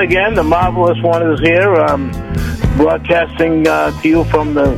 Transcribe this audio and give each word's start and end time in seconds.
again. 0.00 0.34
The 0.34 0.42
marvelous 0.42 1.00
one 1.02 1.30
is 1.32 1.40
here, 1.40 1.74
um, 1.74 2.10
broadcasting 2.76 3.66
uh, 3.66 3.90
to 4.00 4.08
you 4.08 4.24
from 4.24 4.54
the 4.54 4.76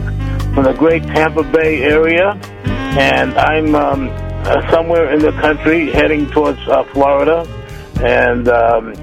from 0.55 0.65
the 0.65 0.73
great 0.73 1.02
Tampa 1.05 1.43
Bay 1.45 1.83
area, 1.83 2.33
and 2.65 3.34
I'm 3.38 3.74
um, 3.74 4.09
uh, 4.10 4.70
somewhere 4.70 5.12
in 5.12 5.20
the 5.20 5.33
country 5.33 5.91
heading 5.91 6.29
towards 6.30 6.59
uh, 6.69 6.84
Florida, 6.93 7.46
and 8.02 8.48
um, 8.48 8.95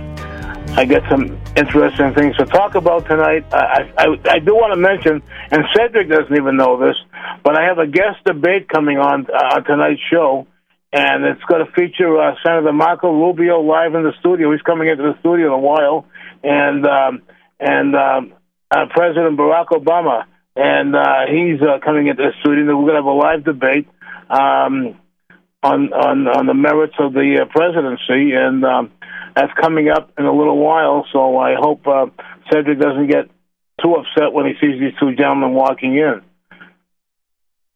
I 0.77 0.85
get 0.85 1.03
some 1.09 1.39
interesting 1.55 2.13
things 2.13 2.35
to 2.37 2.45
talk 2.45 2.75
about 2.75 3.07
tonight. 3.07 3.45
I, 3.51 3.91
I, 3.97 4.05
I 4.29 4.39
do 4.39 4.55
want 4.55 4.73
to 4.73 4.79
mention, 4.79 5.23
and 5.51 5.63
Cedric 5.75 6.09
doesn't 6.09 6.35
even 6.35 6.57
know 6.57 6.77
this, 6.79 6.95
but 7.43 7.55
I 7.55 7.63
have 7.65 7.79
a 7.79 7.87
guest 7.87 8.23
debate 8.25 8.67
coming 8.69 8.97
on 8.97 9.25
uh, 9.25 9.55
on 9.55 9.63
tonight's 9.63 10.01
show 10.11 10.47
and 10.93 11.25
it's 11.25 11.43
going 11.43 11.65
to 11.65 11.71
feature 11.73 12.17
uh, 12.17 12.35
Senator 12.45 12.71
Marco 12.71 13.11
Rubio 13.11 13.61
live 13.61 13.93
in 13.93 14.03
the 14.03 14.13
studio. 14.19 14.51
He's 14.51 14.61
coming 14.61 14.87
into 14.87 15.03
the 15.03 15.19
studio 15.19 15.47
in 15.47 15.53
a 15.53 15.59
while, 15.59 16.05
and 16.43 16.85
um, 16.85 17.21
and 17.59 17.95
um, 17.95 18.33
uh, 18.71 18.85
President 18.89 19.37
Barack 19.37 19.67
Obama, 19.67 20.23
and 20.55 20.95
uh, 20.95 21.25
he's 21.29 21.61
uh, 21.61 21.79
coming 21.83 22.07
into 22.07 22.23
the 22.23 22.31
studio. 22.39 22.65
We're 22.77 22.91
going 22.91 22.95
to 22.95 23.01
have 23.01 23.05
a 23.05 23.11
live 23.11 23.43
debate 23.43 23.87
um, 24.29 24.97
on 25.61 25.91
on 25.93 26.27
on 26.27 26.45
the 26.45 26.53
merits 26.53 26.95
of 26.99 27.13
the 27.13 27.41
uh, 27.41 27.45
presidency, 27.45 28.33
and 28.33 28.63
um, 28.63 28.91
that's 29.35 29.53
coming 29.59 29.89
up 29.89 30.11
in 30.17 30.25
a 30.25 30.33
little 30.33 30.57
while. 30.57 31.05
So 31.11 31.37
I 31.37 31.55
hope 31.59 31.85
uh, 31.85 32.07
Cedric 32.51 32.79
doesn't 32.79 33.07
get 33.07 33.29
too 33.83 33.93
upset 33.95 34.31
when 34.31 34.45
he 34.45 34.53
sees 34.53 34.79
these 34.79 34.97
two 34.99 35.15
gentlemen 35.15 35.53
walking 35.53 35.95
in. 35.95 36.21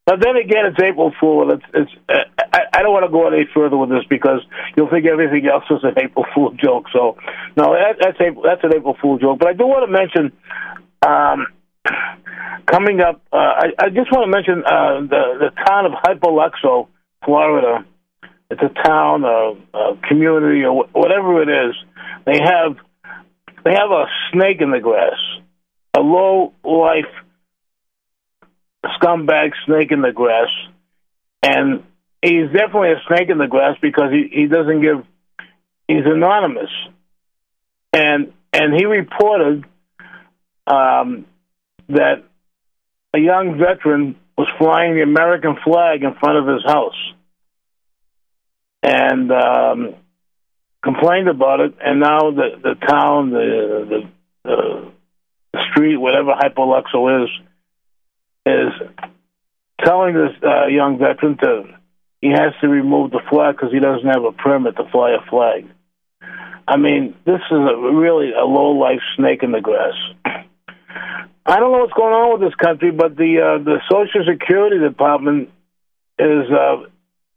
But 0.04 0.20
then 0.20 0.36
again, 0.36 0.66
it's 0.66 0.82
April 0.82 1.12
Fool. 1.20 1.52
It's, 1.52 1.64
it's 1.72 1.92
I, 2.52 2.60
I 2.72 2.82
don't 2.82 2.92
want 2.92 3.06
to 3.06 3.10
go 3.10 3.28
any 3.28 3.46
further 3.54 3.76
with 3.76 3.90
this 3.90 4.04
because 4.08 4.40
you'll 4.76 4.90
think 4.90 5.06
everything 5.06 5.48
else 5.48 5.64
is 5.70 5.82
an 5.82 5.94
April 5.96 6.26
Fool 6.34 6.52
joke. 6.52 6.86
So, 6.92 7.16
no, 7.56 7.72
that, 7.72 7.96
that's 8.00 8.20
April, 8.20 8.42
that's 8.44 8.62
an 8.62 8.74
April 8.76 8.96
Fool 9.00 9.18
joke. 9.18 9.38
But 9.38 9.48
I 9.48 9.52
do 9.54 9.66
want 9.66 9.88
to 9.88 9.92
mention 9.92 10.32
um, 11.00 11.46
coming 12.66 13.00
up. 13.00 13.22
Uh, 13.32 13.36
I, 13.36 13.66
I 13.78 13.88
just 13.88 14.12
want 14.12 14.26
to 14.26 14.30
mention 14.30 14.64
uh, 14.64 15.00
the 15.00 15.50
the 15.50 15.64
town 15.66 15.86
of 15.86 15.92
Hypoluxo, 15.92 16.88
Florida. 17.24 17.86
It's 18.50 18.60
a 18.60 18.82
town, 18.82 19.24
a, 19.24 19.54
a 19.74 19.96
community, 20.08 20.62
or 20.64 20.84
whatever 20.92 21.42
it 21.42 21.48
is. 21.48 21.74
They 22.26 22.38
have 22.38 22.76
they 23.64 23.72
have 23.72 23.90
a 23.90 24.04
snake 24.32 24.60
in 24.60 24.70
the 24.70 24.80
grass, 24.80 25.18
a 25.96 26.00
low 26.00 26.52
life 26.62 27.10
scumbag 28.84 29.52
snake 29.64 29.90
in 29.90 30.02
the 30.02 30.12
grass, 30.12 30.50
and 31.42 31.82
he's 32.22 32.46
definitely 32.52 32.92
a 32.92 33.02
snake 33.08 33.28
in 33.28 33.38
the 33.38 33.48
grass 33.48 33.76
because 33.82 34.10
he, 34.12 34.28
he 34.32 34.46
doesn't 34.46 34.80
give. 34.80 35.04
He's 35.88 36.06
anonymous, 36.06 36.70
and 37.92 38.32
and 38.52 38.74
he 38.74 38.86
reported 38.86 39.64
um, 40.66 41.26
that 41.88 42.22
a 43.14 43.18
young 43.18 43.58
veteran 43.58 44.16
was 44.38 44.48
flying 44.58 44.94
the 44.94 45.02
American 45.02 45.56
flag 45.62 46.02
in 46.02 46.14
front 46.14 46.38
of 46.38 46.54
his 46.54 46.64
house, 46.64 47.12
and 48.82 49.30
um, 49.32 49.94
complained 50.82 51.28
about 51.28 51.60
it. 51.60 51.74
And 51.84 52.00
now 52.00 52.30
the 52.30 52.50
the 52.62 52.74
town, 52.86 53.30
the 53.30 54.08
the, 54.44 54.92
the 55.52 55.60
street, 55.70 55.96
whatever 55.96 56.32
Hypoluxo 56.32 57.24
is 57.24 57.30
is 58.46 58.88
telling 59.84 60.14
this 60.14 60.32
uh, 60.42 60.66
young 60.66 60.98
veteran 60.98 61.36
to 61.38 61.81
he 62.22 62.30
has 62.30 62.54
to 62.60 62.68
remove 62.68 63.10
the 63.10 63.20
flag 63.28 63.56
because 63.56 63.72
he 63.72 63.80
doesn't 63.80 64.08
have 64.08 64.24
a 64.24 64.32
permit 64.32 64.76
to 64.76 64.88
fly 64.90 65.10
a 65.10 65.28
flag. 65.28 65.68
I 66.66 66.76
mean, 66.76 67.14
this 67.26 67.40
is 67.50 67.58
a, 67.58 67.76
really 67.76 68.32
a 68.32 68.44
low 68.44 68.70
life 68.70 69.00
snake 69.16 69.42
in 69.42 69.50
the 69.50 69.60
grass. 69.60 69.94
I 70.24 71.58
don't 71.58 71.72
know 71.72 71.80
what's 71.80 71.92
going 71.92 72.14
on 72.14 72.40
with 72.40 72.48
this 72.48 72.54
country, 72.54 72.92
but 72.92 73.16
the 73.16 73.40
uh, 73.40 73.64
the 73.64 73.80
Social 73.90 74.24
Security 74.24 74.78
Department 74.78 75.50
is 76.16 76.48
uh, 76.48 76.84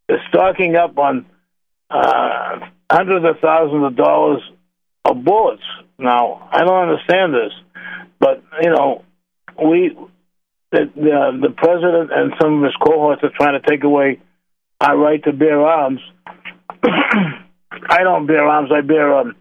is 0.08 0.20
stocking 0.30 0.76
up 0.76 0.96
on 1.00 1.26
uh, 1.90 2.60
hundreds 2.90 3.26
of 3.26 3.40
thousands 3.42 3.84
of 3.84 3.96
dollars 3.96 4.44
of 5.06 5.24
bullets. 5.24 5.64
Now, 5.98 6.48
I 6.52 6.64
don't 6.64 6.90
understand 6.90 7.34
this, 7.34 7.54
but 8.20 8.44
you 8.62 8.70
know, 8.70 9.04
we 9.60 9.98
that 10.72 10.94
the, 10.94 11.40
the 11.42 11.54
president 11.58 12.12
and 12.14 12.34
some 12.40 12.60
of 12.60 12.64
his 12.64 12.76
cohorts 12.76 13.24
are 13.24 13.32
trying 13.36 13.60
to 13.60 13.68
take 13.68 13.84
away 13.84 14.20
our 14.82 14.98
right 14.98 15.24
to 15.24 15.34
bear 15.34 15.62
arms. 15.62 16.02
I 16.84 18.04
don't 18.04 18.28
bear 18.28 18.46
arms. 18.46 18.72
I 18.74 18.82
bear 18.82 19.18
um, 19.18 19.36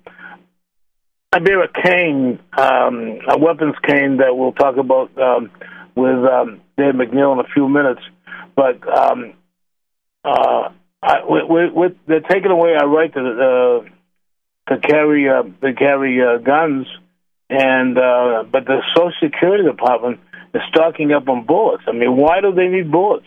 I 1.32 1.40
bear 1.40 1.64
a 1.64 1.68
cane, 1.68 2.38
um, 2.56 3.18
a 3.28 3.38
weapons 3.38 3.74
cane 3.84 4.18
that 4.18 4.36
we'll 4.36 4.52
talk 4.52 4.76
about 4.76 5.10
um, 5.18 5.50
with 5.96 6.24
um, 6.24 6.60
Dave 6.78 6.94
McNeil 6.94 7.32
in 7.32 7.40
a 7.40 7.48
few 7.52 7.68
minutes. 7.68 8.02
But 8.54 8.86
um, 8.86 9.34
uh, 10.24 10.68
I, 11.02 11.24
we, 11.28 11.70
we, 11.70 11.88
they're 12.06 12.20
taking 12.20 12.52
away 12.52 12.74
our 12.80 12.88
right 12.88 13.12
to 13.12 13.20
uh, 13.20 14.72
to 14.72 14.80
carry 14.80 15.28
uh, 15.28 15.42
to 15.42 15.74
carry 15.74 16.20
uh, 16.22 16.38
guns, 16.38 16.86
and 17.50 17.98
uh, 17.98 18.44
but 18.50 18.64
the 18.66 18.80
Social 18.94 19.12
Security 19.20 19.64
Department 19.64 20.20
is 20.54 20.62
stocking 20.68 21.12
up 21.12 21.28
on 21.28 21.46
bullets. 21.46 21.82
I 21.88 21.92
mean, 21.92 22.16
why 22.16 22.40
do 22.40 22.52
they 22.52 22.68
need 22.68 22.92
bullets? 22.92 23.26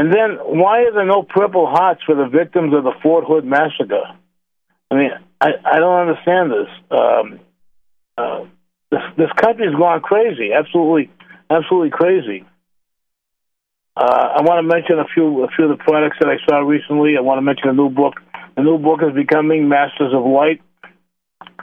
And 0.00 0.10
then 0.10 0.38
why 0.40 0.84
are 0.84 0.92
there 0.94 1.04
no 1.04 1.22
Purple 1.22 1.66
Hearts 1.66 2.00
for 2.06 2.14
the 2.14 2.24
victims 2.24 2.72
of 2.72 2.84
the 2.84 2.94
Fort 3.02 3.26
Hood 3.26 3.44
massacre? 3.44 4.16
I 4.90 4.94
mean, 4.94 5.10
I, 5.38 5.48
I 5.62 5.78
don't 5.78 6.08
understand 6.08 6.50
this. 6.50 6.68
Um, 6.90 7.40
uh, 8.16 8.44
this 8.90 9.02
this 9.18 9.28
country's 9.36 9.74
gone 9.74 10.00
crazy, 10.00 10.54
absolutely, 10.54 11.10
absolutely 11.50 11.90
crazy. 11.90 12.46
Uh, 13.94 14.38
I 14.38 14.40
want 14.40 14.64
to 14.64 14.74
mention 14.74 15.00
a 15.00 15.04
few 15.12 15.44
a 15.44 15.48
few 15.48 15.70
of 15.70 15.76
the 15.76 15.84
products 15.84 16.16
that 16.20 16.30
I 16.30 16.38
saw 16.48 16.60
recently. 16.60 17.18
I 17.18 17.20
want 17.20 17.36
to 17.36 17.42
mention 17.42 17.68
a 17.68 17.74
new 17.74 17.90
book. 17.90 18.14
The 18.56 18.62
new 18.62 18.78
book 18.78 19.00
is 19.02 19.14
Becoming 19.14 19.68
Masters 19.68 20.14
of 20.14 20.24
Light 20.24 20.62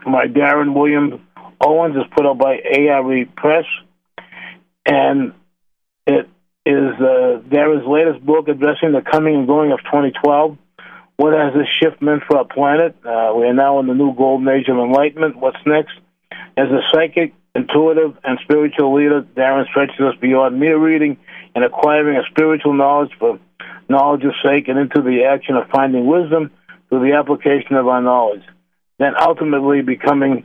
by 0.05 0.27
Darren 0.27 0.75
Williams 0.75 1.19
Owens. 1.59 1.95
is 1.95 2.03
put 2.15 2.27
out 2.27 2.37
by 2.37 2.59
ARE 2.59 3.25
Press 3.35 3.65
and 4.85 5.33
is 6.67 6.99
uh, 6.99 7.39
Darren's 7.47 7.87
latest 7.87 8.25
book 8.25 8.49
addressing 8.49 8.91
the 8.91 9.01
coming 9.01 9.35
and 9.35 9.47
going 9.47 9.71
of 9.71 9.79
2012. 9.85 10.57
What 11.15 11.33
has 11.33 11.53
this 11.53 11.67
shift 11.79 12.01
meant 12.01 12.23
for 12.27 12.37
our 12.37 12.45
planet? 12.45 12.93
Uh, 13.05 13.31
we 13.35 13.45
are 13.47 13.53
now 13.53 13.79
in 13.79 13.87
the 13.87 13.93
new 13.93 14.13
golden 14.13 14.49
age 14.49 14.67
of 14.67 14.77
enlightenment. 14.77 15.37
What's 15.37 15.63
next? 15.65 15.93
As 16.57 16.67
a 16.67 16.81
psychic, 16.91 17.33
intuitive, 17.55 18.17
and 18.23 18.37
spiritual 18.43 18.93
leader, 18.93 19.21
Darren 19.21 19.65
stretches 19.69 20.01
us 20.01 20.15
beyond 20.19 20.59
mere 20.59 20.77
reading 20.77 21.17
and 21.55 21.63
acquiring 21.63 22.17
a 22.17 22.23
spiritual 22.29 22.73
knowledge 22.73 23.11
for 23.17 23.39
knowledge's 23.87 24.35
sake 24.43 24.67
and 24.67 24.77
into 24.77 25.01
the 25.01 25.23
action 25.23 25.55
of 25.55 25.69
finding 25.69 26.05
wisdom 26.05 26.51
through 26.89 27.09
the 27.09 27.15
application 27.15 27.77
of 27.77 27.87
our 27.87 28.01
knowledge, 28.01 28.43
then 28.99 29.13
ultimately 29.19 29.81
becoming 29.81 30.43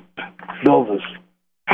builders. 0.64 1.02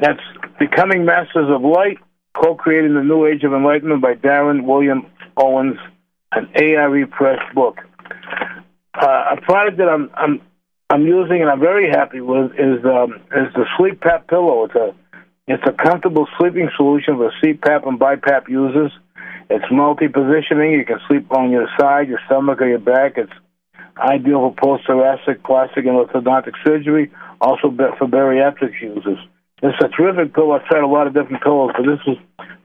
That's 0.00 0.20
Becoming 0.58 1.04
Masters 1.04 1.50
of 1.50 1.62
Light, 1.62 1.98
co-creating 2.34 2.94
the 2.94 3.02
New 3.02 3.26
Age 3.26 3.44
of 3.44 3.52
Enlightenment 3.52 4.02
by 4.02 4.14
Darren 4.14 4.64
William 4.64 5.06
Owens, 5.36 5.78
an 6.32 6.48
ARE 6.54 7.06
Press 7.06 7.38
book. 7.54 7.78
Uh, 8.94 9.36
a 9.36 9.40
product 9.40 9.78
that 9.78 9.88
I'm 9.88 10.10
I'm 10.14 10.40
I'm 10.90 11.06
using 11.06 11.40
and 11.40 11.50
I'm 11.50 11.60
very 11.60 11.88
happy 11.88 12.20
with 12.20 12.52
is 12.52 12.84
um, 12.84 13.14
is 13.30 13.52
the 13.54 13.64
Sleep 13.78 14.00
Pap 14.00 14.26
pillow. 14.28 14.64
It's 14.64 14.74
a 14.74 14.94
it's 15.46 15.62
a 15.66 15.72
comfortable 15.72 16.28
sleeping 16.38 16.70
solution 16.76 17.16
for 17.16 17.32
CPAP 17.42 17.86
and 17.86 17.98
BiPAP 17.98 18.48
users. 18.48 18.92
It's 19.48 19.64
multi-positioning. 19.70 20.72
You 20.72 20.84
can 20.84 21.00
sleep 21.08 21.26
on 21.32 21.50
your 21.50 21.66
side, 21.78 22.08
your 22.08 22.20
stomach, 22.26 22.60
or 22.60 22.68
your 22.68 22.78
back. 22.78 23.14
It's 23.16 23.32
ideal 23.98 24.54
for 24.54 24.54
post-thoracic, 24.54 25.42
plastic, 25.42 25.86
and 25.86 25.96
orthodontic 25.96 26.54
surgery. 26.64 27.10
Also 27.40 27.74
for 27.98 28.06
bariatric 28.06 28.80
users. 28.80 29.18
It's 29.62 29.78
a 29.82 29.88
terrific 29.88 30.34
pillow. 30.34 30.52
I've 30.52 30.64
tried 30.64 30.82
a 30.82 30.86
lot 30.86 31.06
of 31.06 31.12
different 31.14 31.42
pillows, 31.42 31.72
but 31.76 31.84
this 31.84 32.00
is 32.06 32.16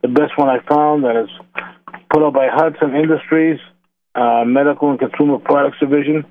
the 0.02 0.08
best 0.08 0.38
one 0.38 0.48
I 0.50 0.60
found, 0.68 1.04
and 1.06 1.18
it's 1.18 1.32
put 2.10 2.24
out 2.24 2.34
by 2.34 2.48
Hudson 2.50 2.96
Industries, 2.96 3.60
uh, 4.16 4.46
Medical 4.46 4.92
and 4.92 5.00
Consumer 5.00 5.40
Products 5.40 5.78
Division. 5.80 6.24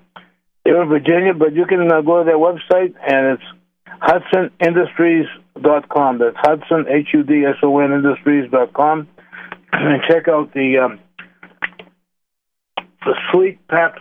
They're 0.64 0.80
in 0.82 0.88
Virginia, 0.88 1.34
but 1.34 1.52
you 1.52 1.66
can 1.66 1.92
uh, 1.92 2.00
go 2.00 2.20
to 2.20 2.24
their 2.24 2.38
website, 2.38 2.94
and 3.06 3.38
it's 3.38 3.42
HudsonIndustries.com. 4.00 6.18
That's 6.18 6.36
Hudson, 6.38 6.86
H-U-D-S-O-N, 6.88 7.92
Industries.com. 7.92 9.08
And 9.76 10.02
check 10.08 10.28
out 10.28 10.54
the 10.54 10.78
um, 10.78 11.00
the 13.04 13.16
Sleep 13.32 13.58
Pap 13.66 13.96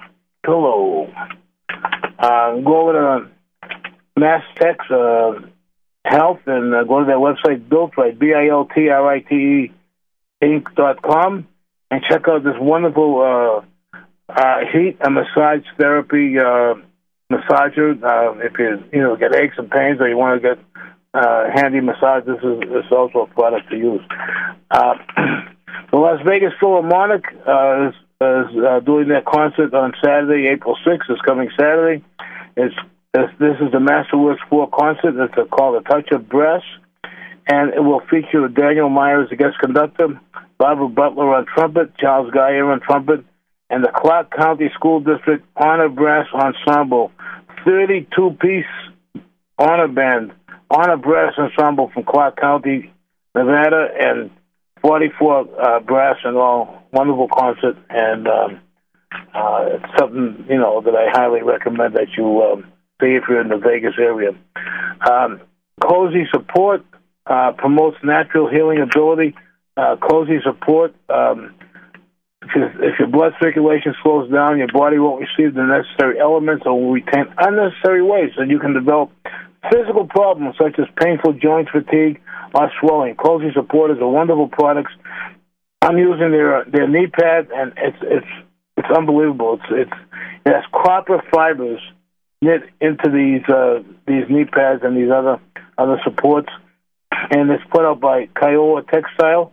Pillow. 0.45 1.11
Uh, 2.19 2.57
go 2.57 2.81
over 2.81 2.93
to 2.93 3.27
Mass 4.15 4.43
Tech's 4.59 4.91
uh, 4.91 5.39
health 6.05 6.39
and 6.45 6.73
uh, 6.73 6.83
go 6.83 6.99
to 6.99 7.05
their 7.05 7.17
website, 7.17 7.67
Biltrite, 7.67 8.19
B 8.19 8.33
I 8.33 8.49
L 8.49 8.67
T 8.73 8.89
R 8.89 9.07
I 9.07 9.19
T 9.19 9.35
E 9.35 9.73
Inc. 10.41 10.75
dot 10.75 11.01
com, 11.01 11.47
and 11.89 12.01
check 12.09 12.27
out 12.27 12.43
this 12.43 12.55
wonderful 12.59 13.21
uh, 13.21 13.99
uh, 14.29 14.59
heat 14.71 14.97
and 14.99 15.15
massage 15.15 15.65
therapy 15.77 16.37
uh, 16.37 16.75
massager. 17.31 18.01
Uh, 18.03 18.39
if 18.39 18.53
you 18.59 18.83
you 18.91 19.01
know 19.01 19.15
get 19.15 19.35
aches 19.35 19.55
and 19.57 19.71
pains, 19.71 19.99
or 20.01 20.09
you 20.09 20.17
want 20.17 20.41
to 20.41 20.55
get 20.55 20.59
uh, 21.13 21.45
handy 21.53 21.79
massage, 21.79 22.25
this 22.25 22.37
is, 22.43 22.59
this 22.59 22.85
is 22.85 22.91
also 22.91 23.19
a 23.19 23.27
product 23.27 23.69
to 23.69 23.77
use. 23.77 24.01
Uh, 24.69 24.95
the 25.91 25.97
Las 25.97 26.19
Vegas 26.25 26.53
Philharmonic 26.59 27.23
uh, 27.47 27.89
is, 27.89 27.95
is 28.19 28.85
doing 28.85 29.07
their 29.07 29.21
concert 29.21 29.73
on 29.73 29.93
Saturday, 30.03 30.47
April 30.47 30.75
6th. 30.85 31.09
It's 31.09 31.21
coming 31.21 31.49
Saturday. 31.57 32.03
It's 32.57 32.75
this, 33.13 33.29
this 33.39 33.55
is 33.61 33.71
the 33.71 33.79
Masterworks 33.79 34.39
4 34.49 34.69
concert. 34.69 35.15
It's 35.23 35.33
a, 35.37 35.45
called 35.45 35.75
A 35.75 35.87
Touch 35.87 36.09
of 36.11 36.27
Brass, 36.27 36.63
and 37.47 37.73
it 37.73 37.79
will 37.79 38.01
feature 38.09 38.47
Daniel 38.47 38.89
Myers 38.89 39.29
the 39.29 39.35
guest 39.35 39.59
conductor, 39.59 40.19
Barbara 40.57 40.89
Butler 40.89 41.35
on 41.35 41.45
trumpet, 41.45 41.95
Charles 41.97 42.31
Geyer 42.33 42.71
on 42.71 42.81
trumpet, 42.81 43.23
and 43.69 43.83
the 43.83 43.91
Clark 43.95 44.31
County 44.35 44.69
School 44.73 44.99
District 44.99 45.45
Honor 45.55 45.89
Brass 45.89 46.27
Ensemble, 46.33 47.11
32 47.65 48.37
piece 48.41 49.23
honor 49.57 49.87
band, 49.87 50.31
honor 50.69 50.97
brass 50.97 51.33
ensemble 51.37 51.89
from 51.93 52.03
Clark 52.03 52.37
County, 52.39 52.91
Nevada, 53.35 53.87
and 53.99 54.31
44 54.81 55.39
uh, 55.39 55.79
brass 55.81 56.17
and 56.23 56.35
all. 56.37 56.81
Wonderful 56.91 57.27
concert, 57.27 57.75
and 57.89 58.27
um, 58.27 58.59
uh, 59.33 59.65
it's 59.65 59.99
something 59.99 60.45
you 60.47 60.57
know 60.57 60.81
that 60.81 60.93
I 60.93 61.09
highly 61.11 61.41
recommend 61.41 61.95
that 61.95 62.09
you 62.15 62.43
um, 62.43 62.72
see 63.01 63.15
if 63.15 63.23
you're 63.27 63.41
in 63.41 63.49
the 63.49 63.57
Vegas 63.57 63.95
area. 63.99 64.31
Um, 65.09 65.41
Cozy 65.81 66.25
Support 66.31 66.85
uh, 67.25 67.51
promotes 67.57 67.97
natural 68.03 68.49
healing 68.49 68.79
ability. 68.81 69.35
Uh, 69.75 69.95
Cozy 69.97 70.39
Support 70.43 70.93
um, 71.09 71.55
if, 72.55 72.99
your 72.99 73.07
blood 73.07 73.33
circulation 73.41 73.93
slows 74.03 74.31
down, 74.31 74.57
your 74.57 74.71
body 74.71 74.99
won't 74.99 75.21
receive 75.21 75.55
the 75.55 75.63
necessary 75.63 76.19
elements 76.19 76.63
or 76.65 76.79
will 76.79 76.91
retain 76.91 77.25
unnecessary 77.37 78.03
waste, 78.03 78.37
and 78.37 78.51
you 78.51 78.59
can 78.59 78.73
develop 78.73 79.11
physical 79.71 80.07
problems 80.07 80.55
such 80.61 80.77
as 80.79 80.85
painful 81.01 81.33
joint 81.33 81.69
fatigue 81.71 82.21
or 82.53 82.71
swelling. 82.79 83.15
Cozy 83.15 83.51
Support 83.53 83.91
is 83.91 83.97
a 84.01 84.07
wonderful 84.07 84.47
product. 84.47 84.89
I'm 85.81 85.97
using 85.97 86.31
their 86.31 86.65
their 86.65 86.87
knee 86.87 87.07
pad, 87.07 87.49
and 87.53 87.73
it's 87.77 87.97
it's 88.01 88.33
it's 88.77 88.87
unbelievable. 88.95 89.59
It's 89.59 89.89
it's 89.89 90.01
it 90.45 90.53
has 90.53 90.63
copper 90.71 91.21
fibers 91.33 91.81
knit 92.43 92.63
into 92.81 93.09
these 93.09 93.47
uh, 93.49 93.81
these 94.07 94.25
knee 94.29 94.45
pads 94.45 94.81
and 94.83 94.97
these 94.97 95.11
other 95.11 95.39
other 95.77 95.99
supports, 96.03 96.49
and 97.11 97.49
it's 97.49 97.63
put 97.71 97.85
out 97.85 97.99
by 97.99 98.27
Kyowa 98.27 98.87
Textile. 98.89 99.51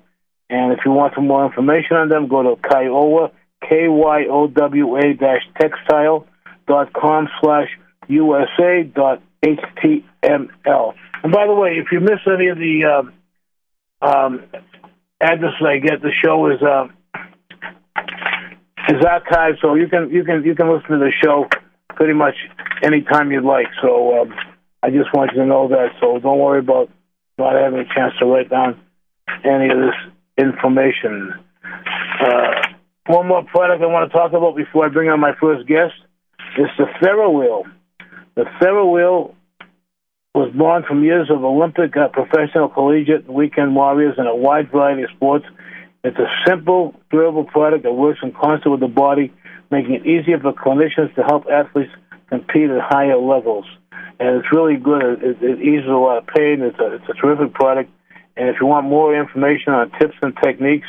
And 0.48 0.72
if 0.72 0.81
you 0.84 0.90
want 0.90 1.14
some 1.14 1.28
more 1.28 1.46
information 1.46 1.96
on 1.96 2.08
them, 2.08 2.26
go 2.26 2.42
to 2.42 2.60
Kyowa, 2.60 3.31
K-Y-O-W-A 3.69 5.14
dash 5.14 5.42
textile 5.60 6.26
dot 6.66 6.92
com 6.92 7.28
slash 7.40 7.69
USA 8.08 8.82
dot 8.82 9.22
HTML. 9.44 10.94
And 11.22 11.32
by 11.32 11.46
the 11.46 11.54
way, 11.54 11.78
if 11.78 11.93
you 11.93 12.00
miss 12.00 12.19
any 12.26 12.48
of 12.48 12.58
the 12.58 12.84
um, 12.84 13.12
um, 14.02 14.44
addresses 15.20 15.62
I 15.64 15.78
get, 15.78 16.02
the 16.02 16.10
show 16.25 16.50
is 16.50 16.60
uh, 16.62 16.88
is 18.88 19.04
archived, 19.04 19.60
so 19.60 19.75
you 19.75 19.88
can 19.88 20.10
you 20.10 20.25
can 20.25 20.43
you 20.44 20.54
can 20.54 20.69
listen 20.69 20.90
to 20.90 20.98
the 20.98 21.12
show 21.22 21.46
pretty 22.00 22.14
much 22.14 22.35
anytime 22.82 23.31
you'd 23.31 23.44
like. 23.44 23.67
So 23.82 24.23
um, 24.23 24.32
I 24.82 24.88
just 24.88 25.12
want 25.12 25.32
you 25.32 25.43
to 25.43 25.47
know 25.47 25.69
that. 25.69 25.88
So 26.00 26.19
don't 26.19 26.38
worry 26.38 26.61
about 26.61 26.88
not 27.37 27.52
having 27.55 27.81
a 27.81 27.85
chance 27.94 28.14
to 28.20 28.25
write 28.25 28.49
down 28.49 28.81
any 29.44 29.69
of 29.69 29.76
this 29.76 29.99
information. 30.38 31.35
Uh, 32.25 32.52
one 33.06 33.29
more 33.29 33.44
product 33.44 33.82
I 33.82 33.87
want 33.87 34.11
to 34.11 34.17
talk 34.17 34.32
about 34.32 34.56
before 34.56 34.87
I 34.87 34.88
bring 34.88 35.11
on 35.11 35.20
my 35.20 35.32
first 35.38 35.69
guest 35.69 35.93
is 36.56 36.69
the 36.79 36.87
Wheel. 37.29 37.64
The 38.35 38.44
Wheel 38.87 39.35
was 40.35 40.50
born 40.56 40.85
from 40.88 41.05
years 41.05 41.29
of 41.31 41.44
Olympic, 41.44 41.94
uh, 41.99 42.08
professional, 42.08 42.70
collegiate, 42.70 43.29
weekend 43.29 43.76
warriors 43.76 44.14
in 44.17 44.26
a 44.26 44.35
wide 44.35 44.70
variety 44.70 45.03
of 45.03 45.11
sports. 45.11 45.44
It's 46.03 46.17
a 46.17 46.29
simple, 46.46 46.94
durable 47.11 47.44
product 47.44 47.82
that 47.82 47.93
works 47.93 48.20
in 48.23 48.32
concert 48.32 48.70
with 48.70 48.81
the 48.81 48.88
body, 48.88 49.35
making 49.70 49.94
it 49.94 50.06
easier 50.06 50.38
for 50.38 50.52
clinicians 50.52 51.14
to 51.14 51.22
help 51.22 51.44
athletes 51.50 51.93
compete 52.28 52.70
at 52.70 52.81
higher 52.81 53.17
levels. 53.17 53.67
And 54.19 54.37
it's 54.37 54.52
really 54.52 54.76
good. 54.76 55.22
It, 55.22 55.43
it 55.43 55.61
eases 55.61 55.88
a 55.88 55.93
lot 55.93 56.19
of 56.19 56.26
pain. 56.26 56.61
It's 56.62 56.78
a, 56.78 56.94
it's 56.96 57.08
a 57.08 57.14
terrific 57.14 57.55
product. 57.55 57.90
And 58.37 58.49
if 58.49 58.56
you 58.61 58.67
want 58.67 58.87
more 58.87 59.19
information 59.19 59.72
on 59.72 59.90
tips 59.99 60.14
and 60.22 60.34
techniques, 60.43 60.87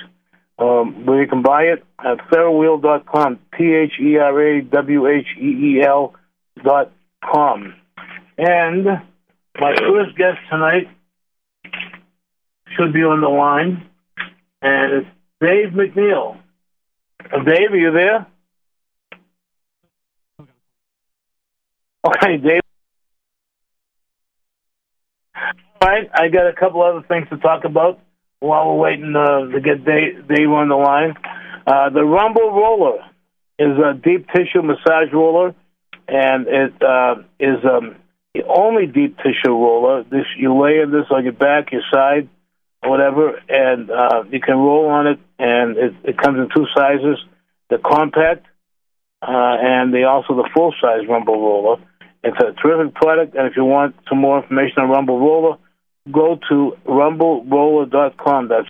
um, 0.60 1.06
where 1.06 1.22
you 1.22 1.28
can 1.28 1.42
buy 1.42 1.64
it 1.64 1.84
at 2.00 2.18
therawheel.com, 2.30 3.40
T 3.58 3.74
H 3.74 3.94
E 4.00 4.18
R 4.18 4.42
A 4.42 4.62
W 4.62 5.08
H 5.08 5.26
E 5.38 5.78
E 5.78 5.82
L 5.84 6.14
dot 6.64 6.92
com. 7.24 7.74
And 8.38 8.86
my 9.60 9.76
first 9.76 10.16
guest 10.18 10.38
tonight 10.50 10.88
should 12.78 12.94
be 12.94 13.04
on 13.04 13.22
the 13.22 13.28
line, 13.28 13.90
and 14.62 14.94
it's 14.94 15.08
Dave 15.42 15.74
McNeil. 15.74 16.38
Uh, 17.26 17.44
Dave, 17.44 17.72
are 17.72 17.78
you 17.78 17.92
there? 17.92 18.28
Okay, 22.04 22.38
Dave. 22.38 22.62
All 25.36 25.88
right, 25.88 26.10
I 26.14 26.30
got 26.30 26.48
a 26.48 26.54
couple 26.54 26.82
other 26.82 27.06
things 27.08 27.30
to 27.30 27.38
talk 27.38 27.64
about 27.64 28.00
while 28.40 28.70
we're 28.70 28.78
waiting 28.78 29.16
uh, 29.16 29.52
to 29.52 29.62
get 29.62 29.86
Dave, 29.86 30.50
on 30.50 30.70
the 30.70 30.76
line. 30.76 31.14
Uh, 31.66 31.90
the 31.92 32.04
Rumble 32.04 32.52
Roller 32.52 33.04
is 33.60 33.78
a 33.78 33.94
deep 33.94 34.28
tissue 34.30 34.64
massage 34.64 35.14
roller, 35.14 35.54
and 36.08 36.48
it 36.48 36.74
uh, 36.82 37.16
is 37.40 37.64
um, 37.64 37.96
the 38.34 38.44
only 38.48 38.88
deep 38.88 39.18
tissue 39.18 39.52
roller. 39.52 40.04
This 40.04 40.26
you 40.38 40.60
lay 40.60 40.82
in 40.82 40.92
this 40.92 41.06
on 41.12 41.24
your 41.24 41.34
back, 41.34 41.72
your 41.72 41.84
side, 41.94 42.30
whatever, 42.84 43.40
and 43.48 43.92
uh, 43.92 44.24
you 44.32 44.40
can 44.40 44.58
roll 44.58 44.88
on 44.88 45.06
it. 45.06 45.20
And 45.38 45.78
it, 45.78 45.94
it 46.04 46.18
comes 46.18 46.40
in 46.40 46.50
two 46.56 46.66
sizes: 46.76 47.18
the 47.70 47.78
compact 47.78 48.48
uh, 49.22 49.28
and 49.62 49.94
the 49.94 50.06
also 50.06 50.36
the 50.36 50.50
full 50.52 50.74
size 50.82 51.08
Rumble 51.08 51.40
Roller. 51.40 51.78
It's 52.24 52.38
a 52.38 52.54
terrific 52.62 52.94
product, 52.96 53.36
and 53.36 53.48
if 53.48 53.58
you 53.58 53.66
want 53.66 53.96
some 54.08 54.20
more 54.20 54.42
information 54.42 54.84
on 54.84 54.90
Rumble 54.90 55.20
Roller, 55.20 55.58
go 56.12 56.40
to 56.50 56.78
rumbleroller.com. 56.88 58.50
That's 58.50 58.68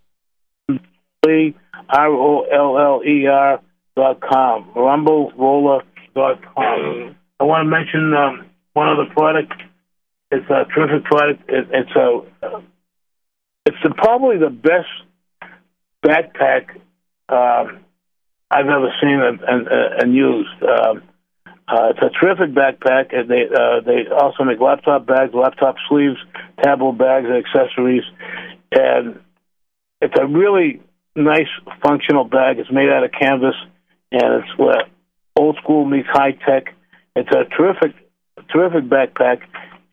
R 1.89 2.07
O 2.07 2.43
L 2.43 2.77
L 2.77 3.01
E 3.05 3.27
R 3.27 3.59
dot 3.95 4.19
com. 4.21 4.71
Rumbleroller.com. 4.75 7.15
I 7.39 7.43
want 7.43 7.65
to 7.65 7.69
mention 7.69 8.13
um, 8.13 8.45
one 8.73 8.89
other 8.89 9.05
product. 9.13 9.53
It's 10.31 10.49
a 10.49 10.65
terrific 10.73 11.03
product. 11.05 11.49
It, 11.49 11.67
it's 11.71 11.95
a 11.95 12.21
it's 13.65 13.77
a, 13.85 13.93
probably 13.93 14.37
the 14.37 14.49
best 14.49 14.87
backpack 16.03 16.69
um, 17.29 17.85
I've 18.49 18.65
ever 18.65 18.91
seen 19.01 19.21
and, 19.21 19.39
and, 19.41 19.67
and 19.67 20.15
used. 20.15 20.63
Um, 20.63 21.03
uh, 21.71 21.91
it's 21.91 21.99
a 22.01 22.09
terrific 22.19 22.53
backpack, 22.53 23.15
and 23.15 23.29
they 23.29 23.47
uh, 23.47 23.79
they 23.85 24.13
also 24.13 24.43
make 24.43 24.59
laptop 24.59 25.05
bags, 25.05 25.33
laptop 25.33 25.75
sleeves, 25.87 26.17
tablet 26.61 26.97
bags, 26.97 27.27
and 27.29 27.37
accessories, 27.37 28.03
and 28.71 29.21
it's 30.01 30.15
a 30.19 30.27
really 30.27 30.81
nice 31.15 31.47
functional 31.81 32.25
bag. 32.25 32.59
It's 32.59 32.71
made 32.71 32.89
out 32.89 33.05
of 33.05 33.11
canvas, 33.13 33.55
and 34.11 34.43
it's 34.43 34.59
uh, 34.59 34.83
old 35.39 35.57
school 35.63 35.85
meets 35.85 36.09
high 36.11 36.31
tech. 36.31 36.75
It's 37.15 37.29
a 37.31 37.45
terrific, 37.55 37.95
terrific 38.51 38.89
backpack. 38.89 39.43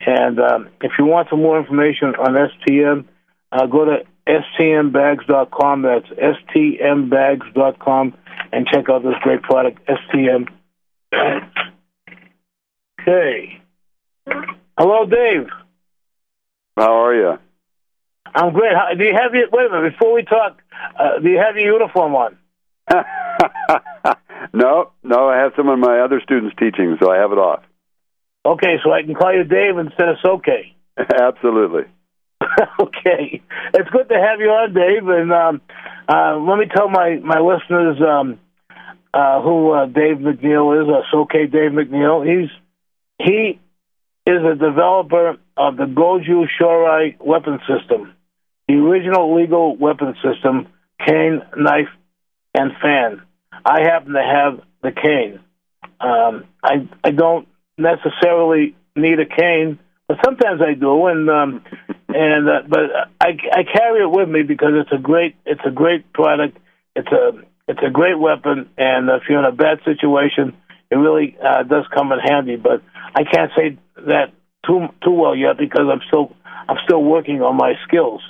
And 0.01 0.41
um, 0.41 0.69
if 0.81 0.93
you 0.99 1.05
want 1.05 1.29
some 1.31 1.43
more 1.43 1.61
information 1.61 2.15
on 2.17 2.35
STM, 2.35 3.05
uh, 3.53 3.67
go 3.67 3.85
to 3.85 3.99
stmbags.com. 4.27 5.83
That's 5.83 6.09
stmbags.com, 6.57 8.15
and 8.53 8.67
check 8.67 8.89
out 8.91 9.05
this 9.05 9.15
great 9.23 9.43
product, 9.43 9.87
STM 9.87 10.49
Okay. 11.13 11.49
Hello, 14.79 15.07
Dave. 15.07 15.49
How 16.77 17.05
are 17.05 17.15
you? 17.15 17.39
I'm 18.35 18.53
great. 18.53 18.73
How, 18.75 18.95
do 18.97 19.05
you 19.05 19.15
have 19.15 19.35
your 19.35 19.49
wait 19.51 19.67
a 19.67 19.71
minute 19.71 19.93
before 19.93 20.13
we 20.13 20.23
talk? 20.23 20.59
Uh, 20.99 21.19
do 21.23 21.29
you 21.29 21.39
have 21.39 21.57
your 21.57 21.73
uniform 21.73 22.15
on? 22.15 22.39
no, 24.53 24.93
no. 25.03 25.29
I 25.29 25.39
have 25.39 25.53
some 25.57 25.69
of 25.69 25.79
my 25.79 26.01
other 26.01 26.21
students 26.23 26.55
teaching, 26.59 26.97
so 27.01 27.11
I 27.11 27.17
have 27.17 27.33
it 27.33 27.39
off. 27.39 27.63
Okay, 28.45 28.77
so 28.85 28.93
I 28.93 29.03
can 29.03 29.15
call 29.15 29.35
you 29.35 29.45
Dave 29.45 29.79
instead 29.79 30.09
of 30.09 30.17
Soke. 30.23 30.47
Absolutely. 30.99 31.85
okay, 32.81 33.43
it's 33.75 33.91
good 33.91 34.09
to 34.09 34.15
have 34.15 34.41
you 34.41 34.49
on, 34.49 34.75
Dave. 34.75 35.09
And 35.09 35.33
um, 35.33 35.61
uh, 36.09 36.37
let 36.39 36.59
me 36.59 36.67
tell 36.67 36.89
my 36.89 37.19
my 37.23 37.41
listeners 37.41 37.99
um, 38.01 38.39
uh, 39.19 39.43
who 39.43 39.73
uh, 39.73 39.87
Dave 39.87 40.19
McNeil 40.19 40.81
is. 40.81 40.89
Uh, 40.89 41.03
Soke 41.11 41.33
Dave 41.33 41.73
McNeil. 41.73 42.25
He's 42.25 42.51
he 43.19 43.59
is 44.25 44.43
a 44.45 44.55
developer 44.55 45.37
of 45.57 45.77
the 45.77 45.85
Goju 45.85 46.47
Shorei 46.57 47.17
weapon 47.19 47.59
system, 47.67 48.15
the 48.69 48.75
original 48.75 49.35
legal 49.35 49.75
weapon 49.77 50.15
system, 50.23 50.69
cane, 51.05 51.43
knife, 51.57 51.89
and 52.55 52.71
fan. 52.81 53.23
I 53.65 53.81
happen 53.83 54.13
to 54.13 54.23
have 54.23 54.61
the 54.83 54.93
cane. 54.93 55.41
Um, 56.01 56.45
I 56.63 56.89
I 57.03 57.11
don't 57.11 57.49
necessarily 57.77 58.77
need 58.95 59.19
a 59.19 59.27
cane, 59.27 59.81
but 60.07 60.19
sometimes 60.25 60.61
I 60.63 60.75
do, 60.75 61.07
and 61.07 61.29
um, 61.29 61.65
and 62.09 62.49
uh, 62.49 62.63
but 62.69 62.81
I, 63.21 63.31
I 63.53 63.65
carry 63.65 64.03
it 64.03 64.11
with 64.11 64.29
me 64.29 64.43
because 64.43 64.75
it's 64.75 64.93
a 64.93 65.03
great 65.03 65.35
it's 65.45 65.67
a 65.67 65.73
great 65.73 66.13
product. 66.13 66.57
It's 66.95 67.11
a 67.11 67.33
it's 67.69 67.81
a 67.87 67.91
great 67.91 68.19
weapon, 68.19 68.71
and 68.79 69.09
if 69.11 69.23
you're 69.29 69.39
in 69.39 69.45
a 69.45 69.53
bad 69.53 69.79
situation, 69.85 70.57
it 70.91 70.97
really 70.97 71.37
uh, 71.45 71.63
does 71.65 71.85
come 71.95 72.11
in 72.13 72.19
handy. 72.19 72.57
But 72.57 72.83
I 73.15 73.25
can't 73.25 73.51
say 73.57 73.79
that 74.07 74.33
too 74.67 74.89
too 75.05 75.13
well 75.13 75.37
yet 75.37 75.59
because 75.59 75.87
I'm 75.91 76.01
still 76.09 76.35
I'm 76.69 76.79
still 76.85 77.03
working 77.03 77.43
on 77.43 77.57
my 77.57 77.75
skills. 77.87 78.23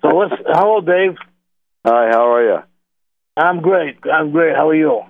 So 0.00 0.08
let's. 0.08 0.34
Hello, 0.46 0.80
Dave. 0.80 1.16
Hi, 1.84 2.08
how 2.10 2.32
are 2.32 2.42
you? 2.44 2.58
I'm 3.36 3.60
great. 3.60 3.98
I'm 4.10 4.30
great. 4.30 4.54
How 4.54 4.68
are 4.68 4.74
you? 4.74 5.02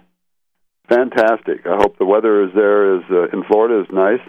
Fantastic. 0.89 1.67
I 1.67 1.77
hope 1.77 1.99
the 1.99 2.05
weather 2.05 2.45
is 2.45 2.51
there 2.55 2.97
is 2.97 3.03
uh, 3.11 3.29
in 3.37 3.45
Florida 3.45 3.81
is 3.83 3.87
nice. 3.93 4.21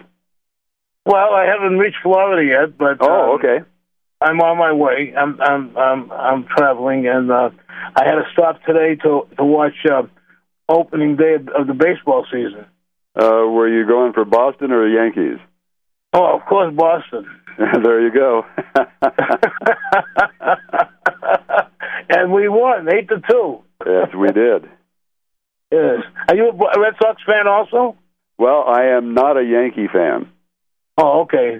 Well, 1.04 1.32
I 1.34 1.46
haven't 1.46 1.78
reached 1.78 1.98
Florida 2.02 2.44
yet, 2.44 2.76
but 2.76 2.98
Oh, 3.00 3.34
um, 3.34 3.38
okay. 3.38 3.64
I'm 4.20 4.40
on 4.40 4.58
my 4.58 4.72
way. 4.72 5.12
I'm 5.16 5.40
I'm 5.40 5.76
I'm 5.76 6.12
I'm 6.12 6.46
traveling, 6.56 7.06
and 7.06 7.30
uh, 7.30 7.50
I 7.94 8.04
had 8.04 8.14
to 8.14 8.24
stop 8.32 8.62
today 8.64 8.94
to 9.02 9.28
to 9.36 9.44
watch 9.44 9.74
uh, 9.90 10.02
opening 10.68 11.16
day 11.16 11.34
of, 11.34 11.48
of 11.48 11.66
the 11.66 11.74
baseball 11.74 12.24
season. 12.30 12.66
Uh, 13.14 13.46
were 13.48 13.68
you 13.68 13.86
going 13.86 14.12
for 14.12 14.24
Boston 14.24 14.72
or 14.72 14.86
Yankees? 14.88 15.38
Oh, 16.12 16.36
of 16.36 16.46
course, 16.46 16.74
Boston. 16.74 17.26
there 17.58 18.00
you 18.00 18.12
go. 18.12 18.44
and 22.08 22.32
we 22.32 22.48
won 22.48 22.88
eight 22.92 23.08
to 23.08 23.20
two. 23.30 23.62
yes, 23.84 24.08
we 24.14 24.28
did. 24.28 24.68
Yes. 25.70 26.02
Are 26.28 26.36
you 26.36 26.50
a 26.50 26.80
Red 26.80 26.94
Sox 27.02 27.22
fan 27.26 27.46
also? 27.46 27.96
Well, 28.38 28.64
I 28.66 28.96
am 28.96 29.14
not 29.14 29.36
a 29.36 29.42
Yankee 29.42 29.88
fan. 29.92 30.30
Oh, 30.98 31.22
okay. 31.22 31.58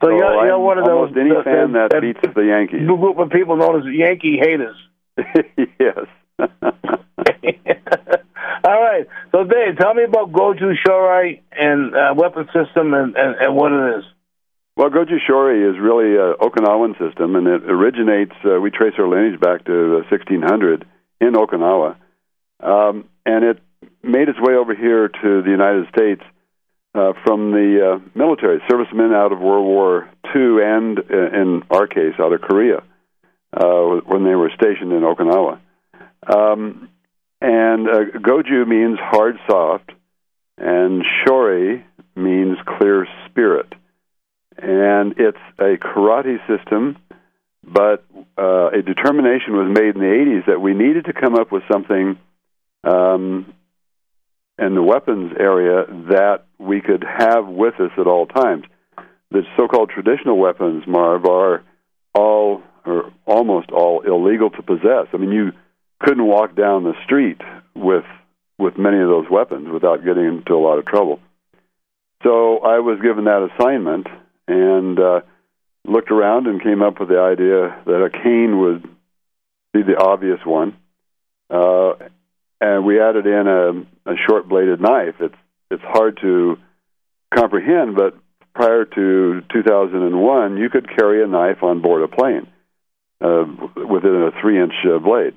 So, 0.00 0.08
So 0.08 0.10
you're, 0.10 0.46
you're 0.46 0.58
one 0.58 0.78
of 0.78 0.84
those 0.84 1.08
almost 1.10 1.16
any 1.18 1.30
the- 1.30 1.42
fan 1.42 1.72
the- 1.72 1.88
that 1.90 2.00
beats 2.00 2.20
the 2.34 2.42
Yankees. 2.44 2.80
new 2.82 2.96
group 2.98 3.18
of 3.18 3.30
people 3.30 3.56
known 3.56 3.80
as 3.80 3.84
Yankee 3.92 4.38
haters. 4.38 4.76
yes. 5.80 6.06
All 8.64 8.80
right. 8.82 9.06
So, 9.32 9.44
Dave, 9.44 9.78
tell 9.78 9.94
me 9.94 10.04
about 10.04 10.32
Goju 10.32 10.74
Shorei 10.84 11.40
and 11.52 11.94
uh, 11.94 12.14
weapon 12.16 12.46
system 12.46 12.94
and, 12.94 13.16
and, 13.16 13.36
and 13.40 13.54
what 13.56 13.72
it 13.72 13.98
is. 13.98 14.04
Well, 14.76 14.90
Goju 14.90 15.18
Shorei 15.26 15.62
is 15.70 15.76
really 15.80 16.16
an 16.16 16.34
Okinawan 16.40 16.98
system, 16.98 17.36
and 17.36 17.46
it 17.46 17.62
originates. 17.70 18.34
Uh, 18.44 18.60
we 18.60 18.70
trace 18.70 18.94
our 18.98 19.08
lineage 19.08 19.40
back 19.40 19.64
to 19.66 19.98
uh, 19.98 20.10
1600 20.10 20.84
in 21.20 21.32
Okinawa, 21.32 21.96
um, 22.60 23.08
and 23.24 23.44
it 23.44 23.58
made 24.02 24.28
its 24.28 24.38
way 24.40 24.54
over 24.54 24.74
here 24.74 25.08
to 25.08 25.42
the 25.42 25.50
United 25.50 25.86
States 25.88 26.22
uh, 26.96 27.12
from 27.24 27.52
the 27.52 27.94
uh, 27.94 28.08
military 28.14 28.60
servicemen 28.68 29.12
out 29.12 29.32
of 29.32 29.40
World 29.40 29.66
War 29.66 30.08
II, 30.34 30.58
and 30.62 30.98
uh, 30.98 31.40
in 31.40 31.62
our 31.70 31.86
case, 31.86 32.14
out 32.18 32.32
of 32.32 32.40
Korea, 32.40 32.82
uh, 33.52 34.00
when 34.06 34.24
they 34.24 34.34
were 34.34 34.50
stationed 34.54 34.92
in 34.92 35.02
Okinawa. 35.02 35.60
Um, 36.26 36.88
and 37.40 37.88
uh, 37.88 38.18
Goju 38.18 38.66
means 38.66 38.98
hard, 39.00 39.36
soft, 39.48 39.90
and 40.58 41.02
Shorei 41.24 41.84
means 42.16 42.56
clear 42.78 43.06
spirit 43.28 43.72
and 44.58 45.14
it's 45.18 45.38
a 45.58 45.76
karate 45.76 46.38
system, 46.46 46.96
but 47.62 48.04
uh, 48.38 48.68
a 48.68 48.82
determination 48.82 49.54
was 49.54 49.68
made 49.68 49.94
in 49.94 50.00
the 50.00 50.42
80s 50.42 50.46
that 50.46 50.60
we 50.60 50.72
needed 50.72 51.06
to 51.06 51.12
come 51.12 51.34
up 51.34 51.52
with 51.52 51.62
something 51.70 52.18
um, 52.84 53.52
in 54.58 54.74
the 54.74 54.82
weapons 54.82 55.32
area 55.38 55.84
that 56.08 56.44
we 56.58 56.80
could 56.80 57.04
have 57.04 57.46
with 57.46 57.74
us 57.80 57.90
at 57.98 58.06
all 58.06 58.26
times. 58.26 58.64
The 59.30 59.42
so-called 59.56 59.90
traditional 59.90 60.38
weapons, 60.38 60.84
Marv, 60.86 61.26
are 61.26 61.62
all 62.14 62.62
or 62.84 63.12
almost 63.26 63.70
all 63.70 64.02
illegal 64.02 64.50
to 64.50 64.62
possess. 64.62 65.08
I 65.12 65.16
mean, 65.16 65.32
you 65.32 65.52
couldn't 65.98 66.24
walk 66.24 66.54
down 66.54 66.84
the 66.84 66.94
street 67.04 67.40
with 67.74 68.04
with 68.58 68.78
many 68.78 68.98
of 69.00 69.08
those 69.08 69.28
weapons 69.30 69.68
without 69.68 70.04
getting 70.04 70.24
into 70.24 70.54
a 70.54 70.62
lot 70.62 70.78
of 70.78 70.86
trouble. 70.86 71.20
So 72.22 72.58
I 72.58 72.78
was 72.78 73.00
given 73.02 73.24
that 73.24 73.50
assignment 73.52 74.06
and 74.48 74.98
uh, 74.98 75.20
looked 75.84 76.10
around 76.10 76.46
and 76.46 76.62
came 76.62 76.80
up 76.80 76.98
with 76.98 77.10
the 77.10 77.20
idea 77.20 77.82
that 77.84 78.02
a 78.02 78.08
cane 78.08 78.58
would 78.58 78.88
be 79.74 79.82
the 79.82 79.98
obvious 79.98 80.40
one. 80.44 80.76
Uh, 81.50 81.94
and 82.60 82.86
we 82.86 82.98
added 82.98 83.26
in 83.26 83.86
a, 84.06 84.14
short 84.28 84.48
bladed 84.48 84.80
knife. 84.80 85.16
It's 85.20 85.34
it's 85.70 85.82
hard 85.82 86.18
to 86.22 86.56
comprehend, 87.34 87.96
but 87.96 88.16
prior 88.54 88.84
to 88.84 89.42
2001, 89.52 90.56
you 90.56 90.70
could 90.70 90.88
carry 90.88 91.22
a 91.22 91.26
knife 91.26 91.62
on 91.62 91.82
board 91.82 92.02
a 92.02 92.08
plane 92.08 92.46
uh, 93.20 93.44
within 93.76 94.30
a 94.30 94.40
three 94.40 94.60
inch 94.60 94.74
uh, 94.84 94.98
blade. 94.98 95.34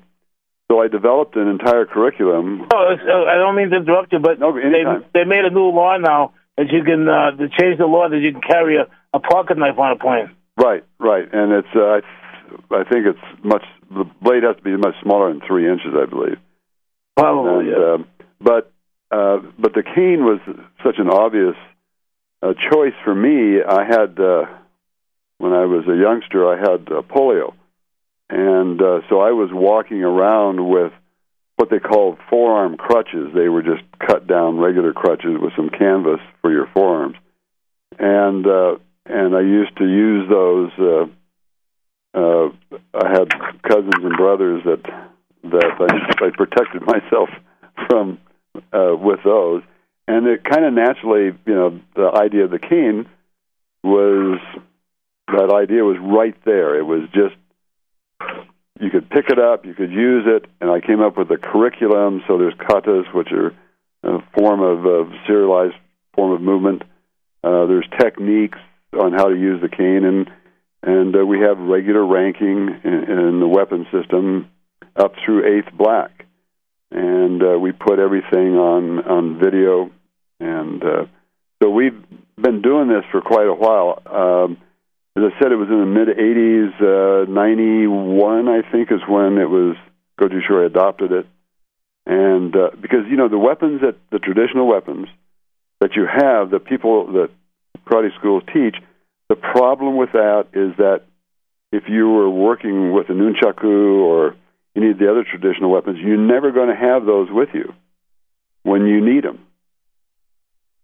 So 0.70 0.80
I 0.80 0.86
developed 0.86 1.34
an 1.34 1.48
entire 1.48 1.84
curriculum. 1.84 2.68
Oh, 2.72 2.94
uh, 2.94 3.24
I 3.28 3.34
don't 3.34 3.56
mean 3.56 3.70
to 3.70 3.76
interrupt 3.76 4.12
you, 4.12 4.20
but 4.20 4.38
No, 4.38 4.54
they 4.54 4.84
they 5.12 5.24
made 5.24 5.44
a 5.44 5.50
new 5.50 5.70
law 5.70 5.96
now 5.98 6.32
that 6.56 6.70
you 6.70 6.84
can 6.84 7.08
uh, 7.08 7.32
they 7.36 7.48
changed 7.58 7.80
the 7.80 7.86
law 7.86 8.08
that 8.08 8.18
you 8.18 8.32
can 8.32 8.40
carry 8.40 8.76
a, 8.76 8.86
a 9.12 9.20
pocket 9.20 9.58
knife 9.58 9.78
on 9.78 9.92
a 9.92 9.98
plane. 9.98 10.30
Right, 10.56 10.84
right, 10.98 11.26
and 11.32 11.52
it's 11.52 11.74
uh, 11.74 11.80
I, 11.80 12.00
th- 12.00 12.60
I 12.70 12.84
think 12.88 13.06
it's 13.06 13.44
much. 13.44 13.64
The 13.90 14.04
blade 14.22 14.44
has 14.44 14.56
to 14.56 14.62
be 14.62 14.76
much 14.76 14.94
smaller 15.02 15.32
than 15.32 15.40
three 15.46 15.68
inches, 15.68 15.90
I 15.94 16.06
believe. 16.06 16.38
Probably. 17.16 17.66
And, 17.66 17.68
yeah. 17.68 17.94
um, 17.94 18.06
but 18.40 18.72
uh, 19.10 19.38
but 19.58 19.74
the 19.74 19.82
cane 19.82 20.24
was 20.24 20.40
such 20.84 20.96
an 20.98 21.10
obvious 21.10 21.56
uh, 22.42 22.54
choice 22.70 22.94
for 23.04 23.14
me. 23.14 23.60
I 23.62 23.84
had 23.84 24.18
uh, 24.18 24.46
when 25.38 25.52
I 25.52 25.66
was 25.66 25.84
a 25.88 25.96
youngster, 25.96 26.46
I 26.48 26.56
had 26.58 26.88
uh, 26.90 27.02
polio, 27.02 27.54
and 28.28 28.80
uh, 28.80 29.00
so 29.08 29.20
I 29.20 29.32
was 29.32 29.50
walking 29.52 30.02
around 30.02 30.68
with 30.68 30.92
what 31.56 31.70
they 31.70 31.78
called 31.78 32.18
forearm 32.30 32.76
crutches. 32.76 33.34
They 33.34 33.48
were 33.48 33.62
just 33.62 33.82
cut 33.98 34.26
down 34.26 34.58
regular 34.58 34.92
crutches 34.92 35.36
with 35.40 35.52
some 35.56 35.68
canvas 35.68 36.20
for 36.40 36.50
your 36.50 36.68
forearms, 36.72 37.16
and 37.98 38.46
uh, 38.46 38.76
and 39.06 39.36
I 39.36 39.40
used 39.40 39.76
to 39.76 39.84
use 39.84 40.28
those. 40.30 40.70
Uh, 40.78 41.06
uh, 42.12 42.48
I 42.94 43.08
had 43.08 43.28
cousins 43.62 44.02
and 44.02 44.16
brothers 44.16 44.62
that 44.64 44.82
that 45.44 45.72
I, 45.80 46.26
I 46.26 46.30
protected 46.30 46.82
myself 46.86 47.28
from 47.88 48.18
uh, 48.72 48.94
with 48.96 49.20
those, 49.24 49.62
and 50.08 50.26
it 50.26 50.44
kind 50.44 50.64
of 50.64 50.72
naturally, 50.72 51.38
you 51.46 51.54
know, 51.54 51.80
the 51.94 52.10
idea 52.14 52.44
of 52.44 52.50
the 52.50 52.58
cane 52.58 53.06
was 53.82 54.40
that 55.28 55.52
idea 55.54 55.84
was 55.84 55.96
right 56.00 56.36
there. 56.44 56.78
It 56.78 56.82
was 56.82 57.08
just 57.14 57.34
you 58.80 58.90
could 58.90 59.10
pick 59.10 59.28
it 59.28 59.38
up, 59.38 59.66
you 59.66 59.74
could 59.74 59.92
use 59.92 60.24
it, 60.26 60.46
and 60.60 60.70
I 60.70 60.80
came 60.80 61.00
up 61.00 61.16
with 61.16 61.30
a 61.30 61.36
curriculum. 61.36 62.22
So 62.26 62.38
there's 62.38 62.54
katas, 62.54 63.12
which 63.14 63.28
are 63.32 63.54
a 64.02 64.18
form 64.34 64.60
of 64.62 64.86
uh, 64.86 65.10
serialized 65.26 65.76
form 66.14 66.32
of 66.32 66.40
movement. 66.40 66.82
Uh, 67.44 67.66
there's 67.66 67.86
techniques 67.98 68.58
on 68.98 69.12
how 69.12 69.28
to 69.28 69.36
use 69.36 69.60
the 69.60 69.68
cane, 69.68 70.04
and 70.04 70.30
and 70.82 71.14
uh, 71.14 71.24
we 71.24 71.40
have 71.40 71.58
regular 71.58 72.04
ranking 72.04 72.80
in, 72.84 73.04
in 73.18 73.40
the 73.40 73.46
weapon 73.46 73.86
system 73.92 74.50
up 74.96 75.12
through 75.24 75.58
eighth 75.58 75.72
black, 75.76 76.19
and 76.90 77.42
uh, 77.42 77.58
we 77.58 77.72
put 77.72 77.98
everything 77.98 78.56
on 78.56 78.98
on 79.00 79.38
video, 79.38 79.90
and 80.40 80.82
uh, 80.82 81.04
so 81.62 81.70
we've 81.70 81.98
been 82.40 82.62
doing 82.62 82.88
this 82.88 83.04
for 83.10 83.20
quite 83.20 83.46
a 83.46 83.54
while. 83.54 84.02
Um, 84.06 84.58
as 85.16 85.24
I 85.24 85.40
said, 85.40 85.52
it 85.52 85.56
was 85.56 85.68
in 85.68 85.80
the 85.80 85.86
mid 85.86 86.08
'80s. 86.08 87.26
Uh, 87.28 87.30
'91, 87.30 88.48
I 88.48 88.62
think, 88.70 88.90
is 88.90 89.00
when 89.08 89.38
it 89.38 89.48
was 89.48 89.76
Goju 90.20 90.66
adopted 90.66 91.12
it, 91.12 91.26
and 92.06 92.54
uh, 92.54 92.70
because 92.80 93.06
you 93.08 93.16
know 93.16 93.28
the 93.28 93.38
weapons 93.38 93.82
that 93.82 93.96
the 94.10 94.18
traditional 94.18 94.66
weapons 94.66 95.08
that 95.80 95.94
you 95.96 96.06
have, 96.06 96.50
the 96.50 96.60
people 96.60 97.12
that 97.12 97.30
karate 97.86 98.14
schools 98.18 98.42
teach, 98.52 98.76
the 99.28 99.36
problem 99.36 99.96
with 99.96 100.12
that 100.12 100.48
is 100.52 100.76
that 100.76 101.02
if 101.72 101.84
you 101.88 102.10
were 102.10 102.28
working 102.28 102.92
with 102.92 103.08
a 103.10 103.12
nunchaku 103.12 104.02
or 104.02 104.34
any 104.76 104.90
of 104.90 104.98
the 104.98 105.10
other 105.10 105.24
traditional 105.24 105.70
weapons, 105.70 105.98
you're 106.00 106.16
never 106.16 106.52
going 106.52 106.68
to 106.68 106.76
have 106.76 107.04
those 107.04 107.28
with 107.30 107.50
you 107.54 107.74
when 108.62 108.86
you 108.86 109.00
need 109.00 109.24
them. 109.24 109.46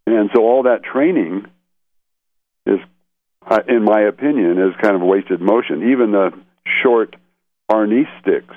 And 0.06 0.30
so 0.34 0.42
all 0.42 0.64
that 0.64 0.82
training 0.84 1.46
is, 2.64 2.78
uh, 3.46 3.60
in 3.68 3.84
my 3.84 4.02
opinion, 4.02 4.58
is 4.58 4.74
kind 4.80 4.94
of 4.94 5.02
wasted 5.02 5.40
motion. 5.40 5.90
Even 5.90 6.12
the 6.12 6.32
short 6.82 7.16
arnis 7.70 8.06
sticks, 8.20 8.54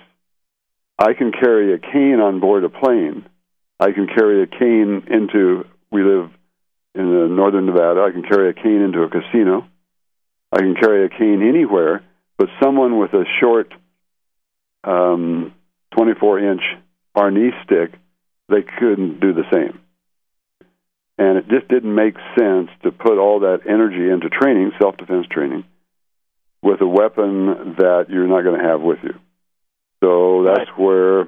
I 0.97 1.13
can 1.13 1.31
carry 1.31 1.73
a 1.73 1.79
cane 1.79 2.19
on 2.19 2.39
board 2.39 2.63
a 2.63 2.69
plane. 2.69 3.25
I 3.79 3.91
can 3.91 4.07
carry 4.07 4.43
a 4.43 4.47
cane 4.47 5.07
into, 5.09 5.65
we 5.91 6.03
live 6.03 6.29
in 6.93 7.01
uh, 7.01 7.27
northern 7.27 7.65
Nevada, 7.65 8.01
I 8.01 8.11
can 8.11 8.23
carry 8.23 8.49
a 8.49 8.53
cane 8.53 8.81
into 8.81 9.03
a 9.03 9.09
casino. 9.09 9.67
I 10.51 10.59
can 10.59 10.75
carry 10.75 11.05
a 11.05 11.09
cane 11.09 11.47
anywhere, 11.47 12.03
but 12.37 12.49
someone 12.61 12.97
with 12.97 13.13
a 13.13 13.23
short 13.39 13.71
um, 14.83 15.53
24 15.95 16.39
inch 16.39 16.61
arnis 17.15 17.63
stick, 17.63 17.91
they 18.47 18.63
couldn't 18.79 19.19
do 19.19 19.33
the 19.33 19.43
same. 19.51 19.79
and 21.17 21.37
it 21.37 21.49
just 21.49 21.67
didn't 21.67 21.93
make 21.93 22.15
sense 22.37 22.69
to 22.83 22.91
put 22.91 23.17
all 23.17 23.41
that 23.41 23.59
energy 23.67 24.09
into 24.09 24.29
training, 24.29 24.71
self 24.81 24.95
defense 24.97 25.27
training, 25.29 25.65
with 26.61 26.81
a 26.81 26.87
weapon 26.87 27.75
that 27.77 28.05
you're 28.09 28.27
not 28.27 28.43
going 28.43 28.59
to 28.59 28.65
have 28.65 28.81
with 28.81 28.99
you. 29.03 29.13
So 30.01 30.43
that's 30.45 30.69
right. 30.71 30.79
where 30.79 31.25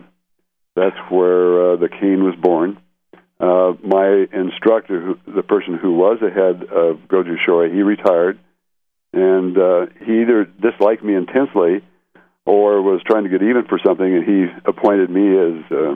that's 0.75 0.97
where 1.09 1.73
uh, 1.73 1.75
the 1.75 1.89
cane 1.89 2.23
was 2.23 2.35
born. 2.41 2.79
Uh, 3.39 3.73
my 3.83 4.25
instructor, 4.31 5.01
who, 5.01 5.33
the 5.33 5.43
person 5.43 5.77
who 5.77 5.93
was 5.93 6.19
the 6.21 6.29
head 6.29 6.63
of 6.71 7.07
Goju 7.09 7.35
Shorei, 7.45 7.73
he 7.73 7.81
retired, 7.81 8.39
and 9.13 9.57
uh, 9.57 9.85
he 10.05 10.21
either 10.21 10.45
disliked 10.45 11.03
me 11.03 11.15
intensely 11.15 11.81
or 12.45 12.81
was 12.81 13.01
trying 13.05 13.23
to 13.23 13.29
get 13.29 13.41
even 13.41 13.65
for 13.67 13.79
something, 13.85 14.05
and 14.05 14.23
he 14.25 14.45
appointed 14.65 15.09
me 15.09 15.37
as 15.37 15.71
uh, 15.71 15.95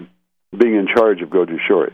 being 0.57 0.75
in 0.75 0.87
charge 0.87 1.21
of 1.21 1.29
Goju 1.29 1.57
Shorei. 1.67 1.93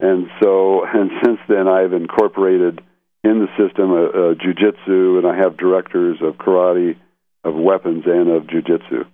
And 0.00 0.26
so, 0.42 0.84
and 0.94 1.10
since 1.24 1.38
then, 1.48 1.68
I've 1.68 1.92
incorporated 1.92 2.80
in 3.24 3.40
the 3.40 3.48
system 3.58 3.90
a, 3.90 4.04
a 4.04 4.34
jujitsu, 4.34 5.18
and 5.18 5.26
I 5.26 5.36
have 5.36 5.56
directors 5.56 6.18
of 6.22 6.34
karate, 6.34 6.96
of 7.44 7.54
weapons, 7.54 8.04
and 8.06 8.30
of 8.30 8.44
jujitsu 8.44 9.04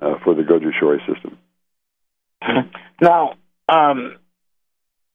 uh, 0.00 0.14
for 0.24 0.34
the 0.34 0.42
Goju 0.42 0.72
Shorei 0.78 0.98
system. 1.06 1.38
Now, 3.00 3.34
um, 3.68 4.14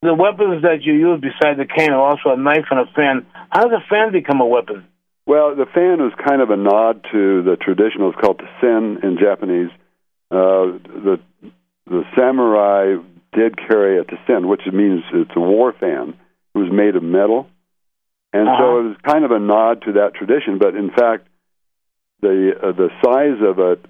the 0.01 0.13
weapons 0.13 0.63
that 0.63 0.81
you 0.81 0.93
use 0.93 1.21
beside 1.21 1.57
the 1.57 1.65
cane 1.65 1.91
are 1.91 2.01
also 2.01 2.31
a 2.31 2.37
knife 2.37 2.65
and 2.69 2.81
a 2.81 2.91
fan. 2.93 3.25
How 3.49 3.63
does 3.63 3.79
a 3.81 3.87
fan 3.89 4.11
become 4.11 4.41
a 4.41 4.45
weapon? 4.45 4.85
Well, 5.27 5.57
the 5.57 5.65
fan 5.65 5.99
was 5.99 6.13
kind 6.25 6.41
of 6.41 6.51
a 6.51 6.55
nod 6.55 7.03
to 7.11 7.43
the 7.43 7.57
traditional. 7.59 8.11
It's 8.11 8.19
called 8.19 8.41
sen 8.61 8.99
in 9.03 9.17
Japanese. 9.19 9.69
Uh, 10.31 10.79
the 10.87 11.19
the 11.85 12.03
samurai 12.17 12.95
did 13.33 13.57
carry 13.57 13.99
a 13.99 14.05
tessen, 14.05 14.47
which 14.47 14.61
means 14.71 15.03
it's 15.13 15.35
a 15.35 15.39
war 15.39 15.73
fan. 15.77 16.15
It 16.55 16.57
was 16.57 16.71
made 16.71 16.95
of 16.95 17.03
metal, 17.03 17.47
and 18.31 18.47
uh-huh. 18.47 18.57
so 18.57 18.79
it 18.79 18.83
was 18.83 18.97
kind 19.05 19.25
of 19.25 19.31
a 19.31 19.39
nod 19.39 19.81
to 19.83 19.93
that 19.93 20.15
tradition. 20.15 20.59
But 20.59 20.75
in 20.75 20.91
fact, 20.91 21.27
the 22.21 22.51
uh, 22.63 22.71
the 22.71 22.89
size 23.03 23.43
of 23.45 23.59
it 23.59 23.85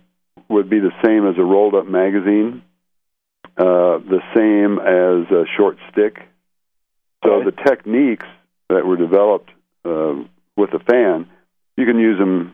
would 0.49 0.71
be 0.71 0.79
the 0.79 0.93
same 1.05 1.27
as 1.27 1.37
a 1.37 1.43
rolled 1.43 1.75
up 1.75 1.85
magazine, 1.85 2.63
uh, 3.57 4.01
the 4.01 4.21
same 4.35 4.79
as 4.79 5.31
a 5.31 5.45
short 5.55 5.77
stick. 5.91 6.17
So 7.23 7.33
okay. 7.33 7.51
the 7.51 7.63
techniques 7.63 8.25
that 8.69 8.87
were 8.87 8.97
developed 8.97 9.51
uh, 9.85 10.23
with 10.57 10.73
a 10.73 10.79
fan, 10.79 11.27
you 11.77 11.85
can 11.85 11.99
use 11.99 12.17
them 12.17 12.53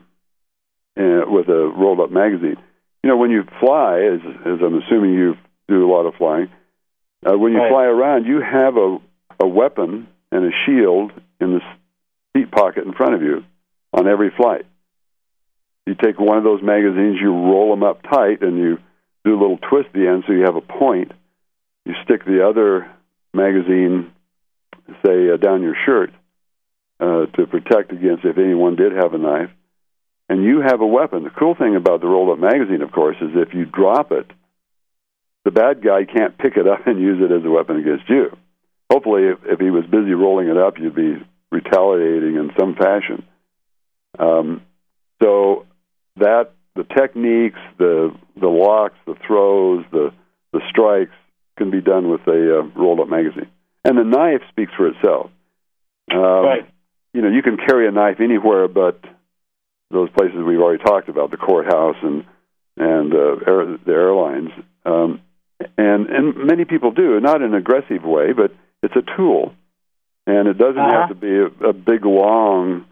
uh, 1.00 1.24
with 1.25 1.48
a 1.48 1.74
rolled 1.75 2.01
up 2.01 2.12
magazine. 2.12 2.57
You 3.01 3.10
know, 3.10 3.17
when 3.17 3.31
you 3.31 3.43
fly, 3.60 4.01
as, 4.01 4.19
as 4.45 4.60
I'm 4.62 4.81
assuming 4.81 5.13
you 5.13 5.36
do 5.67 5.89
a 5.89 5.91
lot 5.91 6.05
of 6.05 6.15
flying, 6.15 6.50
uh, 7.25 7.38
when 7.38 7.53
you 7.53 7.60
right. 7.60 7.72
fly 7.72 7.86
around, 7.86 8.25
you 8.25 8.41
have 8.41 8.75
a, 8.75 8.98
a 9.39 9.48
weapon 9.48 10.07
and 10.31 10.45
a 10.45 10.51
shield 10.65 11.12
in 11.39 11.54
the 11.54 11.62
seat 12.36 12.51
pocket 12.51 12.86
in 12.86 12.93
front 12.93 13.15
of 13.15 13.21
you 13.21 13.43
on 13.93 14.08
every 14.08 14.32
flight. 14.36 14.65
You 15.86 15.95
take 15.95 16.19
one 16.19 16.38
of 16.38 16.43
those 16.43 16.62
magazines, 16.62 17.17
you 17.21 17.32
roll 17.32 17.71
them 17.71 17.84
up 17.84 18.04
tight, 18.04 18.41
and 18.41 18.58
you 18.58 18.78
do 19.25 19.32
a 19.32 19.39
little 19.39 19.58
twist 19.58 19.88
at 19.88 19.93
the 19.93 20.08
end 20.08 20.23
so 20.25 20.34
you 20.34 20.43
have 20.43 20.56
a 20.56 20.62
point. 20.62 21.12
You 21.86 21.93
stick 22.04 22.25
the 22.25 22.47
other 22.47 22.89
magazine, 23.34 24.12
say, 25.06 25.30
uh, 25.30 25.38
down 25.38 25.62
your 25.62 25.75
shirt 25.86 26.12
uh, 27.04 27.26
to 27.36 27.46
protect 27.48 27.92
against 27.92 28.24
if 28.24 28.38
anyone 28.38 28.76
did 28.78 28.94
have 28.94 29.13
a 29.13 29.18
knife. 29.18 29.50
And 30.30 30.44
you 30.44 30.62
have 30.62 30.80
a 30.80 30.88
weapon. 30.88 31.24
The 31.24 31.30
cool 31.38 31.54
thing 31.54 31.76
about 31.76 32.00
the 32.00 32.08
rolled 32.08 32.30
up 32.30 32.39
magazine, 32.39 32.82
of 32.82 32.94
course, 32.94 33.18
is 33.20 33.32
if 33.36 33.54
you 33.54 33.66
drop 33.66 34.12
it, 34.13 34.32
the 35.44 35.52
bad 35.52 35.84
guy 35.84 36.06
can't 36.06 36.38
pick 36.38 36.56
it 36.56 36.66
up 36.66 36.88
and 36.88 37.02
use 37.02 37.20
it 37.22 37.34
as 37.34 37.44
a 37.44 37.50
weapon 37.50 37.78
against 37.78 38.10
you. 38.10 38.36
Hopefully, 38.89 39.24
if, 39.24 39.39
if 39.44 39.60
he 39.60 39.70
was 39.70 39.84
busy 39.86 40.13
rolling 40.13 40.48
it 40.48 40.58
up, 40.58 40.80
you'd 40.80 40.96
be 40.96 41.18
retaliating 41.52 42.36
in 42.36 42.52
some 42.58 42.76
fashion. 42.76 43.26
Um, 44.18 44.62
so 45.22 45.66
that 46.18 46.52
the 46.76 46.84
techniques, 46.84 47.60
the 47.78 48.16
the 48.39 48.48
locks, 48.48 48.96
the 49.06 49.16
throws, 49.28 49.84
the 49.92 50.13
the 50.54 50.62
strikes 50.70 51.16
can 51.58 51.70
be 51.70 51.82
done 51.82 52.10
with 52.10 52.22
a 52.28 52.60
uh, 52.60 52.80
rolled 52.80 53.02
up 53.02 53.10
magazine, 53.10 53.52
and 53.84 53.98
the 53.98 54.04
knife 54.04 54.42
speaks 54.50 54.72
for 54.78 54.88
itself. 54.88 55.32
Um, 56.12 56.20
right. 56.20 56.72
You 57.13 57.21
know, 57.21 57.30
you 57.30 57.41
can 57.41 57.58
carry 57.58 57.88
a 57.88 57.91
knife 57.91 58.19
anywhere, 58.19 58.67
but 58.67 58.99
those 59.91 60.10
places 60.10 60.38
we've 60.45 60.60
already 60.60 60.84
talked 60.84 61.10
about, 61.10 61.32
the 61.32 61.38
courthouse 61.38 61.97
and 62.02 62.26
and 62.76 63.13
uh, 63.13 63.36
air, 63.47 63.78
the 63.86 63.91
airlines. 63.91 64.49
Um, 64.86 65.21
and 65.78 66.08
and 66.08 66.45
many 66.45 66.65
people 66.65 66.91
do, 66.91 67.19
not 67.19 67.41
in 67.41 67.54
an 67.54 67.54
aggressive 67.54 68.04
way, 68.04 68.34
but 68.34 68.52
it's 68.82 68.95
a 68.95 69.15
tool, 69.15 69.54
and 70.26 70.47
it 70.47 70.58
doesn't 70.58 70.80
uh-huh. 70.80 71.08
have 71.08 71.10
to 71.10 71.15
be 71.15 71.36
a, 71.36 71.69
a 71.69 71.73
big 71.73 72.06
long 72.06 72.86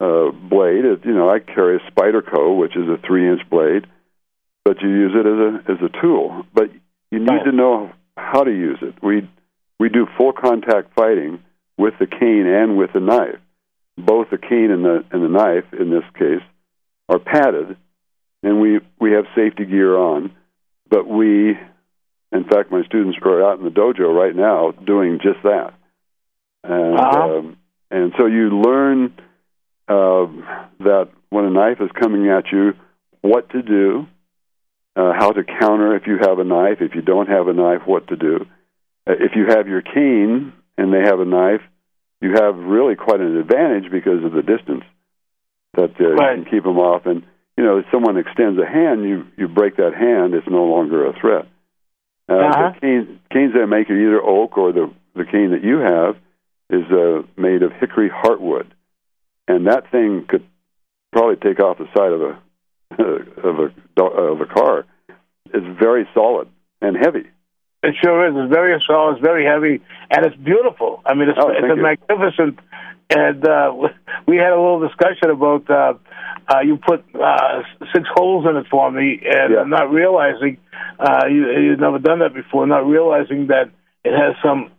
uh, 0.00 0.30
blade. 0.30 0.84
It, 0.84 1.04
you 1.04 1.14
know, 1.14 1.30
I 1.30 1.38
carry 1.38 1.76
a 1.76 1.90
Spyderco, 1.90 2.58
which 2.58 2.76
is 2.76 2.88
a 2.88 2.98
three-inch 3.06 3.48
blade, 3.50 3.86
but 4.64 4.80
you 4.80 4.88
use 4.88 5.12
it 5.14 5.26
as 5.26 5.78
a 5.78 5.84
as 5.84 5.90
a 5.90 6.00
tool. 6.00 6.46
But 6.54 6.70
you 7.10 7.18
need 7.20 7.28
right. 7.28 7.44
to 7.44 7.52
know 7.52 7.92
how 8.16 8.44
to 8.44 8.50
use 8.50 8.78
it. 8.80 8.94
We 9.02 9.28
we 9.78 9.90
do 9.90 10.06
full 10.16 10.32
contact 10.32 10.94
fighting 10.94 11.42
with 11.76 11.94
the 11.98 12.06
cane 12.06 12.46
and 12.46 12.76
with 12.78 12.92
the 12.94 13.00
knife. 13.00 13.40
Both 13.96 14.30
the 14.30 14.38
cane 14.38 14.70
and 14.70 14.84
the 14.84 15.04
and 15.10 15.22
the 15.22 15.28
knife, 15.28 15.72
in 15.78 15.90
this 15.90 16.04
case, 16.18 16.42
are 17.08 17.18
padded, 17.18 17.76
and 18.42 18.60
we 18.60 18.80
we 18.98 19.12
have 19.12 19.24
safety 19.36 19.64
gear 19.66 19.96
on. 19.96 20.32
But 20.88 21.06
we 21.06 21.56
in 22.32 22.44
fact, 22.44 22.72
my 22.72 22.82
students 22.84 23.18
are 23.22 23.44
out 23.44 23.58
in 23.58 23.64
the 23.64 23.70
dojo 23.70 24.14
right 24.14 24.34
now 24.34 24.70
doing 24.70 25.20
just 25.22 25.42
that. 25.44 25.74
And, 26.64 26.98
uh-huh. 26.98 27.38
um, 27.38 27.56
and 27.90 28.12
so 28.18 28.26
you 28.26 28.62
learn 28.62 29.12
uh, 29.86 30.26
that 30.80 31.08
when 31.28 31.44
a 31.44 31.50
knife 31.50 31.78
is 31.80 31.90
coming 32.00 32.28
at 32.30 32.50
you, 32.50 32.72
what 33.20 33.50
to 33.50 33.62
do, 33.62 34.06
uh, 34.96 35.12
how 35.18 35.32
to 35.32 35.44
counter 35.44 35.94
if 35.94 36.06
you 36.06 36.18
have 36.20 36.38
a 36.38 36.44
knife, 36.44 36.78
if 36.80 36.94
you 36.94 37.02
don't 37.02 37.28
have 37.28 37.48
a 37.48 37.52
knife, 37.52 37.82
what 37.84 38.08
to 38.08 38.16
do. 38.16 38.46
Uh, 39.06 39.12
if 39.20 39.32
you 39.36 39.46
have 39.48 39.68
your 39.68 39.82
cane 39.82 40.54
and 40.78 40.92
they 40.92 41.00
have 41.00 41.20
a 41.20 41.24
knife, 41.26 41.60
you 42.22 42.34
have 42.34 42.56
really 42.56 42.94
quite 42.94 43.20
an 43.20 43.36
advantage 43.36 43.90
because 43.90 44.24
of 44.24 44.32
the 44.32 44.42
distance 44.42 44.84
that 45.74 45.90
uh, 46.00 46.14
right. 46.14 46.38
you 46.38 46.44
can 46.44 46.50
keep 46.50 46.62
them 46.62 46.78
off. 46.78 47.04
And 47.04 47.24
you 47.58 47.64
know, 47.64 47.78
if 47.78 47.86
someone 47.92 48.16
extends 48.16 48.58
a 48.60 48.66
hand, 48.66 49.02
you 49.02 49.26
you 49.36 49.48
break 49.48 49.76
that 49.76 49.92
hand. 49.92 50.32
It's 50.32 50.46
no 50.48 50.64
longer 50.64 51.06
a 51.06 51.12
threat. 51.20 51.48
Uh, 52.28 52.34
uh-huh. 52.34 52.72
The 52.74 52.80
cane, 52.80 53.20
canes 53.32 53.54
that 53.54 53.66
make 53.66 53.90
are 53.90 53.98
either 53.98 54.22
oak 54.22 54.56
or 54.56 54.72
the 54.72 54.92
the 55.14 55.24
cane 55.24 55.50
that 55.50 55.64
you 55.64 55.78
have 55.78 56.16
is 56.70 56.90
uh, 56.90 57.22
made 57.36 57.62
of 57.62 57.72
hickory 57.72 58.08
heartwood, 58.08 58.70
and 59.48 59.66
that 59.66 59.90
thing 59.90 60.24
could 60.28 60.46
probably 61.12 61.36
take 61.36 61.60
off 61.60 61.78
the 61.78 61.88
side 61.96 62.12
of 62.12 62.22
a 62.22 62.38
of 63.48 63.58
a 63.58 64.02
of 64.02 64.40
a 64.40 64.46
car. 64.46 64.86
It's 65.52 65.78
very 65.78 66.08
solid 66.14 66.48
and 66.80 66.96
heavy. 66.96 67.28
It 67.82 67.96
sure 68.00 68.28
is. 68.28 68.34
It's 68.36 68.52
very 68.52 68.80
solid. 68.86 69.14
It's 69.14 69.22
very 69.22 69.44
heavy, 69.44 69.82
and 70.10 70.24
it's 70.24 70.36
beautiful. 70.36 71.02
I 71.04 71.14
mean, 71.14 71.28
it's, 71.28 71.38
oh, 71.40 71.50
it's 71.50 71.66
a 71.66 71.76
magnificent. 71.76 72.60
And 73.10 73.44
uh, 73.46 73.74
we 74.26 74.36
had 74.36 74.52
a 74.52 74.60
little 74.60 74.86
discussion 74.86 75.30
about 75.30 75.68
uh, 75.68 75.94
uh, 76.48 76.60
you 76.60 76.76
put 76.76 77.04
uh, 77.14 77.62
six 77.92 78.06
holes 78.14 78.46
in 78.48 78.56
it 78.56 78.66
for 78.70 78.90
me, 78.90 79.20
and 79.24 79.52
yeah. 79.52 79.64
not 79.66 79.90
realizing 79.90 80.58
uh, 80.98 81.26
you, 81.26 81.50
you've 81.50 81.80
never 81.80 81.98
done 81.98 82.20
that 82.20 82.34
before, 82.34 82.66
not 82.66 82.86
realizing 82.86 83.48
that 83.48 83.70
it 84.04 84.12
has 84.12 84.36
some 84.44 84.70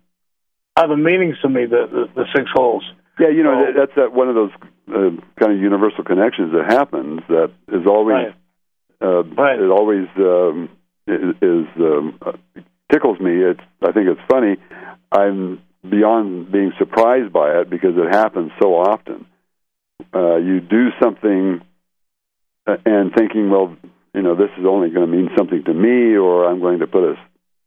other 0.75 0.95
meanings 0.95 1.35
to 1.41 1.49
me. 1.49 1.65
The 1.65 1.87
the, 1.91 2.23
the 2.23 2.25
six 2.33 2.49
holes. 2.53 2.83
Yeah, 3.19 3.29
you 3.29 3.43
know 3.43 3.65
so, 3.67 3.79
that's 3.79 3.95
that 3.95 4.13
one 4.13 4.29
of 4.29 4.35
those 4.35 4.51
uh, 4.89 5.21
kind 5.39 5.51
of 5.51 5.59
universal 5.59 6.03
connections 6.03 6.53
that 6.53 6.71
happens 6.71 7.21
that 7.27 7.51
is 7.67 7.85
always 7.85 8.15
right. 8.15 8.35
Uh, 9.01 9.23
right. 9.23 9.59
it 9.59 9.69
always 9.69 10.07
um, 10.17 10.69
is, 11.05 11.35
is 11.41 11.67
um, 11.77 12.17
uh, 12.25 12.31
tickles 12.93 13.19
me. 13.19 13.31
It's 13.31 13.59
I 13.81 13.91
think 13.91 14.07
it's 14.07 14.21
funny. 14.29 14.57
I'm 15.11 15.61
beyond 15.87 16.51
being 16.51 16.71
surprised 16.77 17.33
by 17.33 17.59
it 17.59 17.69
because 17.69 17.95
it 17.97 18.13
happens 18.13 18.51
so 18.61 18.75
often. 18.75 19.25
Uh, 20.13 20.37
you 20.37 20.59
do 20.61 20.89
something 21.01 21.61
uh, 22.67 22.77
and 22.85 23.13
thinking, 23.15 23.49
well, 23.49 23.75
you 24.13 24.21
know, 24.21 24.35
this 24.35 24.49
is 24.57 24.65
only 24.65 24.89
going 24.89 25.09
to 25.09 25.11
mean 25.11 25.29
something 25.35 25.63
to 25.65 25.73
me, 25.73 26.15
or 26.15 26.45
I'm 26.45 26.59
going 26.59 26.79
to 26.79 26.87
put 26.87 27.03
a 27.03 27.15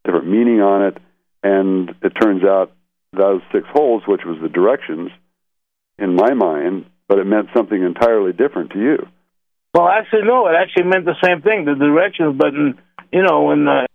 different 0.05 0.29
meaning 0.29 0.61
on 0.61 0.87
it. 0.87 0.99
And 1.43 1.91
it 2.03 2.11
turns 2.11 2.43
out 2.45 2.73
those 3.13 3.41
six 3.53 3.67
holes, 3.73 4.03
which 4.07 4.23
was 4.25 4.39
the 4.41 4.49
directions 4.49 5.11
in 5.99 6.15
my 6.15 6.35
mind, 6.35 6.87
but 7.09 7.19
it 7.19 7.25
meant 7.25 7.49
something 7.55 7.81
entirely 7.81 8.33
different 8.33 8.71
to 8.73 8.79
you. 8.79 9.07
Well, 9.75 9.89
actually, 9.89 10.23
no, 10.25 10.47
it 10.49 10.55
actually 10.59 10.85
meant 10.85 11.05
the 11.05 11.17
same 11.23 11.43
thing, 11.43 11.65
the 11.65 11.75
directions, 11.75 12.37
but 12.39 12.49
in, 12.49 12.79
you 13.13 13.23
know, 13.23 13.53
in 13.53 13.69
uh, 13.69 13.87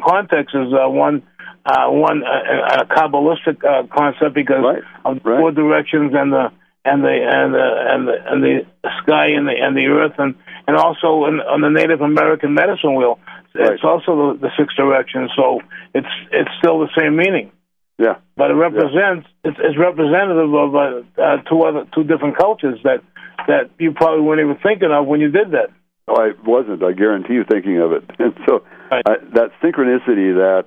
context 0.00 0.54
is 0.54 0.72
uh, 0.72 0.88
one 0.88 1.22
uh, 1.66 1.88
one 1.88 2.22
uh, 2.22 2.82
a 2.82 2.86
kabbalistic 2.86 3.64
uh, 3.64 3.86
concept 3.88 4.34
because 4.34 4.62
right. 4.62 4.82
of 5.04 5.22
the 5.22 5.30
right. 5.30 5.40
four 5.40 5.52
directions 5.52 6.12
and 6.14 6.32
the 6.32 6.52
and 6.84 7.02
the 7.02 7.08
and 7.08 7.54
the 7.54 7.66
and 7.88 8.08
the, 8.08 8.14
and 8.26 8.42
the 8.42 8.54
sky 9.02 9.28
and 9.32 9.48
the 9.48 9.54
and 9.58 9.76
the 9.76 9.86
earth 9.86 10.14
and 10.18 10.34
and 10.66 10.76
also 10.76 11.24
in, 11.26 11.40
on 11.40 11.60
the 11.60 11.70
Native 11.70 12.00
American 12.00 12.54
medicine 12.54 12.94
wheel, 12.94 13.18
right. 13.54 13.72
it's 13.72 13.84
also 13.84 14.34
the, 14.34 14.48
the 14.48 14.50
six 14.58 14.74
directions. 14.76 15.30
So 15.36 15.60
it's 15.94 16.14
it's 16.32 16.50
still 16.58 16.80
the 16.80 16.92
same 16.96 17.16
meaning. 17.16 17.52
Yeah. 17.98 18.18
But 18.36 18.50
it 18.50 18.54
represents 18.54 19.28
it's, 19.44 19.56
it's 19.60 19.78
representative 19.78 20.52
of 20.52 20.74
uh, 20.74 20.80
uh, 21.16 21.36
two 21.48 21.62
other 21.62 21.86
two 21.94 22.04
different 22.04 22.36
cultures 22.36 22.78
that 22.84 23.00
that 23.46 23.70
you 23.78 23.92
probably 23.92 24.24
weren't 24.24 24.40
even 24.40 24.58
thinking 24.62 24.90
of 24.90 25.06
when 25.06 25.20
you 25.20 25.30
did 25.30 25.52
that. 25.52 25.70
No, 26.08 26.16
I 26.16 26.32
wasn't. 26.44 26.82
I 26.82 26.92
guarantee 26.92 27.34
you 27.34 27.44
thinking 27.48 27.80
of 27.80 27.92
it. 27.92 28.04
And 28.18 28.34
so 28.46 28.64
Right. 28.94 29.04
I, 29.06 29.14
that 29.34 29.50
synchronicity, 29.62 30.34
that 30.36 30.66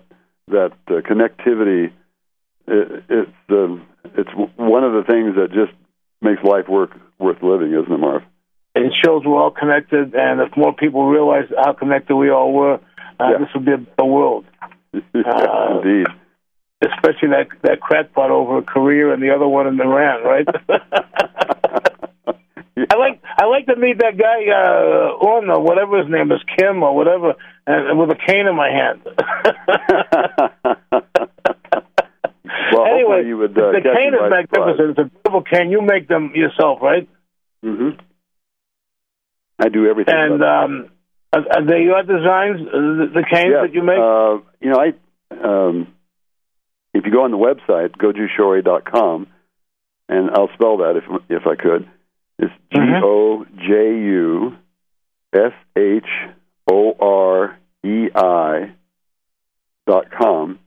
that 0.50 0.72
uh, 0.88 1.02
connectivity, 1.02 1.92
it, 2.68 3.04
it's 3.10 3.32
um, 3.50 3.86
it's 4.16 4.30
one 4.58 4.84
of 4.84 4.94
the 4.94 5.04
things 5.08 5.36
that 5.36 5.50
just 5.54 5.72
makes 6.22 6.44
life 6.44 6.68
work 6.68 6.92
worth 7.20 7.42
living, 7.42 7.72
isn't 7.74 7.92
it, 7.92 7.98
Marv? 7.98 8.24
It 8.76 8.94
shows 9.04 9.24
we're 9.26 9.42
all 9.42 9.52
connected, 9.52 10.13
and 10.13 10.42
if 10.42 10.56
more 10.58 10.74
people 10.74 11.08
realize 11.08 11.46
how 11.63 11.74
connected 11.74 12.16
we 12.16 12.30
all 12.30 12.52
were, 12.54 12.74
uh, 12.76 12.80
Yeah. 13.20 13.38
this 13.40 13.48
would 13.56 13.66
be 13.66 13.72
a 13.74 13.78
better 13.78 14.06
world. 14.06 14.46
Uh, 14.94 15.82
Indeed. 15.84 16.08
Especially 16.82 17.30
that 17.30 17.48
that 17.63 17.80
crackpot 17.82 18.30
over 18.30 18.62
Korea 18.62 19.12
and 19.13 19.22
the 19.22 19.32
other 19.34 19.48
one 19.48 19.68
in 19.68 19.80
Iran, 19.82 20.24
right? 20.24 20.48
I 22.78 22.96
like 22.96 23.22
I 23.26 23.46
like 23.46 23.66
to 23.68 23.76
meet 23.76 24.00
that 24.00 24.18
guy 24.18 24.46
uh 24.54 25.18
Orn 25.26 25.50
or 25.50 25.62
whatever 25.62 25.98
his 25.98 26.10
name 26.12 26.32
is, 26.32 26.40
Kim 26.58 26.84
or 26.84 26.96
whatever, 26.96 27.34
and, 27.66 27.98
with 27.98 28.12
a 28.12 28.16
cane 28.16 28.46
in 28.48 28.56
my 28.56 28.70
hand. 28.70 29.02
well, 32.74 32.86
anyway, 32.86 33.26
you 33.26 33.38
would 33.38 33.58
uh, 33.58 33.72
the 33.72 33.82
cane 33.82 34.13
is 34.13 34.20
surprise. 34.20 34.46
magnificent. 34.52 34.90
It's 34.92 35.00
a 35.00 35.04
beautiful 35.06 35.42
cane. 35.42 35.72
You 35.72 35.82
make 35.82 36.08
them 36.08 36.32
yourself, 36.36 36.80
right? 36.82 37.10
Mm 37.66 37.78
hmm 37.78 37.90
I 39.60 39.70
do 39.70 39.88
everything. 39.90 40.13
And 40.16 40.44
um, 40.44 40.90
are, 41.34 41.42
are 41.52 41.66
they 41.66 41.82
your 41.82 42.04
designs, 42.04 42.62
uh, 42.62 42.78
the, 42.78 43.12
the 43.16 43.24
canes 43.30 43.54
Yes, 43.54 43.63
that 43.63 43.74
you 43.74 43.82
make? 43.82 43.98
Uh, 43.98 44.38
you 44.62 44.70
know, 44.70 44.80
I 44.80 44.94
um, 45.32 45.88
if 46.94 47.06
you 47.06 47.12
go 47.12 47.24
on 47.24 47.32
the 47.32 47.38
website 47.38 47.98
gojushorei.com, 47.98 49.28
and 50.10 50.30
I'll 50.32 50.50
spell 50.54 50.78
that 50.78 50.98
if 50.98 51.04
if 51.30 51.48
I 51.48 51.56
could. 51.56 51.90
It's 52.39 52.54
G 52.71 52.80
Mhm. 52.80 53.02
O 53.04 53.45
J 53.58 53.97
U 54.00 54.56
S 55.34 55.54
H 55.76 56.06
O 56.71 56.95
R 57.00 57.58
E 57.84 58.10
I 58.13 58.71
dot 59.88 60.12
com. 60.12 60.60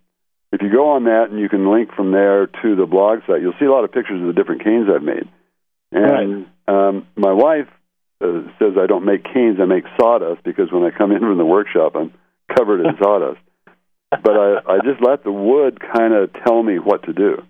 If 0.52 0.62
you 0.62 0.70
go 0.70 0.90
on 0.90 1.04
that 1.04 1.30
and 1.30 1.38
you 1.38 1.48
can 1.48 1.70
link 1.70 1.92
from 1.94 2.10
there 2.10 2.46
to 2.46 2.74
the 2.74 2.86
blog 2.86 3.20
site, 3.26 3.40
you'll 3.40 3.54
see 3.60 3.66
a 3.66 3.70
lot 3.70 3.84
of 3.84 3.92
pictures 3.92 4.20
of 4.20 4.26
the 4.26 4.32
different 4.32 4.64
canes 4.64 4.88
I've 4.92 5.02
made. 5.02 5.28
And 5.92 6.46
um, 6.66 7.06
my 7.16 7.32
wife 7.32 7.68
uh, 8.20 8.42
says 8.58 8.72
I 8.78 8.86
don't 8.86 9.04
make 9.04 9.24
canes, 9.24 9.58
I 9.60 9.64
make 9.66 9.84
sawdust 10.00 10.42
because 10.42 10.72
when 10.72 10.82
I 10.82 10.90
come 10.90 11.12
in 11.12 11.20
from 11.20 11.38
the 11.38 11.44
workshop, 11.44 11.94
I'm 11.94 12.12
covered 12.56 12.80
in 12.84 12.96
sawdust. 13.02 13.40
But 14.10 14.36
I, 14.36 14.58
I 14.74 14.78
just 14.84 15.00
let 15.00 15.22
the 15.22 15.30
wood 15.32 15.78
kind 15.80 16.14
of 16.14 16.32
tell 16.44 16.60
me 16.62 16.78
what 16.80 17.04
to 17.04 17.12
do, 17.12 17.42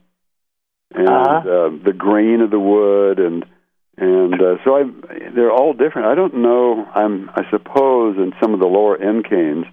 and 0.94 1.08
Uh-huh. 1.08 1.38
uh, 1.38 1.70
the 1.84 1.94
grain 1.96 2.42
of 2.42 2.50
the 2.50 2.60
wood, 2.60 3.18
and 3.18 3.46
and 4.00 4.34
uh, 4.34 4.56
so 4.64 4.76
I 4.76 4.84
they're 5.34 5.52
all 5.52 5.74
different. 5.74 6.08
I 6.08 6.14
don't 6.14 6.36
know. 6.36 6.86
I'm 6.94 7.28
I 7.30 7.42
suppose 7.50 8.16
in 8.16 8.32
some 8.42 8.54
of 8.54 8.60
the 8.60 8.66
lower 8.66 8.96
end 8.96 9.28
canes 9.28 9.66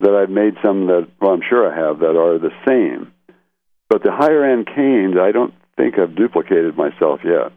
that 0.00 0.14
I've 0.14 0.30
made 0.30 0.54
some 0.62 0.86
that 0.88 1.08
well 1.20 1.32
I'm 1.32 1.42
sure 1.48 1.66
I 1.66 1.74
have 1.74 2.00
that 2.00 2.14
are 2.14 2.38
the 2.38 2.52
same, 2.68 3.10
but 3.88 4.02
the 4.02 4.12
higher 4.12 4.44
end 4.44 4.66
canes 4.66 5.16
I 5.18 5.32
don't 5.32 5.54
think 5.78 5.98
I've 5.98 6.14
duplicated 6.14 6.76
myself 6.76 7.20
yet. 7.24 7.52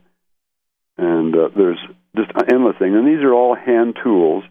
And 0.97 1.35
uh, 1.35 1.49
there's 1.55 1.79
just 2.15 2.31
endless 2.51 2.77
things, 2.79 2.95
and 2.95 3.07
these 3.07 3.23
are 3.23 3.33
all 3.33 3.55
hand 3.55 3.97
tools, 4.01 4.43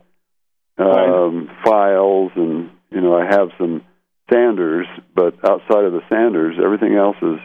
um, 0.77 1.51
files, 1.65 2.33
and 2.37 2.71
you 2.91 3.01
know 3.01 3.17
I 3.17 3.25
have 3.25 3.49
some 3.57 3.83
sanders, 4.31 4.87
but 5.15 5.37
outside 5.43 5.85
of 5.85 5.93
the 5.93 6.03
sanders, 6.11 6.57
everything 6.63 6.97
else 6.97 7.17
is 7.23 7.39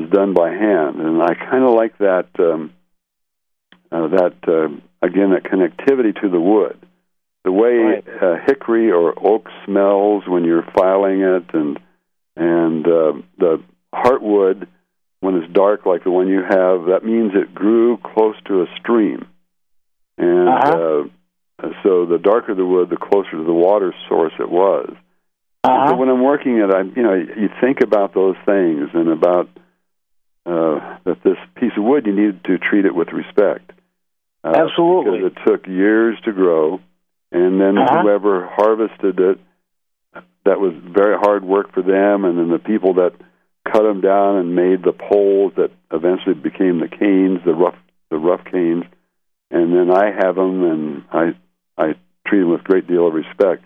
is 0.00 0.10
done 0.10 0.32
by 0.32 0.48
hand, 0.48 0.96
and 0.96 1.22
I 1.22 1.34
kind 1.34 1.64
of 1.64 1.74
like 1.74 1.98
that. 1.98 2.28
Um, 2.38 2.72
uh, 3.92 4.08
that 4.08 4.34
uh, 4.48 4.68
again, 5.06 5.30
that 5.30 5.44
connectivity 5.44 6.18
to 6.22 6.28
the 6.28 6.40
wood, 6.40 6.78
the 7.44 7.52
way 7.52 7.76
Right. 7.78 8.04
uh, 8.22 8.36
hickory 8.46 8.90
or 8.90 9.14
oak 9.24 9.48
smells 9.64 10.24
when 10.26 10.44
you're 10.44 10.66
filing 10.76 11.20
it, 11.20 11.44
and 11.52 11.78
and 12.36 12.86
uh, 12.86 13.12
the 13.38 13.62
heartwood 13.94 14.66
when 15.20 15.36
it's 15.36 15.52
dark 15.52 15.86
like 15.86 16.02
the 16.02 16.10
one 16.10 16.26
you 16.26 16.42
have, 16.42 16.86
that 16.86 17.02
means 17.04 17.32
it 17.34 17.54
grew 17.54 17.96
close 17.98 18.34
to 18.46 18.62
a 18.62 18.66
stream, 18.80 19.26
and 20.18 20.48
Uh-huh. 20.48 21.04
uh, 21.62 21.68
so 21.84 22.06
the 22.06 22.18
darker 22.18 22.54
the 22.54 22.66
wood, 22.66 22.90
the 22.90 22.96
closer 22.96 23.30
to 23.32 23.44
the 23.44 23.52
water 23.52 23.94
source 24.08 24.32
it 24.40 24.50
was. 24.50 24.92
Uh-huh. 25.64 25.90
So 25.90 25.94
when 25.94 26.08
I'm 26.08 26.22
working 26.24 26.58
it, 26.58 26.70
I 26.74 26.80
you 26.82 27.02
know 27.02 27.14
you 27.14 27.48
think 27.60 27.82
about 27.82 28.14
those 28.14 28.34
things 28.46 28.88
and 28.94 29.08
about 29.10 29.48
uh, 30.44 30.98
that 31.04 31.22
this 31.22 31.36
piece 31.54 31.70
of 31.76 31.84
wood 31.84 32.06
you 32.06 32.12
need 32.14 32.42
to 32.44 32.58
treat 32.58 32.84
it 32.84 32.94
with 32.94 33.08
respect. 33.12 33.70
Uh, 34.44 34.52
Absolutely. 34.56 35.20
because 35.20 35.32
it 35.36 35.50
took 35.50 35.66
years 35.66 36.18
to 36.24 36.32
grow, 36.32 36.80
and 37.30 37.60
then 37.60 37.78
Uh-huh. 37.78 38.02
whoever 38.02 38.46
harvested 38.46 39.20
it, 39.20 39.38
that 40.44 40.60
was 40.60 40.74
very 40.74 41.16
hard 41.16 41.44
work 41.44 41.72
for 41.72 41.82
them, 41.82 42.24
and 42.24 42.36
then 42.38 42.48
the 42.50 42.58
people 42.58 42.94
that 42.94 43.12
cut 43.64 43.82
them 43.82 44.00
down 44.00 44.36
and 44.38 44.56
made 44.56 44.82
the 44.82 44.92
poles 44.92 45.52
that 45.56 45.70
eventually 45.92 46.34
became 46.34 46.80
the 46.80 46.88
canes, 46.88 47.40
the 47.44 47.54
rough 47.54 47.76
the 48.10 48.18
rough 48.18 48.44
canes, 48.44 48.84
and 49.50 49.72
then 49.72 49.90
I 49.90 50.10
have 50.10 50.34
them 50.34 50.64
and 50.64 51.04
I 51.12 51.34
I 51.78 51.94
treat 52.26 52.40
them 52.40 52.50
with 52.50 52.60
a 52.60 52.64
great 52.64 52.86
deal 52.86 53.06
of 53.06 53.14
respect. 53.14 53.62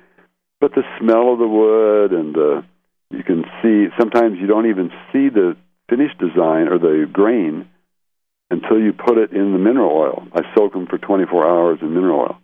But 0.60 0.74
the 0.74 0.84
smell 1.00 1.32
of 1.32 1.38
the 1.38 1.48
wood 1.48 2.12
and 2.12 2.36
uh, 2.36 2.62
you 3.10 3.22
can 3.24 3.44
see 3.62 3.88
sometimes 3.98 4.38
you 4.38 4.46
don't 4.46 4.66
even 4.68 4.90
see 5.12 5.30
the 5.30 5.56
finished 5.88 6.18
design 6.18 6.68
or 6.68 6.78
the 6.78 7.08
grain 7.10 7.66
until 8.50 8.80
you 8.80 8.92
put 8.92 9.18
it 9.18 9.32
in 9.32 9.52
the 9.52 9.58
mineral 9.58 9.90
oil. 9.90 10.26
I 10.32 10.42
soak 10.54 10.72
them 10.72 10.86
for 10.86 10.98
24 10.98 11.46
hours 11.48 11.78
in 11.82 11.92
mineral 11.94 12.20
oil, 12.20 12.38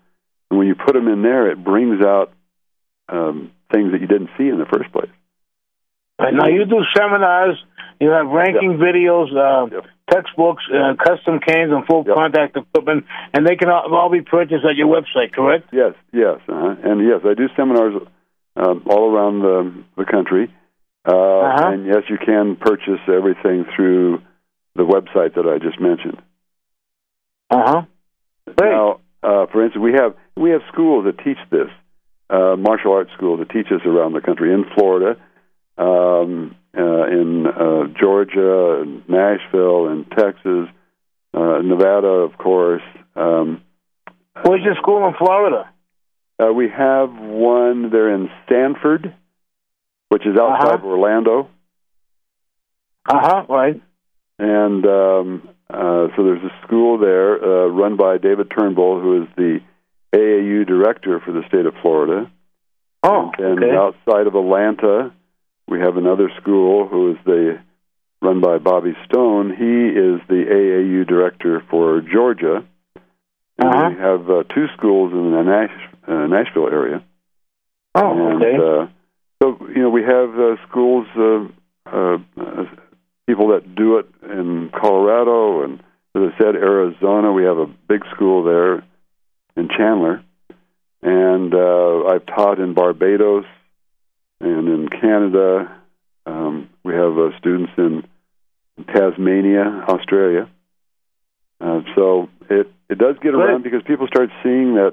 and 0.50 0.58
when 0.58 0.66
you 0.68 0.74
put 0.74 0.94
them 0.94 1.08
in 1.08 1.22
there, 1.22 1.50
it 1.50 1.62
brings 1.62 2.04
out 2.04 2.32
um, 3.08 3.52
things 3.72 3.92
that 3.92 4.00
you 4.00 4.06
didn't 4.06 4.30
see 4.38 4.48
in 4.48 4.58
the 4.58 4.66
first 4.66 4.90
place. 4.92 5.10
Right, 6.18 6.34
now 6.34 6.46
you 6.48 6.64
do 6.64 6.80
seminars, 6.96 7.62
you 8.00 8.10
have 8.10 8.26
ranking 8.26 8.78
videos, 8.78 9.30
uh, 9.34 9.66
Yep. 9.72 9.84
textbooks, 10.10 10.62
uh, 10.72 10.94
custom 11.02 11.40
canes, 11.40 11.72
and 11.72 11.86
full 11.86 12.04
Yep. 12.06 12.14
contact 12.14 12.56
equipment, 12.56 13.06
and 13.32 13.46
they 13.46 13.56
can 13.56 13.68
all, 13.70 13.94
all 13.94 14.10
be 14.10 14.20
purchased 14.22 14.64
at 14.64 14.76
your 14.76 14.88
website, 14.88 15.32
correct? 15.32 15.68
Yes, 15.72 15.94
yes, 16.12 16.38
uh 16.48 16.76
and 16.82 17.00
yes, 17.06 17.20
I 17.24 17.34
do 17.34 17.48
seminars 17.56 17.94
um, 18.56 18.82
all 18.86 19.10
around 19.10 19.40
the, 19.40 19.72
the 19.96 20.04
country, 20.04 20.52
uh, 21.06 21.10
Uh-huh. 21.12 21.68
and 21.72 21.86
yes, 21.86 22.02
you 22.08 22.18
can 22.18 22.56
purchase 22.56 23.00
everything 23.08 23.64
through 23.74 24.20
the 24.74 24.82
website 24.84 25.34
that 25.34 25.46
I 25.46 25.58
just 25.58 25.80
mentioned. 25.80 26.20
Uh 27.50 27.62
huh. 27.64 27.82
Now, 28.60 29.00
uh, 29.22 29.46
for 29.52 29.64
instance, 29.64 29.82
we 29.82 29.92
have 29.92 30.14
we 30.36 30.50
have 30.50 30.62
schools 30.72 31.04
that 31.04 31.18
teach 31.22 31.38
this, 31.50 31.68
uh, 32.30 32.56
martial 32.56 32.92
arts 32.92 33.10
schools 33.16 33.40
that 33.40 33.50
teach 33.50 33.66
us 33.70 33.82
around 33.86 34.14
the 34.14 34.20
country 34.20 34.52
in 34.52 34.64
Florida, 34.74 35.20
um, 35.78 36.56
uh, 36.76 37.04
in 37.06 37.46
uh, 37.46 37.84
Georgia, 38.00 38.80
and 38.82 39.08
Nashville, 39.08 39.88
and 39.88 40.10
Texas, 40.10 40.68
uh, 41.34 41.58
Nevada, 41.62 42.08
of 42.08 42.36
course. 42.38 42.82
Um, 43.14 43.62
Where's 44.44 44.64
your 44.64 44.74
school 44.76 45.06
in 45.06 45.14
Florida? 45.18 45.68
uh, 46.42 46.52
we 46.52 46.68
have 46.70 47.10
one 47.12 47.90
there 47.90 48.12
in 48.14 48.30
Sanford, 48.48 49.14
which 50.08 50.22
is 50.26 50.36
outside 50.38 50.68
Uh-huh. 50.68 50.74
of 50.78 50.84
Orlando, 50.84 51.48
Uh 53.08 53.20
huh. 53.20 53.44
Right. 53.48 53.80
And 54.42 54.84
um, 54.86 55.48
uh, 55.70 56.08
so 56.16 56.24
there's 56.24 56.42
a 56.42 56.66
school 56.66 56.98
there 56.98 57.42
uh, 57.42 57.66
run 57.68 57.96
by 57.96 58.18
David 58.18 58.50
Turnbull, 58.50 59.00
who 59.00 59.22
is 59.22 59.28
the 59.36 59.60
AAU 60.12 60.66
director 60.66 61.20
for 61.24 61.32
the 61.32 61.42
state 61.48 61.64
of 61.66 61.74
Florida. 61.80 62.30
Oh, 63.04 63.30
And 63.38 63.62
okay. 63.62 63.74
outside 63.74 64.26
of 64.26 64.34
Atlanta, 64.34 65.12
we 65.68 65.80
have 65.80 65.96
another 65.96 66.30
school 66.40 66.86
who 66.88 67.12
is 67.12 67.18
the 67.24 67.58
run 68.20 68.40
by 68.40 68.58
Bobby 68.58 68.94
Stone. 69.06 69.50
He 69.50 69.88
is 69.88 70.20
the 70.28 70.44
AAU 70.50 71.06
director 71.06 71.62
for 71.70 72.00
Georgia. 72.00 72.64
And 73.58 73.68
Uh-huh. 73.68 73.88
we 73.90 73.96
have 74.00 74.30
uh, 74.30 74.42
two 74.54 74.66
schools 74.76 75.12
in 75.12 75.30
the 75.32 75.42
Nash, 75.42 75.76
uh, 76.08 76.26
Nashville 76.26 76.68
area. 76.68 77.02
oh, 77.94 78.10
and 78.28 78.42
okay. 78.42 78.56
uh, 78.56 78.86
so 79.42 79.66
you 79.74 79.82
know 79.82 79.90
we 79.90 80.02
have 80.02 80.30
uh, 80.38 80.56
schools, 80.68 81.06
uh, 81.16 81.44
uh, 81.86 82.18
people 83.32 83.48
that 83.48 83.74
do 83.74 83.96
it 83.96 84.06
in 84.22 84.70
Colorado, 84.78 85.62
and 85.62 85.80
as 86.14 86.32
I 86.34 86.38
said, 86.38 86.54
Arizona. 86.54 87.32
We 87.32 87.44
have 87.44 87.56
a 87.56 87.66
big 87.66 88.02
school 88.14 88.44
there 88.44 88.84
in 89.56 89.68
Chandler, 89.74 90.22
and 91.00 91.54
uh, 91.54 92.04
I've 92.08 92.26
taught 92.26 92.58
in 92.60 92.74
Barbados 92.74 93.46
and 94.38 94.68
in 94.68 94.88
Canada. 94.88 95.80
Um, 96.26 96.68
we 96.84 96.92
have 96.92 97.16
uh, 97.16 97.38
students 97.38 97.72
in 97.78 98.04
Tasmania, 98.94 99.86
Australia. 99.88 100.50
Uh, 101.58 101.80
so 101.94 102.28
it 102.50 102.70
it 102.90 102.98
does 102.98 103.16
get 103.22 103.34
around 103.34 103.62
because 103.62 103.80
people 103.86 104.08
start 104.08 104.28
seeing 104.42 104.74
that. 104.74 104.92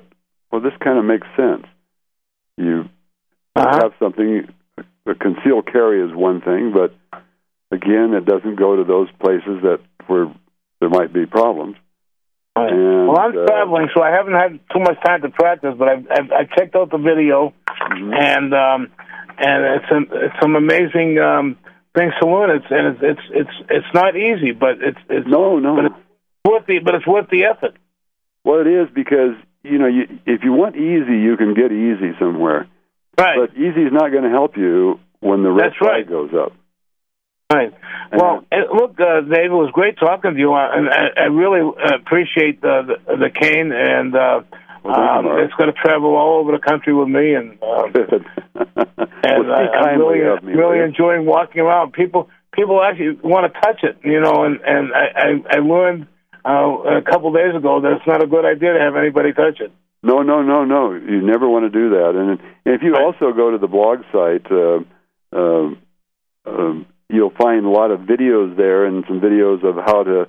Well, 0.49 0.61
this 0.61 0.73
kind 0.81 0.97
of 0.97 1.03
makes 1.03 1.27
sense. 1.35 1.65
You 2.55 2.89
uh-huh. 3.57 3.79
have 3.83 3.91
something 3.99 4.47
a 5.05 5.15
concealed 5.15 5.67
carry 5.69 6.01
is 6.01 6.15
one 6.15 6.39
thing, 6.39 6.71
but 6.73 6.95
again, 7.71 8.13
it 8.13 8.25
doesn't 8.25 8.55
go 8.57 8.75
to 8.75 8.83
those 8.83 9.07
places 9.21 9.61
that 9.63 9.79
where 10.07 10.33
there 10.79 10.89
might 10.89 11.13
be 11.13 11.25
problems. 11.25 11.75
Right. 12.55 12.71
And, 12.71 13.07
well, 13.07 13.19
I'm 13.19 13.37
uh, 13.37 13.45
traveling, 13.45 13.89
so 13.95 14.01
I 14.01 14.09
haven't 14.11 14.33
had 14.33 14.59
too 14.73 14.79
much 14.79 14.97
time 15.05 15.21
to 15.21 15.29
practice. 15.29 15.75
But 15.77 15.87
I've 15.87 16.05
I've, 16.11 16.31
I've 16.31 16.49
checked 16.57 16.75
out 16.75 16.91
the 16.91 16.97
video, 16.97 17.53
Mhm. 17.67 18.13
and 18.13 18.53
um, 18.53 18.91
and 19.37 19.63
it's 19.75 19.85
some 19.89 20.07
it's 20.11 20.35
some 20.41 20.55
amazing 20.55 21.19
um, 21.19 21.57
things 21.95 22.13
to 22.21 22.27
learn. 22.27 22.49
It's 22.57 22.65
and 22.69 22.87
it's 22.95 22.99
it's 23.01 23.25
it's 23.31 23.69
it's 23.69 23.93
not 23.93 24.15
easy, 24.15 24.51
but 24.51 24.81
it's 24.81 24.99
it's 25.09 25.27
No, 25.27 25.59
no. 25.59 25.75
But 25.75 25.85
it's 25.85 25.95
worth 26.45 26.65
the 26.67 26.79
but 26.79 26.95
it's 26.95 27.07
worth 27.07 27.29
the 27.29 27.45
effort. 27.45 27.75
Well, 28.43 28.61
it 28.61 28.67
is 28.67 28.89
because 28.93 29.35
you 29.63 29.77
know, 29.77 29.87
you, 29.87 30.07
if 30.25 30.43
you 30.43 30.53
want 30.53 30.75
easy, 30.75 31.19
you 31.19 31.35
can 31.37 31.53
get 31.53 31.71
easy 31.71 32.13
somewhere. 32.19 32.67
Right. 33.17 33.37
But 33.37 33.57
easy 33.57 33.83
is 33.83 33.91
not 33.91 34.09
going 34.11 34.23
to 34.23 34.29
help 34.29 34.55
you 34.57 34.99
when 35.19 35.43
the 35.43 35.51
red 35.51 35.71
That's 35.71 35.77
flag 35.77 35.91
right. 35.91 36.09
goes 36.09 36.31
up. 36.33 36.53
Right. 37.51 37.73
Well, 38.13 38.45
eh, 38.51 38.57
look, 38.71 38.99
uh, 38.99 39.21
Dave, 39.21 39.49
it 39.49 39.57
was 39.57 39.71
great 39.73 39.97
talking 39.97 40.33
to 40.35 40.39
you, 40.39 40.53
uh, 40.53 40.69
and 40.71 40.87
I, 40.87 41.21
I 41.21 41.25
really 41.33 41.61
uh, 41.61 41.95
appreciate 41.95 42.63
uh, 42.63 42.83
the, 42.83 42.95
the 43.17 43.29
cane, 43.33 43.71
and 43.73 44.13
uh, 44.15 44.41
um, 44.85 45.25
it's 45.41 45.53
going 45.55 45.73
to 45.73 45.79
travel 45.81 46.15
all 46.15 46.39
over 46.41 46.51
the 46.51 46.59
country 46.59 46.93
with 46.93 47.07
me, 47.07 47.33
and 47.33 47.57
uh, 47.61 47.89
and 49.23 49.47
well, 49.47 49.51
uh, 49.51 49.81
I'm 49.81 49.99
really 49.99 50.41
me. 50.43 50.53
really 50.53 50.79
enjoying 50.85 51.25
walking 51.25 51.61
around. 51.61 51.93
People 51.93 52.29
people 52.53 52.83
actually 52.83 53.17
want 53.23 53.51
to 53.51 53.59
touch 53.61 53.79
it, 53.81 53.97
you 54.03 54.19
know, 54.21 54.43
and 54.45 54.59
and 54.61 54.93
I 54.93 55.05
I, 55.17 55.57
I 55.57 55.59
learned 55.59 56.05
uh, 56.45 56.99
a 56.99 57.01
couple 57.01 57.33
days 57.33 57.55
ago 57.55 57.81
that 57.81 57.93
it's 57.93 58.05
not 58.07 58.23
a 58.23 58.27
good 58.27 58.45
idea 58.45 58.73
to 58.73 58.79
have 58.79 58.95
anybody 58.95 59.33
touch 59.33 59.59
it. 59.59 59.71
No, 60.03 60.21
no, 60.21 60.43
no, 60.43 60.65
no. 60.65 60.93
You 60.93 61.21
never 61.21 61.49
want 61.49 61.65
to 61.65 61.69
do 61.69 61.89
that. 61.97 62.13
And, 62.15 62.29
and 62.39 62.39
if 62.75 62.83
you 62.83 62.93
Right. 62.93 63.01
also 63.03 63.33
go 63.33 63.51
to 63.51 63.57
the 63.57 63.67
blog 63.67 63.99
site, 64.13 64.45
uh, 64.51 64.79
uh, 65.35 65.73
um, 66.45 66.85
you'll 67.09 67.33
find 67.37 67.65
a 67.65 67.69
lot 67.69 67.91
of 67.91 68.01
videos 68.01 68.55
there 68.55 68.85
and 68.85 69.03
some 69.07 69.19
videos 69.19 69.63
of 69.63 69.75
how 69.75 70.03
to 70.03 70.27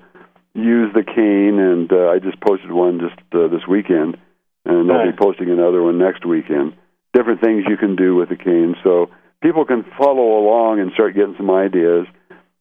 use 0.55 0.93
the 0.95 1.03
cane. 1.05 1.59
And 1.59 1.93
uh, 1.93 2.09
I 2.09 2.19
just 2.19 2.41
posted 2.41 2.73
one 2.73 3.01
just 3.01 3.21
uh, 3.35 3.49
this 3.49 3.67
weekend, 3.69 4.17
and 4.65 4.91
I'll 4.91 5.11
be 5.11 5.17
posting 5.17 5.51
another 5.51 5.83
one 5.83 5.99
next 5.99 6.25
weekend. 6.27 6.75
Different 7.13 7.41
things 7.41 7.65
you 7.69 7.77
can 7.77 7.97
do 7.97 8.15
with 8.15 8.29
the 8.29 8.37
cane, 8.37 8.77
so 8.85 9.11
people 9.43 9.65
can 9.65 9.85
follow 9.99 10.39
along 10.39 10.81
and 10.81 10.93
start 10.93 11.15
getting 11.15 11.35
some 11.37 11.51
ideas. 11.51 12.07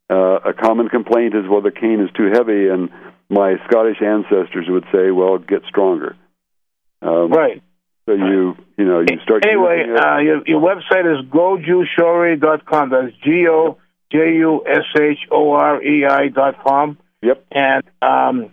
Uh, 0.10 0.40
a 0.44 0.54
common 0.54 0.90
complaint 0.90 1.36
is, 1.36 1.46
well, 1.48 1.62
the 1.62 1.70
cane 1.72 2.02
is 2.02 2.10
too 2.18 2.32
heavy, 2.34 2.68
and 2.68 2.90
my 3.30 3.56
Scottish 3.68 4.02
ancestors 4.02 4.66
would 4.68 4.86
say, 4.92 5.12
well, 5.12 5.38
get 5.38 5.62
stronger. 5.68 6.16
Um, 7.04 7.30
Right. 7.32 7.62
so 8.08 8.14
you 8.14 8.58
you 8.76 8.86
know 8.86 9.02
you 9.02 9.20
start 9.24 9.46
Anyway, 9.46 9.86
uh, 9.96 10.18
your, 10.18 10.42
your 10.48 10.60
website 10.62 11.06
is 11.06 11.24
gojushorei.com. 11.30 12.90
That's 12.90 13.16
G 13.24 13.48
O 13.48 13.78
J 14.12 14.18
U 14.38 14.64
S 14.68 14.86
H 15.00 15.20
O 15.32 15.52
R 15.52 15.82
E 15.84 16.06
I 16.06 16.28
dot 16.30 16.64
com. 16.66 16.98
yep. 17.22 17.46
and 17.52 17.84
um, 18.02 18.52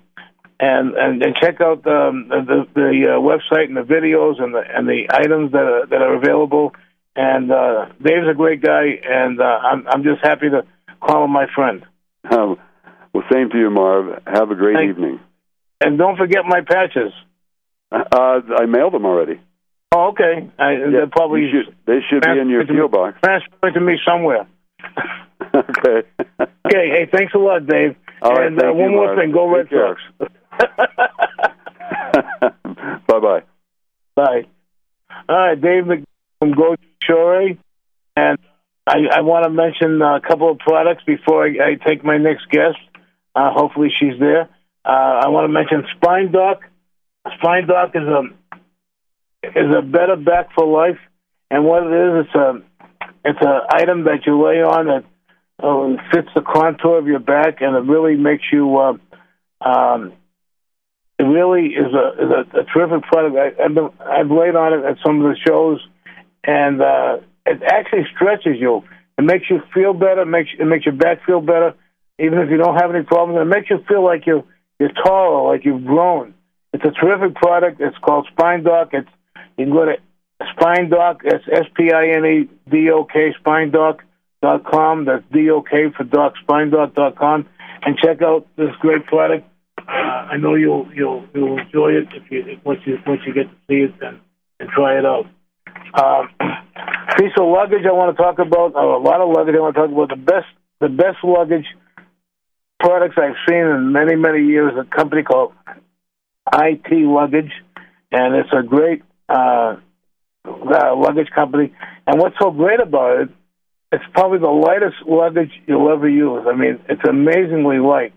and 0.61 0.95
and, 0.95 1.23
and 1.23 1.35
check 1.41 1.61
out 1.61 1.83
the 1.85 2.11
the, 2.29 2.67
the 2.75 3.07
uh, 3.09 3.21
website 3.21 3.67
and 3.69 3.77
the 3.77 3.83
videos 3.83 4.41
and 4.43 4.55
the 4.55 4.63
and 4.69 4.87
the 4.89 5.07
items 5.13 5.53
that 5.53 5.63
are, 5.63 5.87
that 5.87 6.03
are 6.03 6.15
available. 6.15 6.73
And 7.19 7.51
uh, 7.51 7.87
Dave's 8.03 8.29
a 8.31 8.35
great 8.35 8.61
guy, 8.61 8.85
and 9.09 9.41
uh, 9.41 9.45
I'm 9.45 9.87
I'm 9.89 10.03
just 10.03 10.23
happy 10.23 10.51
to 10.51 10.63
call 11.01 11.25
him 11.25 11.31
my 11.33 11.47
friend. 11.55 11.85
Um, 12.31 12.59
well, 13.15 13.25
same 13.33 13.49
to 13.51 13.59
you, 13.59 13.71
Marv. 13.71 14.23
Have 14.27 14.51
a 14.51 14.55
great 14.55 14.77
Thank- 14.77 14.91
evening. 14.91 15.21
And 15.81 15.99
don't 15.99 16.17
forget 16.17 16.41
my 16.47 16.61
patches. 16.63 17.13
Uh, 17.93 18.41
I 18.59 18.67
mailed 18.67 18.93
them 18.95 19.05
already. 19.07 19.41
Oh, 19.95 20.09
okay. 20.09 20.51
I, 20.59 20.73
Yeah, 20.73 20.91
they're 20.91 21.07
probably 21.07 21.51
should, 21.53 21.75
they 21.87 22.01
should 22.11 22.23
be 22.23 22.31
in 22.39 22.49
your 22.49 22.65
transferred 22.65 22.67
to 22.67 22.73
me- 22.73 22.81
PO 22.81 22.89
box. 22.89 23.19
transferred 23.23 23.75
to 23.75 23.81
me 23.81 23.95
somewhere. 24.07 24.47
okay. 25.57 26.03
Okay. 26.67 26.89
Hey, 26.91 27.07
thanks 27.13 27.35
a 27.35 27.39
lot, 27.39 27.67
Dave. 27.67 27.97
All 28.23 28.33
right, 28.33 28.47
and 28.47 28.59
uh, 28.59 28.63
thank 28.63 28.77
you, 28.77 28.83
one 28.83 28.93
more 28.93 29.07
Marv. 29.07 29.19
thing. 29.19 29.33
Go 29.33 29.49
Red. 29.49 29.69
Sox. 29.71 30.01
bye 33.07 33.21
bye. 33.21 33.43
Bye. 34.15 34.43
All 35.29 35.37
right, 35.37 35.61
Dave 35.61 35.85
from 36.39 36.53
Go 36.53 36.77
Shore, 37.03 37.51
and 38.17 38.39
I, 38.87 38.99
I 39.13 39.21
want 39.23 39.45
to 39.45 39.51
mention 39.51 40.01
a 40.03 40.21
couple 40.21 40.51
of 40.51 40.59
products 40.59 41.03
before 41.05 41.45
I, 41.45 41.73
I 41.73 41.75
take 41.87 42.05
my 42.05 42.19
next 42.19 42.49
guest. 42.51 42.79
Uh, 43.35 43.51
hopefully, 43.53 43.89
she's 43.99 44.19
there. 44.19 44.49
Uh, 44.85 45.21
I 45.25 45.29
want 45.29 45.45
to 45.45 45.49
mention 45.53 45.87
Spine 45.97 46.33
Dok. 46.33 46.61
Spine 47.39 47.67
Dok 47.67 47.95
is 47.95 48.03
a 48.03 48.23
is 49.49 49.71
a 49.77 49.83
better 49.83 50.17
back 50.17 50.49
for 50.55 50.67
life, 50.67 50.99
and 51.51 51.65
what 51.65 51.85
it 51.85 51.93
is, 51.93 52.27
it's 52.27 52.35
a 52.35 52.63
it's 53.25 53.41
a 53.43 53.61
item 53.71 54.05
that 54.05 54.27
you 54.27 54.43
lay 54.43 54.63
on 54.63 54.87
that 54.87 55.05
uh, 55.63 55.97
fits 56.13 56.29
the 56.35 56.43
contour 56.43 56.99
of 56.99 57.07
your 57.07 57.19
back, 57.19 57.61
and 57.61 57.77
it 57.77 57.91
really 57.91 58.17
makes 58.17 58.45
you. 58.53 58.77
Uh, 58.77 58.97
um, 59.67 60.13
it 61.19 61.25
really 61.25 61.69
is 61.69 61.95
a 61.95 62.25
is 62.25 62.31
a, 62.31 62.61
a 62.61 62.65
terrific 62.65 63.09
product. 63.09 63.37
I, 63.37 63.65
I've, 63.65 63.75
been, 63.75 63.89
I've 64.01 64.31
laid 64.31 64.55
on 64.55 64.75
it 64.75 64.85
at 64.85 64.99
some 65.05 65.25
of 65.25 65.33
the 65.33 65.37
shows, 65.47 65.81
and 66.45 66.83
uh, 66.83 67.19
it 67.47 67.63
actually 67.63 68.07
stretches 68.15 68.61
you. 68.61 68.83
It 69.17 69.25
makes 69.25 69.49
you 69.49 69.63
feel 69.73 69.95
better. 69.95 70.23
It 70.23 70.27
makes 70.27 70.51
it 70.59 70.67
makes 70.67 70.85
your 70.85 70.95
back 70.95 71.25
feel 71.25 71.41
better, 71.41 71.75
even 72.19 72.39
if 72.39 72.51
you 72.51 72.59
don't 72.59 72.77
have 72.77 72.95
any 72.95 73.05
problems. 73.05 73.41
It 73.41 73.47
makes 73.47 73.71
you 73.71 73.83
feel 73.89 74.05
like 74.05 74.27
you 74.27 74.45
you're 74.79 74.93
taller, 74.93 75.51
like 75.51 75.65
you've 75.65 75.87
grown. 75.87 76.35
It's 76.75 76.85
a 76.85 76.91
terrific 76.91 77.35
product. 77.37 77.81
It's 77.81 77.97
called 77.99 78.29
Spine 78.33 78.63
Dok. 78.63 78.91
It's 78.93 79.09
you 79.57 79.65
can 79.65 79.73
go 79.73 79.87
to 79.87 79.97
Spine 80.53 80.91
Dok. 80.91 81.23
It's 81.25 81.45
S 81.51 81.65
P 81.75 81.93
I 81.95 82.09
N 82.09 82.27
E 82.27 82.71
D 82.71 82.91
O 82.91 83.05
K 83.05 83.33
Spine 83.41 83.71
Dok 83.71 84.03
com. 84.65 85.05
That's 85.05 85.25
D 85.33 85.51
O 85.51 85.63
K 85.63 85.91
for 85.97 86.05
Doc 86.05 86.35
Spine 86.43 86.71
dot 86.71 87.17
com, 87.17 87.49
and 87.83 87.97
check 87.99 88.23
out 88.23 88.47
this 88.57 88.75
great 88.81 89.07
product. 89.07 89.47
Uh, 89.79 90.33
I 90.33 90.37
know 90.37 90.55
you'll 90.55 90.89
you'll 90.95 91.25
you'll 91.35 91.59
enjoy 91.59 91.93
it 91.93 92.09
if 92.15 92.31
you 92.31 92.59
once 92.65 92.81
you 92.85 92.99
once 93.07 93.21
you 93.27 93.33
get 93.33 93.49
to 93.51 93.57
see 93.69 93.85
it 93.85 93.95
and 94.01 94.21
and 94.61 94.69
try 94.71 94.99
it 94.99 95.05
out. 95.05 95.27
Um, 95.95 96.29
piece 97.19 97.33
of 97.39 97.47
luggage 97.47 97.85
I 97.87 97.93
want 97.93 98.17
to 98.17 98.23
talk 98.23 98.39
about. 98.39 98.75
A 98.75 98.99
lot 98.99 99.21
of 99.21 99.29
luggage 99.29 99.55
I 99.57 99.61
want 99.61 99.75
to 99.75 99.81
talk 99.83 99.91
about. 99.91 100.09
The 100.09 100.17
best 100.17 100.47
the 100.81 100.89
best 100.89 101.19
luggage 101.23 101.67
products 102.81 103.17
I've 103.19 103.37
seen 103.49 103.65
in 103.65 103.93
many 103.93 104.17
many 104.17 104.45
years. 104.47 104.73
A 104.79 104.85
company 104.85 105.23
called 105.23 105.53
IT 106.53 106.91
Luggage, 106.91 107.53
and 108.13 108.35
it's 108.35 108.51
a 108.53 108.63
great 108.63 109.03
uh, 109.29 109.77
uh, 110.47 110.97
luggage 110.97 111.31
company. 111.35 111.73
And 112.07 112.21
what's 112.21 112.37
so 112.41 112.51
great 112.51 112.81
about 112.81 113.21
it? 113.23 113.29
It's 113.93 114.05
probably 114.13 114.39
the 114.39 114.49
lightest 114.49 114.97
luggage 115.07 115.53
you'll 115.67 115.93
ever 115.93 116.09
use. 116.09 116.45
I 116.49 116.57
mean, 116.57 116.81
it's 116.89 117.05
amazingly 117.09 117.79
light. 117.79 118.13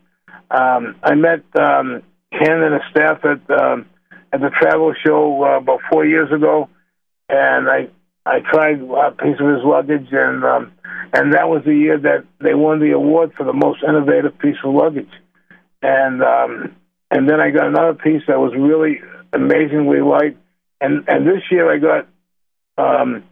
Um, 0.49 0.95
I 1.03 1.13
met 1.13 1.43
um, 1.55 2.01
Ken 2.31 2.61
and 2.61 2.73
his 2.73 2.83
staff 2.91 3.19
at 3.23 3.49
um, 3.51 3.85
at 4.33 4.41
the 4.41 4.49
travel 4.49 4.93
show 5.05 5.43
uh, 5.43 5.57
about 5.59 5.81
four 5.91 6.05
years 6.05 6.31
ago, 6.31 6.69
and 7.27 7.69
I 7.69 7.89
I 8.25 8.39
tried 8.39 8.81
a 8.81 9.11
piece 9.11 9.39
of 9.39 9.47
his 9.47 9.63
luggage, 9.63 10.07
and 10.11 10.43
um, 10.43 10.71
and 11.13 11.33
that 11.33 11.49
was 11.49 11.63
the 11.65 11.75
year 11.75 11.97
that 11.99 12.25
they 12.41 12.53
won 12.53 12.79
the 12.79 12.91
award 12.91 13.33
for 13.37 13.43
the 13.43 13.53
most 13.53 13.83
innovative 13.87 14.37
piece 14.39 14.57
of 14.63 14.73
luggage. 14.73 15.11
And 15.81 16.21
um, 16.23 16.75
and 17.11 17.29
then 17.29 17.39
I 17.39 17.51
got 17.51 17.67
another 17.67 17.93
piece 17.93 18.21
that 18.27 18.39
was 18.39 18.53
really 18.57 19.01
amazingly 19.33 20.01
light, 20.01 20.37
and 20.81 21.07
and 21.07 21.25
this 21.25 21.43
year 21.51 21.71
I 21.71 21.77
got 21.77 22.07
um, 22.77 23.23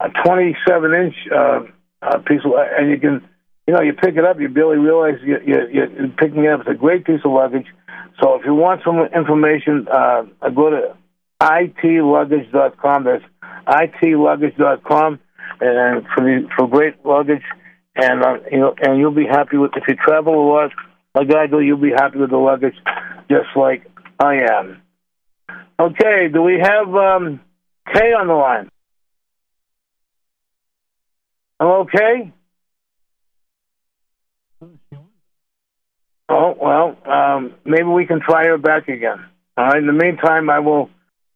a 0.00 0.08
27 0.24 0.94
inch 0.94 1.14
uh, 1.30 1.60
uh, 2.02 2.18
piece 2.18 2.40
of, 2.44 2.52
and 2.78 2.90
you 2.90 2.98
can 2.98 3.28
you 3.70 3.76
know, 3.76 3.82
you 3.82 3.92
pick 3.92 4.16
it 4.16 4.24
up, 4.24 4.40
you 4.40 4.48
barely 4.48 4.78
realize 4.78 5.20
you, 5.22 5.36
you, 5.46 5.56
you're 5.72 6.08
picking 6.18 6.44
it 6.44 6.50
up. 6.50 6.60
It's 6.62 6.70
a 6.70 6.74
great 6.74 7.04
piece 7.04 7.20
of 7.24 7.30
luggage. 7.30 7.66
So 8.20 8.34
if 8.34 8.44
you 8.44 8.52
want 8.52 8.80
some 8.84 8.98
information, 9.14 9.86
uh, 9.88 10.22
go 10.52 10.70
to 10.70 10.96
itluggage.com. 11.40 13.04
That's 13.04 13.24
itluggage.com, 13.68 15.20
and 15.60 16.06
for 16.14 16.24
the 16.24 16.48
for 16.56 16.68
great 16.68 17.04
luggage, 17.04 17.44
and 17.94 18.24
uh, 18.24 18.38
you 18.50 18.58
know, 18.58 18.74
and 18.82 18.98
you'll 18.98 19.14
be 19.14 19.26
happy 19.26 19.56
with 19.56 19.70
if 19.76 19.84
you 19.86 19.94
travel 19.94 20.34
a 20.34 20.46
lot, 20.52 20.70
like 21.14 21.32
I 21.32 21.46
do. 21.46 21.60
You'll 21.60 21.78
be 21.78 21.92
happy 21.92 22.18
with 22.18 22.30
the 22.30 22.38
luggage, 22.38 22.74
just 23.30 23.56
like 23.56 23.86
I 24.18 24.46
am. 24.50 24.82
Okay, 25.78 26.28
do 26.32 26.42
we 26.42 26.58
have 26.60 26.94
um, 26.94 27.40
Kay 27.94 28.12
on 28.12 28.26
the 28.26 28.34
line? 28.34 28.68
Hello, 31.60 31.84
Kay. 31.84 32.32
Oh 36.30 36.56
well, 36.58 36.96
um, 37.04 37.52
maybe 37.66 37.84
we 37.84 38.06
can 38.06 38.20
try 38.26 38.46
her 38.46 38.56
back 38.56 38.88
again. 38.88 39.18
All 39.58 39.66
right. 39.66 39.76
In 39.76 39.86
the 39.86 39.92
meantime, 39.92 40.48
I 40.48 40.60
will 40.60 40.88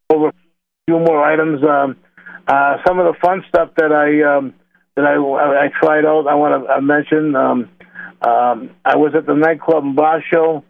over 0.08 0.28
a 0.28 0.32
few 0.86 0.98
more 0.98 1.22
items. 1.22 1.62
Um, 1.62 1.96
uh, 2.48 2.76
some 2.86 2.98
of 2.98 3.04
the 3.04 3.18
fun 3.20 3.44
stuff 3.50 3.72
that 3.76 3.92
I 3.92 4.38
um, 4.38 4.54
that 4.96 5.04
I, 5.04 5.16
I 5.16 5.68
tried 5.78 6.06
out. 6.06 6.26
I 6.26 6.36
want 6.36 6.64
to 6.64 6.72
uh, 6.72 6.80
mention. 6.80 7.36
Um, 7.36 7.70
um, 8.26 8.70
I 8.82 8.96
was 8.96 9.12
at 9.14 9.26
the 9.26 9.34
nightclub 9.34 9.84
and 9.84 9.94
bar 9.94 10.22
show, 10.32 10.64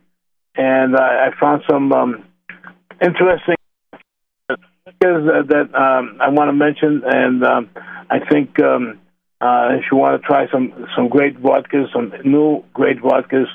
and 0.57 0.97
I, 0.97 1.29
I 1.29 1.41
found 1.41 1.63
some 1.71 1.93
um, 1.93 2.25
interesting 3.01 3.55
that, 4.49 5.47
that 5.49 5.81
um, 5.81 6.19
I 6.21 6.31
want 6.31 6.49
to 6.49 6.53
mention, 6.53 7.03
and 7.07 7.45
um, 7.45 7.71
I 8.11 8.19
think 8.29 8.61
um, 8.61 8.99
uh, 9.41 9.69
if 9.73 9.85
you 9.91 9.97
want 9.99 10.21
to 10.21 10.27
try 10.27 10.47
some 10.51 10.87
some 10.97 11.09
great 11.09 11.41
vodkas, 11.41 11.93
some 11.93 12.13
new 12.25 12.65
great 12.73 13.01
vodkas, 13.01 13.47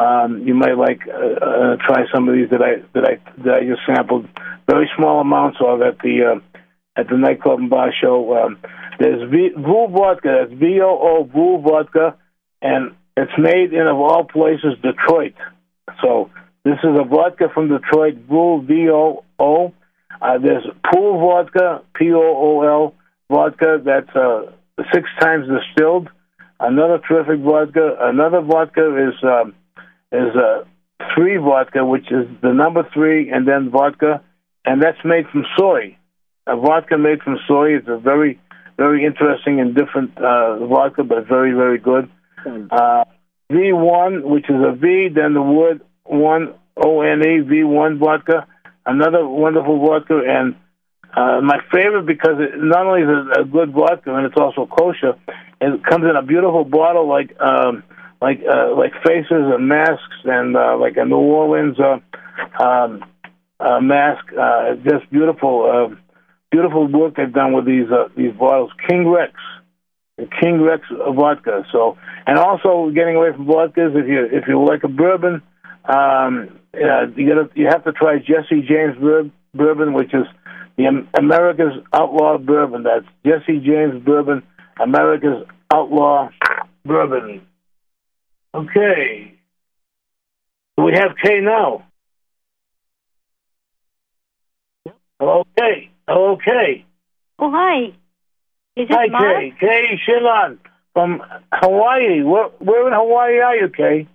um, 0.00 0.42
you 0.46 0.54
might 0.54 0.76
like 0.76 1.00
uh, 1.08 1.44
uh, 1.44 1.76
try 1.76 2.04
some 2.14 2.28
of 2.28 2.34
these 2.34 2.50
that 2.50 2.62
I 2.62 2.82
that 2.94 3.04
I 3.04 3.42
that 3.44 3.54
I 3.54 3.60
just 3.64 3.82
sampled. 3.86 4.28
Very 4.68 4.90
small 4.96 5.20
amounts 5.20 5.58
of 5.60 5.80
at 5.82 5.98
the 6.00 6.34
uh, 6.34 6.60
at 7.00 7.08
the 7.08 7.16
nightclub 7.16 7.60
and 7.60 7.70
bar 7.70 7.92
show. 8.00 8.36
Um, 8.36 8.58
there's 8.98 9.30
v- 9.30 9.54
Voo 9.56 9.88
vodka. 9.88 10.46
That's 10.48 10.58
V 10.58 10.80
O 10.82 10.98
O 11.00 11.24
Voo 11.24 11.62
vodka, 11.62 12.16
and 12.62 12.94
it's 13.16 13.32
made 13.38 13.72
in 13.72 13.86
of 13.86 13.96
all 13.96 14.24
places 14.24 14.74
Detroit. 14.82 15.34
So 16.02 16.30
this 16.64 16.78
is 16.82 16.98
a 16.98 17.04
vodka 17.04 17.48
from 17.52 17.68
Detroit. 17.68 18.16
Voo 18.28 18.62
V 18.62 18.88
O 18.90 19.24
O. 19.38 19.72
Uh, 20.20 20.38
there's 20.38 20.66
Pool 20.90 21.20
vodka, 21.20 21.82
P 21.94 22.12
O 22.12 22.20
O 22.20 22.62
L 22.62 22.94
vodka. 23.30 23.80
That's 23.84 24.14
uh, 24.16 24.52
six 24.92 25.08
times 25.20 25.46
distilled. 25.48 26.08
Another 26.58 26.98
terrific 27.06 27.40
vodka. 27.40 27.96
Another 28.00 28.40
vodka 28.40 29.08
is. 29.08 29.14
Um, 29.22 29.54
is 30.12 30.34
a 30.34 30.64
three 31.14 31.36
vodka, 31.36 31.84
which 31.84 32.10
is 32.10 32.26
the 32.42 32.52
number 32.52 32.88
three, 32.94 33.30
and 33.30 33.46
then 33.46 33.70
vodka, 33.70 34.22
and 34.64 34.82
that's 34.82 35.02
made 35.04 35.26
from 35.28 35.44
soy. 35.56 35.96
A 36.46 36.56
vodka 36.56 36.96
made 36.96 37.22
from 37.22 37.38
soy 37.48 37.76
is 37.76 37.82
a 37.88 37.98
very, 37.98 38.40
very 38.76 39.04
interesting 39.04 39.60
and 39.60 39.74
different 39.74 40.16
uh, 40.16 40.64
vodka, 40.66 41.02
but 41.02 41.26
very, 41.26 41.52
very 41.52 41.78
good. 41.78 42.08
Uh, 42.46 43.04
V1, 43.50 44.22
which 44.22 44.48
is 44.48 44.56
a 44.56 44.72
V, 44.72 45.08
then 45.14 45.34
the 45.34 45.42
word 45.42 45.80
one 46.04 46.54
O 46.76 47.00
N 47.00 47.20
E 47.20 47.40
V1 47.42 47.98
vodka, 47.98 48.46
another 48.84 49.26
wonderful 49.26 49.80
vodka, 49.80 50.20
and 50.24 50.54
uh, 51.14 51.40
my 51.42 51.58
favorite 51.72 52.06
because 52.06 52.36
it 52.38 52.52
not 52.56 52.86
only 52.86 53.02
is 53.02 53.08
it 53.08 53.40
a 53.40 53.44
good 53.44 53.72
vodka 53.72 54.14
and 54.14 54.26
it's 54.26 54.36
also 54.36 54.66
kosher, 54.66 55.14
it 55.60 55.84
comes 55.84 56.04
in 56.04 56.16
a 56.16 56.22
beautiful 56.22 56.64
bottle 56.64 57.08
like. 57.08 57.30
Um, 57.40 57.82
like 58.20 58.40
uh, 58.48 58.74
like 58.74 58.92
faces 59.04 59.26
and 59.30 59.68
masks 59.68 60.24
and 60.24 60.56
uh, 60.56 60.76
like 60.78 60.96
a 60.96 61.04
New 61.04 61.16
Orleans 61.16 61.76
uh, 61.78 61.98
um, 62.62 63.04
uh, 63.60 63.80
mask. 63.80 64.24
Uh, 64.32 64.74
just 64.76 65.10
beautiful, 65.10 65.64
uh, 65.92 65.94
beautiful 66.50 66.86
work 66.86 67.16
they've 67.16 67.32
done 67.32 67.52
with 67.52 67.66
these 67.66 67.90
uh, 67.90 68.08
these 68.16 68.32
bottles. 68.32 68.70
King 68.88 69.08
Rex, 69.08 69.32
King 70.40 70.62
Rex 70.62 70.82
vodka. 70.90 71.64
So 71.72 71.98
and 72.26 72.38
also 72.38 72.90
getting 72.90 73.16
away 73.16 73.32
from 73.32 73.46
vodkas. 73.46 73.94
If 73.94 74.08
you 74.08 74.24
if 74.32 74.48
you 74.48 74.64
like 74.64 74.82
a 74.84 74.88
bourbon, 74.88 75.42
um, 75.84 76.58
uh, 76.74 77.06
you 77.16 77.28
gotta, 77.28 77.50
you 77.54 77.66
have 77.66 77.84
to 77.84 77.92
try 77.92 78.18
Jesse 78.18 78.66
James 78.66 78.96
bourbon, 79.54 79.92
which 79.92 80.14
is 80.14 80.26
the 80.76 81.06
America's 81.18 81.82
outlaw 81.92 82.38
bourbon. 82.38 82.84
That's 82.84 83.06
Jesse 83.24 83.60
James 83.60 84.02
bourbon, 84.04 84.42
America's 84.82 85.46
outlaw 85.72 86.28
bourbon. 86.84 87.46
Okay. 88.54 89.34
We 90.78 90.92
have 90.94 91.16
Kay 91.22 91.40
now. 91.40 91.86
Okay. 95.20 95.90
Okay. 96.08 96.84
Oh, 97.38 97.50
hi. 97.50 97.86
Is 98.76 98.88
it 98.88 98.90
Hi, 98.90 99.06
Mark? 99.08 99.36
Kay. 99.36 99.54
Kay 99.58 100.00
Shilon 100.06 100.58
from 100.92 101.22
Hawaii. 101.52 102.22
Where, 102.22 102.48
where 102.58 102.86
in 102.86 102.92
Hawaii 102.92 103.38
are 103.40 103.56
you, 103.56 103.68
Kay? 103.68 104.08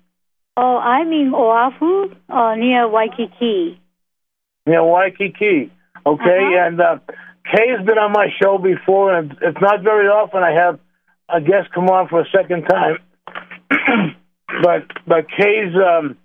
Oh, 0.57 0.77
I'm 0.77 1.11
in 1.11 1.33
Oahu, 1.33 2.11
uh, 2.29 2.55
near 2.55 2.87
Waikiki. 2.87 3.79
Near 4.67 4.83
Waikiki. 4.83 5.71
Okay, 6.05 6.39
Uh-huh. 6.43 6.67
and 6.67 6.81
uh, 6.81 6.97
Kay's 7.45 7.85
been 7.85 7.97
on 7.97 8.11
my 8.11 8.27
show 8.41 8.57
before, 8.57 9.13
and 9.13 9.31
it's 9.41 9.61
not 9.61 9.81
very 9.83 10.07
often 10.07 10.41
I 10.43 10.51
have 10.53 10.79
a 11.29 11.41
guest 11.41 11.71
come 11.73 11.89
on 11.89 12.07
for 12.07 12.21
a 12.21 12.25
second 12.35 12.63
time. 12.63 12.97
but 14.63 14.83
but 15.07 15.25
Kay's 15.37 15.73
um, 15.75 16.17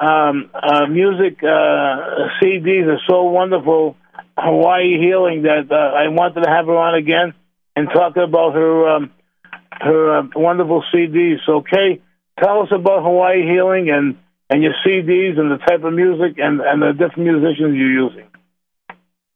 um, 0.00 0.50
uh, 0.54 0.86
music 0.86 1.38
uh, 1.42 2.28
CDs 2.40 2.86
are 2.86 3.00
so 3.08 3.24
wonderful, 3.24 3.96
Hawaii 4.36 4.98
healing 4.98 5.42
that 5.42 5.70
uh, 5.70 5.74
I 5.74 6.08
wanted 6.08 6.44
to 6.44 6.50
have 6.50 6.66
her 6.66 6.76
on 6.76 6.94
again 6.94 7.34
and 7.76 7.88
talk 7.92 8.16
about 8.16 8.54
her 8.54 8.88
um, 8.96 9.10
her 9.80 10.18
uh, 10.18 10.22
wonderful 10.36 10.82
CDs. 10.94 11.38
So 11.46 11.62
Kay, 11.62 12.00
tell 12.42 12.62
us 12.62 12.68
about 12.72 13.02
Hawaii 13.02 13.42
healing 13.42 13.90
and 13.90 14.16
and 14.50 14.62
your 14.62 14.74
CDs 14.86 15.38
and 15.38 15.50
the 15.50 15.58
type 15.58 15.84
of 15.84 15.92
music 15.92 16.38
and 16.38 16.60
and 16.60 16.80
the 16.82 16.92
different 16.92 17.28
musicians 17.28 17.76
you're 17.76 17.92
using. 18.08 18.27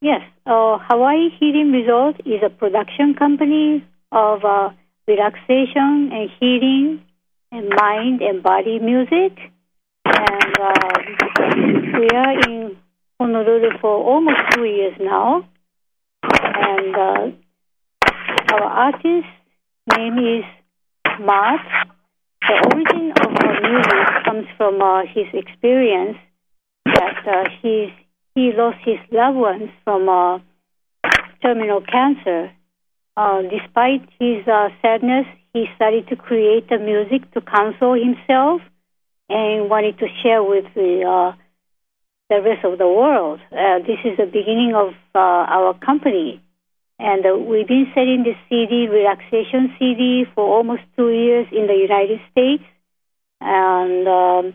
Yes, 0.03 0.23
uh, 0.47 0.79
Hawaii 0.91 1.29
Healing 1.39 1.71
Resort 1.71 2.17
is 2.27 2.43
a 2.45 2.51
production 2.51 3.15
company 3.15 3.85
of 4.11 4.45
uh, 4.45 4.71
relaxation 5.07 6.11
and 6.13 6.29
healing 6.41 7.05
and 7.53 7.69
mind 7.69 8.21
and 8.21 8.43
body 8.43 8.81
music. 8.81 9.39
And 10.05 10.57
uh, 10.61 10.99
we 12.01 12.09
are 12.19 12.33
in 12.49 12.77
Honolulu 13.21 13.79
for 13.81 14.03
almost 14.03 14.41
two 14.55 14.65
years 14.65 14.95
now. 14.99 15.49
And 16.25 16.97
uh, 16.97 17.31
our 18.55 18.65
artist 18.65 19.29
name 19.97 20.19
is 20.19 20.45
Mart. 21.21 21.61
The 22.41 22.55
origin 22.75 23.13
of 23.21 23.37
our 23.45 23.71
music 23.71 24.25
comes 24.25 24.47
from 24.57 24.83
uh, 24.83 25.03
his 25.15 25.29
experience 25.33 26.19
that 26.87 27.23
uh, 27.25 27.49
he's, 27.63 27.91
he 28.35 28.53
lost 28.57 28.79
his 28.85 28.99
loved 29.11 29.37
ones 29.37 29.71
from 29.85 30.09
uh, 30.09 30.39
terminal 31.43 31.81
cancer. 31.81 32.51
Uh, 33.17 33.43
despite 33.43 34.09
his 34.19 34.47
uh, 34.49 34.69
sadness, 34.81 35.27
he 35.53 35.67
started 35.77 36.09
to 36.09 36.17
create 36.17 36.69
the 36.69 36.79
music 36.79 37.31
to 37.33 37.41
console 37.41 37.95
himself 37.95 38.63
and 39.29 39.69
wanted 39.69 39.99
to 39.99 40.07
share 40.23 40.43
with 40.43 40.65
the, 40.75 41.05
uh, 41.05 41.37
the 42.31 42.41
rest 42.41 42.65
of 42.65 42.79
the 42.79 42.89
world. 42.89 43.41
Uh, 43.51 43.79
this 43.81 43.99
is 44.05 44.17
the 44.17 44.27
beginning 44.27 44.73
of 44.75 44.95
uh, 45.15 45.19
our 45.19 45.75
company. 45.79 46.43
And 46.99 47.25
we've 47.47 47.67
been 47.67 47.87
selling 47.95 48.25
the 48.25 48.35
CD, 48.49 48.87
relaxation 48.89 49.75
CD, 49.79 50.25
for 50.35 50.45
almost 50.47 50.83
two 50.97 51.11
years 51.11 51.49
in 51.51 51.67
the 51.67 51.75
United 51.75 52.21
States. 52.31 52.63
And 53.41 54.07
um, 54.07 54.55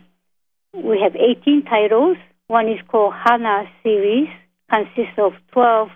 we 0.72 0.98
have 1.00 1.14
18 1.14 1.64
titles. 1.64 2.16
One 2.48 2.66
is 2.70 2.80
called 2.88 3.12
Hana 3.12 3.64
series, 3.82 4.28
consists 4.72 5.18
of 5.18 5.32
12 5.52 5.90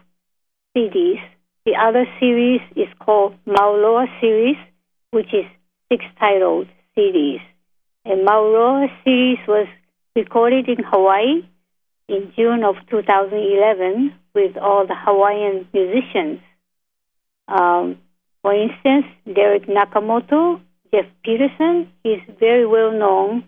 CDs. 0.77 1.21
The 1.65 1.77
other 1.81 2.05
series 2.21 2.61
is 2.77 2.89
called 3.01 3.37
Mauloa 3.47 4.05
series, 4.21 4.59
which 5.13 5.33
is 5.33 5.47
six 5.91 6.05
titled 6.21 6.69
CDs. 6.95 7.41
And 8.05 8.29
Mauloa 8.29 8.89
series 9.03 9.39
was 9.49 9.67
recorded 10.15 10.69
in 10.69 10.85
Hawaii 10.85 11.49
in 12.09 12.33
June 12.37 12.65
of 12.65 12.75
2011 12.91 14.13
with 14.35 14.59
all 14.59 14.87
the 14.87 14.95
Hawaiian 14.95 15.67
musicians. 15.73 16.41
Um, 17.49 17.97
for 18.43 18.53
instance, 18.53 19.07
Derek 19.25 19.69
Nakamoto, 19.69 20.61
Jeff 20.93 21.07
Peterson, 21.25 21.91
is 22.05 22.21
very 22.39 22.67
well 22.67 22.93
known 22.93 23.45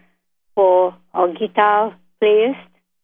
for 0.55 0.97
a 1.13 1.29
guitar 1.39 1.95
players 2.19 2.57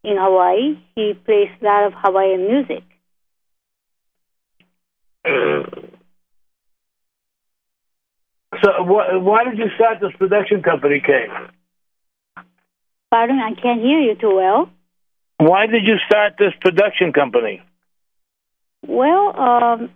in 0.03 0.17
Hawaii. 0.19 0.79
He 0.95 1.15
plays 1.25 1.49
a 1.61 1.65
lot 1.65 1.87
of 1.87 1.93
Hawaiian 1.97 2.47
music. 2.47 2.85
So, 8.63 8.71
wh- 8.85 9.23
why 9.25 9.45
did 9.45 9.59
you 9.59 9.69
start 9.77 10.01
this 10.01 10.13
production 10.19 10.63
company, 10.63 11.01
Kay? 11.05 11.27
Pardon, 13.11 13.39
I 13.39 13.55
can't 13.61 13.81
hear 13.81 14.01
you 14.01 14.15
too 14.15 14.35
well. 14.35 14.71
Why 15.39 15.67
did 15.67 15.85
you 15.85 15.97
start 16.07 16.35
this 16.39 16.53
production 16.61 17.13
company? 17.13 17.63
Well, 18.87 19.39
um, 19.41 19.91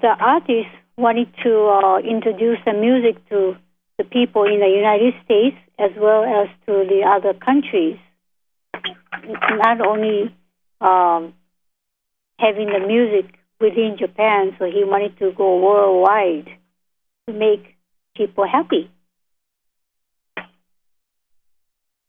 the 0.00 0.08
artist 0.08 0.68
wanted 0.96 1.28
to 1.42 1.66
uh, 1.66 1.98
introduce 1.98 2.58
the 2.64 2.72
music 2.72 3.16
to 3.28 3.56
the 3.98 4.04
people 4.04 4.44
in 4.44 4.60
the 4.60 4.68
United 4.68 5.14
States 5.24 5.56
as 5.78 5.90
well 5.98 6.24
as 6.24 6.48
to 6.66 6.86
the 6.88 7.02
other 7.06 7.34
countries. 7.34 7.98
Not 9.24 9.80
only 9.80 10.34
um, 10.80 11.34
having 12.38 12.68
the 12.68 12.86
music 12.86 13.38
within 13.60 13.96
Japan, 13.98 14.54
so 14.58 14.66
he 14.66 14.84
wanted 14.84 15.18
to 15.18 15.32
go 15.32 15.58
worldwide 15.58 16.48
to 17.26 17.32
make 17.32 17.76
people 18.16 18.46
happy. 18.46 18.90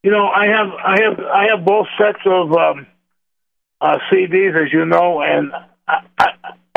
You 0.03 0.11
know, 0.11 0.27
I 0.27 0.45
have, 0.47 0.67
I 0.67 0.97
have, 1.03 1.19
I 1.19 1.45
have 1.55 1.65
both 1.65 1.87
sets 1.97 2.19
of 2.25 2.53
um, 2.53 2.87
uh, 3.81 3.97
CDs, 4.11 4.65
as 4.65 4.71
you 4.71 4.85
know, 4.85 5.21
and 5.21 5.51
I, 5.87 5.95
I, 6.17 6.27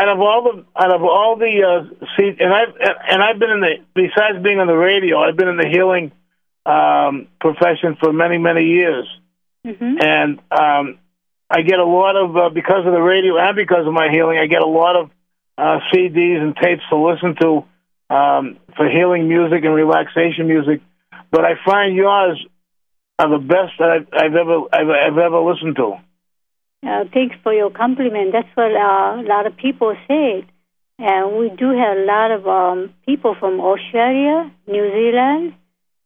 out 0.00 0.08
of 0.08 0.20
all 0.20 0.42
the, 0.42 0.64
out 0.82 0.94
of 0.94 1.02
all 1.02 1.36
the 1.36 1.62
uh, 1.62 2.06
CDs, 2.18 2.42
and 2.42 2.52
I've, 2.52 2.74
and 3.08 3.22
I've 3.22 3.38
been 3.38 3.50
in 3.50 3.60
the, 3.60 3.74
besides 3.94 4.42
being 4.42 4.58
on 4.58 4.66
the 4.66 4.76
radio, 4.76 5.18
I've 5.20 5.36
been 5.36 5.48
in 5.48 5.58
the 5.58 5.68
healing 5.68 6.12
um, 6.64 7.28
profession 7.40 7.96
for 8.00 8.12
many, 8.12 8.38
many 8.38 8.64
years, 8.64 9.06
hmm 9.64 9.96
and 10.00 10.40
um, 10.50 10.98
I 11.50 11.62
get 11.62 11.78
a 11.78 11.84
lot 11.84 12.16
of 12.16 12.36
uh, 12.36 12.48
because 12.50 12.86
of 12.86 12.92
the 12.92 13.02
radio 13.02 13.36
and 13.38 13.56
because 13.56 13.86
of 13.86 13.92
my 13.92 14.08
healing, 14.10 14.38
I 14.38 14.46
get 14.46 14.62
a 14.62 14.66
lot 14.66 14.96
of 14.96 15.10
uh, 15.58 15.80
CDs 15.92 16.40
and 16.40 16.56
tapes 16.56 16.82
to 16.90 16.96
listen 16.96 17.34
to 17.40 17.64
um, 18.14 18.58
for 18.76 18.88
healing 18.88 19.28
music 19.28 19.64
and 19.64 19.74
relaxation 19.74 20.46
music, 20.46 20.80
but 21.30 21.44
I 21.44 21.54
find 21.64 21.94
yours 21.94 22.44
are 23.18 23.28
the 23.28 23.44
best 23.44 23.72
that 23.78 23.90
I've, 23.90 24.08
I've 24.12 24.34
ever 24.34 24.60
I've, 24.72 24.88
I've 24.88 25.18
ever 25.18 25.40
listened 25.40 25.76
to. 25.76 26.00
Uh, 26.86 27.04
thanks 27.12 27.36
for 27.42 27.52
your 27.52 27.70
compliment. 27.70 28.32
That's 28.32 28.48
what 28.54 28.72
uh, 28.72 29.20
a 29.20 29.26
lot 29.26 29.46
of 29.46 29.56
people 29.56 29.94
say. 30.08 30.46
And 30.98 31.38
we 31.38 31.48
do 31.50 31.70
have 31.70 31.96
a 31.96 32.04
lot 32.04 32.30
of 32.30 32.46
um, 32.46 32.94
people 33.06 33.34
from 33.38 33.60
Australia, 33.60 34.50
New 34.66 34.90
Zealand, 34.92 35.54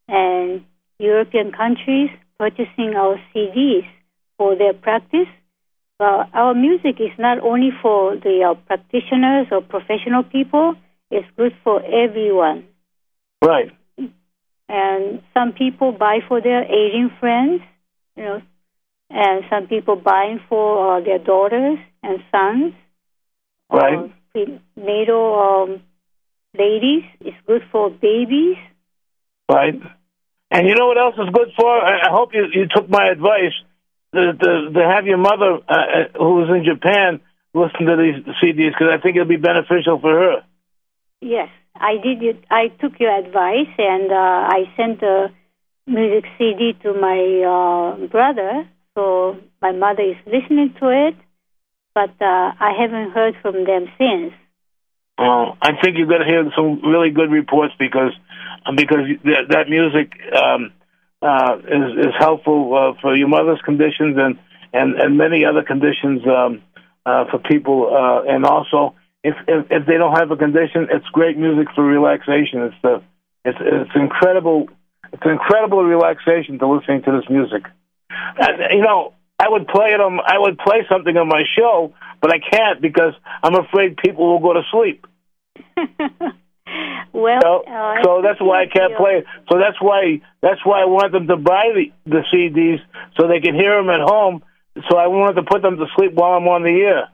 and 0.08 0.64
European 0.98 1.52
countries 1.52 2.10
purchasing 2.38 2.94
our 2.96 3.16
CDs 3.34 3.86
for 4.38 4.56
their 4.56 4.74
practice. 4.74 5.28
But 5.98 6.28
our 6.34 6.54
music 6.54 6.96
is 7.00 7.16
not 7.18 7.38
only 7.38 7.70
for 7.80 8.16
the 8.16 8.44
uh, 8.50 8.54
practitioners 8.66 9.46
or 9.52 9.60
professional 9.60 10.24
people, 10.24 10.74
it's 11.10 11.26
good 11.36 11.52
for 11.62 11.80
everyone. 11.84 12.66
Right. 13.42 13.70
And 14.68 15.22
some 15.32 15.52
people 15.52 15.92
buy 15.92 16.18
for 16.26 16.40
their 16.40 16.64
aging 16.64 17.10
friends, 17.20 17.60
you 18.16 18.24
know, 18.24 18.42
and 19.10 19.44
some 19.50 19.68
people 19.68 19.96
buying 19.96 20.40
for 20.48 20.96
uh, 20.96 21.04
their 21.04 21.18
daughters 21.18 21.78
and 22.02 22.18
sons. 22.32 22.74
Right. 23.70 24.10
Uh, 24.34 24.40
natal 24.76 25.68
um, 25.68 25.82
ladies. 26.58 27.04
It's 27.20 27.36
good 27.46 27.62
for 27.70 27.90
babies. 27.90 28.56
Right. 29.48 29.74
And 30.54 30.68
you 30.68 30.76
know 30.76 30.86
what 30.86 30.98
else 30.98 31.16
is 31.18 31.34
good 31.34 31.50
for? 31.58 31.66
I, 31.66 32.10
hope 32.12 32.30
you, 32.32 32.46
you 32.52 32.66
took 32.72 32.88
my 32.88 33.08
advice 33.10 33.52
to, 34.14 34.32
to, 34.32 34.70
to 34.72 34.80
have 34.86 35.04
your 35.04 35.18
mother, 35.18 35.58
uh, 35.68 35.74
uh 35.74 36.18
who's 36.18 36.48
in 36.48 36.62
Japan, 36.64 37.20
listen 37.52 37.86
to 37.86 37.96
these 37.98 38.22
CDs 38.38 38.70
because 38.70 38.86
I 38.94 39.02
think 39.02 39.16
it'll 39.16 39.26
be 39.26 39.36
beneficial 39.36 39.98
for 40.00 40.14
her. 40.14 40.44
Yes, 41.20 41.48
I 41.74 41.96
did. 41.98 42.46
I 42.48 42.68
took 42.68 43.00
your 43.00 43.10
advice 43.18 43.74
and 43.78 44.12
uh, 44.12 44.14
I 44.14 44.70
sent 44.76 45.02
a 45.02 45.34
music 45.88 46.24
CD 46.38 46.74
to 46.84 46.94
my 46.94 47.18
uh, 47.42 48.06
brother. 48.06 48.68
So 48.94 49.38
my 49.60 49.72
mother 49.72 50.02
is 50.02 50.16
listening 50.24 50.72
to 50.78 51.08
it, 51.08 51.16
but 51.96 52.14
uh, 52.20 52.54
I 52.60 52.78
haven't 52.78 53.10
heard 53.10 53.34
from 53.42 53.64
them 53.64 53.86
since. 53.98 54.32
Well, 55.18 55.58
I 55.60 55.72
think 55.82 55.98
you're 55.98 56.06
going 56.06 56.20
to 56.20 56.26
hear 56.26 56.44
some 56.54 56.80
really 56.88 57.10
good 57.10 57.32
reports 57.32 57.74
because 57.76 58.12
because 58.76 59.06
that, 59.24 59.48
that 59.50 59.68
music 59.68 60.12
um, 60.34 60.72
uh, 61.22 61.56
is 61.58 62.06
is 62.06 62.14
helpful 62.18 62.74
uh, 62.74 63.00
for 63.00 63.16
your 63.16 63.28
mother's 63.28 63.60
conditions 63.64 64.16
and 64.18 64.38
and 64.72 64.94
and 65.00 65.18
many 65.18 65.44
other 65.44 65.62
conditions 65.62 66.22
um, 66.26 66.62
uh, 67.06 67.24
for 67.30 67.38
people, 67.38 67.90
uh, 67.94 68.30
and 68.30 68.44
also 68.44 68.94
if, 69.24 69.34
if 69.48 69.66
if 69.70 69.86
they 69.86 69.96
don't 69.96 70.16
have 70.16 70.30
a 70.30 70.36
condition, 70.36 70.88
it's 70.90 71.06
great 71.06 71.38
music 71.38 71.68
for 71.74 71.82
relaxation. 71.82 72.62
It's 72.62 72.76
the 72.82 73.02
it's 73.44 73.58
it's 73.60 73.90
incredible. 73.94 74.68
It's 75.12 75.22
incredible 75.24 75.82
relaxation 75.82 76.58
to 76.58 76.68
listening 76.68 77.02
to 77.04 77.12
this 77.12 77.30
music. 77.30 77.62
And, 78.10 78.72
you 78.72 78.82
know, 78.82 79.14
I 79.38 79.48
would 79.48 79.66
play 79.66 79.88
it 79.92 80.00
on. 80.00 80.20
I 80.20 80.38
would 80.38 80.58
play 80.58 80.84
something 80.90 81.16
on 81.16 81.28
my 81.28 81.42
show, 81.56 81.94
but 82.20 82.32
I 82.32 82.38
can't 82.38 82.80
because 82.80 83.14
I'm 83.42 83.54
afraid 83.54 83.96
people 83.96 84.26
will 84.32 84.40
go 84.40 84.52
to 84.52 84.62
sleep. 84.70 85.06
well, 87.12 87.40
so, 87.42 87.64
uh, 87.66 88.02
so 88.02 88.13
that's 88.34 88.42
why 88.44 88.62
I 88.62 88.66
can't 88.66 88.96
play 88.96 89.22
it. 89.22 89.26
So 89.50 89.58
that's 89.58 89.80
why 89.80 90.20
that's 90.42 90.64
why 90.64 90.82
I 90.82 90.86
want 90.86 91.12
them 91.12 91.28
to 91.28 91.36
buy 91.36 91.70
the 91.74 91.92
the 92.04 92.22
CDs 92.32 92.80
so 93.16 93.28
they 93.28 93.40
can 93.40 93.54
hear 93.54 93.76
them 93.76 93.90
at 93.90 94.00
home. 94.00 94.42
So 94.90 94.96
I 94.96 95.06
wanted 95.06 95.40
to 95.40 95.44
put 95.44 95.62
them 95.62 95.76
to 95.76 95.86
sleep 95.96 96.14
while 96.14 96.32
I'm 96.32 96.48
on 96.48 96.62
the 96.62 96.74
air. 96.82 97.08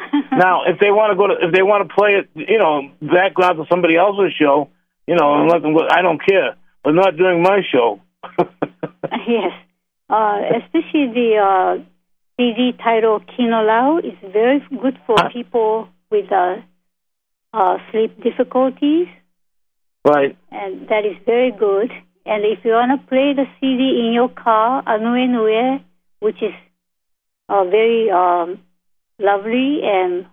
now, 0.32 0.62
if 0.66 0.78
they 0.78 0.90
want 0.90 1.10
to 1.10 1.16
go 1.16 1.26
to, 1.26 1.34
if 1.46 1.52
they 1.52 1.62
want 1.62 1.88
to 1.88 1.94
play 1.94 2.22
it, 2.22 2.30
you 2.34 2.58
know, 2.58 2.90
background 3.02 3.58
to 3.58 3.64
somebody 3.68 3.96
else's 3.96 4.32
show, 4.38 4.70
you 5.06 5.16
know, 5.16 5.40
and 5.40 5.50
let 5.50 5.60
them 5.62 5.74
go, 5.74 5.86
I 5.90 6.02
don't 6.02 6.24
care, 6.24 6.56
but 6.84 6.92
not 6.92 7.16
during 7.16 7.42
my 7.42 7.60
show. 7.70 8.00
yes, 9.26 9.52
uh, 10.08 10.38
especially 10.62 11.10
the 11.12 11.36
uh, 11.36 11.82
CD 12.36 12.72
title 12.78 13.20
Kino 13.36 13.62
Lau 13.62 13.98
is 13.98 14.14
very 14.32 14.64
good 14.70 14.98
for 15.06 15.16
people 15.32 15.88
with 16.10 16.30
uh, 16.30 16.56
uh, 17.52 17.78
sleep 17.90 18.22
difficulties. 18.22 19.08
Right. 20.04 20.36
And 20.50 20.88
that 20.88 21.04
is 21.04 21.16
very 21.26 21.52
good. 21.52 21.90
And 22.24 22.44
if 22.44 22.64
you 22.64 22.72
want 22.72 23.00
to 23.00 23.06
play 23.06 23.32
the 23.34 23.44
CD 23.60 24.06
in 24.06 24.12
your 24.12 24.28
car, 24.28 24.82
Anue 24.86 25.28
Nue, 25.28 25.80
which 26.20 26.42
is 26.42 26.54
uh, 27.48 27.64
very 27.64 28.10
um, 28.10 28.60
lovely 29.18 29.80
and 29.82 30.26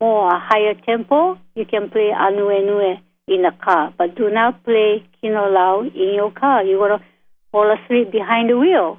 more 0.00 0.30
higher 0.32 0.74
tempo, 0.86 1.38
you 1.54 1.64
can 1.66 1.90
play 1.90 2.10
Anue 2.14 2.64
Nue 2.64 2.96
in 3.28 3.42
the 3.42 3.52
car. 3.62 3.92
But 3.96 4.16
do 4.16 4.30
not 4.30 4.64
play 4.64 5.04
Kino 5.20 5.50
Lau 5.50 5.82
in 5.82 6.14
your 6.14 6.30
car. 6.30 6.64
You're 6.64 6.78
going 6.78 6.98
to 6.98 7.04
fall 7.52 7.72
asleep 7.72 8.12
behind 8.12 8.50
the 8.50 8.58
wheel. 8.58 8.98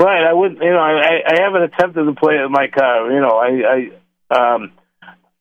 Right. 0.00 0.24
I 0.24 0.32
wouldn't, 0.32 0.62
you 0.62 0.70
know, 0.70 0.78
I, 0.78 1.20
I 1.26 1.42
haven't 1.42 1.62
attempted 1.62 2.04
to 2.04 2.14
play 2.14 2.34
it 2.34 2.46
in 2.46 2.52
my 2.52 2.68
car. 2.68 3.10
You 3.12 3.20
know, 3.20 3.36
I, 3.36 3.90
I, 4.30 4.54
um, 4.54 4.72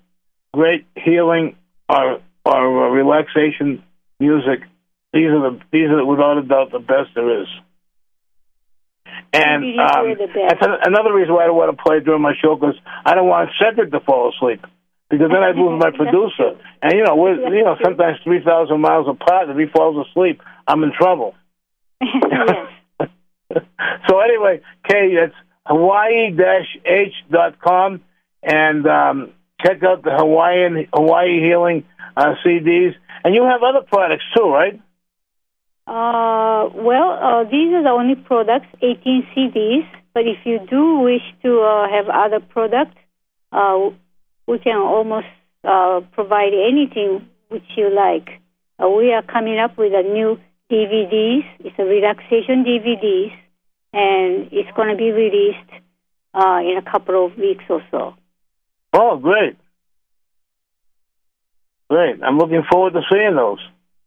great 0.52 0.86
healing 0.96 1.56
or 1.88 2.20
or 2.44 2.86
uh, 2.86 2.90
relaxation 2.90 3.82
music. 4.18 4.60
These 5.12 5.28
are 5.28 5.50
the 5.50 5.60
these 5.70 5.88
are 5.90 6.04
without 6.04 6.38
a 6.38 6.42
doubt 6.42 6.72
the 6.72 6.78
best 6.78 7.14
there 7.14 7.42
is. 7.42 7.48
And 9.34 9.80
um, 9.80 10.16
that's 10.18 10.62
another 10.86 11.12
reason 11.12 11.34
why 11.34 11.44
I 11.44 11.46
don't 11.46 11.56
want 11.56 11.76
to 11.76 11.82
play 11.82 12.00
during 12.00 12.22
my 12.22 12.34
show 12.40 12.54
because 12.54 12.76
I 13.04 13.14
don't 13.14 13.28
want 13.28 13.50
Cedric 13.60 13.90
to 13.92 14.00
fall 14.00 14.32
asleep 14.32 14.64
because 15.10 15.28
then 15.28 15.42
I'd 15.42 15.56
lose 15.56 15.80
my 15.80 15.90
producer. 15.96 16.56
And 16.80 16.92
you 16.92 17.04
know, 17.04 17.16
we're 17.16 17.36
you 17.54 17.64
know 17.64 17.76
sometimes 17.82 18.18
three 18.24 18.42
thousand 18.44 18.80
miles 18.80 19.06
apart. 19.08 19.50
If 19.50 19.56
he 19.56 19.66
falls 19.66 20.06
asleep, 20.08 20.40
I'm 20.66 20.82
in 20.82 20.92
trouble. 20.98 21.34
so 24.08 24.20
anyway, 24.20 24.60
Kay, 24.88 25.10
it's 25.12 25.34
Hawaii-H.com 25.66 28.00
and 28.42 28.86
um, 28.86 29.30
check 29.64 29.82
out 29.84 30.02
the 30.02 30.10
Hawaiian 30.10 30.88
Hawaii 30.92 31.40
Healing 31.40 31.84
uh, 32.16 32.34
CDs. 32.44 32.94
And 33.24 33.34
you 33.34 33.44
have 33.44 33.62
other 33.62 33.82
products 33.86 34.24
too, 34.36 34.48
right? 34.48 34.80
Uh, 35.86 36.68
well, 36.74 37.12
uh, 37.12 37.44
these 37.44 37.72
are 37.72 37.82
the 37.82 37.90
only 37.90 38.16
products, 38.16 38.66
18 38.82 39.26
CDs. 39.34 39.86
But 40.14 40.26
if 40.26 40.44
you 40.44 40.58
do 40.68 40.98
wish 40.98 41.22
to 41.42 41.60
uh, 41.60 41.88
have 41.88 42.08
other 42.08 42.40
products, 42.40 42.96
uh, 43.50 43.90
we 44.46 44.58
can 44.58 44.76
almost 44.76 45.26
uh, 45.64 46.00
provide 46.12 46.52
anything 46.52 47.26
which 47.48 47.64
you 47.76 47.88
like. 47.94 48.28
Uh, 48.82 48.88
we 48.88 49.12
are 49.12 49.22
coming 49.22 49.58
up 49.58 49.78
with 49.78 49.92
a 49.94 50.02
new 50.02 50.38
DVDs. 50.72 51.44
It's 51.60 51.78
a 51.78 51.84
relaxation 51.84 52.64
DVDs, 52.64 53.32
and 53.92 54.48
it's 54.50 54.74
going 54.74 54.88
to 54.88 54.96
be 54.96 55.10
released 55.10 55.70
uh, 56.32 56.60
in 56.64 56.78
a 56.78 56.90
couple 56.90 57.26
of 57.26 57.36
weeks 57.36 57.64
or 57.68 57.82
so. 57.90 58.14
Oh, 58.94 59.18
great! 59.18 59.56
Great. 61.90 62.22
I'm 62.22 62.38
looking 62.38 62.62
forward 62.70 62.94
to 62.94 63.02
seeing 63.12 63.36
those. 63.36 63.58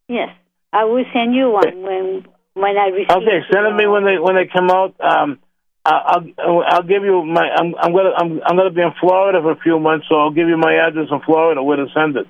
Yes, 0.08 0.30
I 0.74 0.86
will 0.86 1.06
send 1.14 1.36
you 1.36 1.52
one 1.52 1.84
when 1.84 2.26
when 2.56 2.78
I 2.78 2.88
receive. 2.88 3.12
Okay, 3.12 3.46
send 3.54 3.66
them 3.66 3.78
me 3.78 3.86
when 3.86 4.06
they 4.06 4.18
when 4.18 4.36
they 4.36 4.50
come 4.52 4.72
out. 4.72 4.96
Um, 5.00 5.40
I'll 5.86 6.26
I'll 6.68 6.84
give 6.84 7.04
you 7.04 7.24
my. 7.26 7.48
I'm 7.56 7.76
I'm 7.76 7.94
gonna 7.94 8.12
I'm 8.18 8.42
I'm 8.44 8.58
gonna 8.58 8.72
be 8.72 8.82
in 8.82 8.94
Florida 9.00 9.40
for 9.42 9.52
a 9.52 9.60
few 9.60 9.80
months, 9.80 10.08
so 10.10 10.16
I'll 10.16 10.32
give 10.32 10.48
you 10.48 10.58
my 10.58 10.74
address 10.74 11.10
in 11.12 11.22
Florida 11.22 11.62
where 11.62 11.78
to 11.78 11.86
send 11.94 12.18
it. 12.18 12.26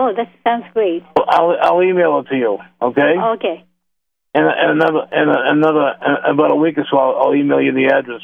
Oh, 0.00 0.12
that 0.16 0.28
sounds 0.44 0.64
great. 0.74 1.02
I'll 1.16 1.56
I'll 1.60 1.82
email 1.82 2.20
it 2.20 2.28
to 2.28 2.36
you. 2.36 2.58
Okay. 2.80 3.14
Okay. 3.18 3.64
And, 4.32 4.46
and 4.46 4.80
another 4.80 5.08
and 5.10 5.28
another 5.28 5.92
about 6.24 6.52
a 6.52 6.54
week 6.54 6.78
or 6.78 6.84
so, 6.88 6.96
I'll, 6.96 7.16
I'll 7.16 7.34
email 7.34 7.60
you 7.60 7.72
the 7.72 7.86
address. 7.86 8.20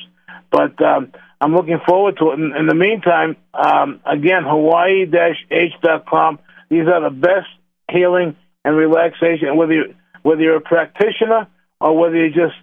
But 0.53 0.81
um, 0.81 1.11
I'm 1.41 1.53
looking 1.53 1.81
forward 1.85 2.17
to 2.19 2.31
it. 2.31 2.39
In, 2.39 2.55
in 2.57 2.67
the 2.69 2.77
meantime, 2.77 3.37
um, 3.53 4.01
again, 4.07 4.45
Hawaii-H.com. 4.45 6.39
These 6.71 6.87
are 6.87 7.01
the 7.03 7.11
best 7.11 7.49
healing 7.91 8.37
and 8.65 8.77
relaxation. 8.77 9.57
Whether 9.57 9.73
you 9.73 9.95
whether 10.23 10.43
you're 10.43 10.57
a 10.59 10.61
practitioner 10.61 11.49
or 11.81 11.99
whether 11.99 12.15
you're 12.15 12.29
just 12.29 12.55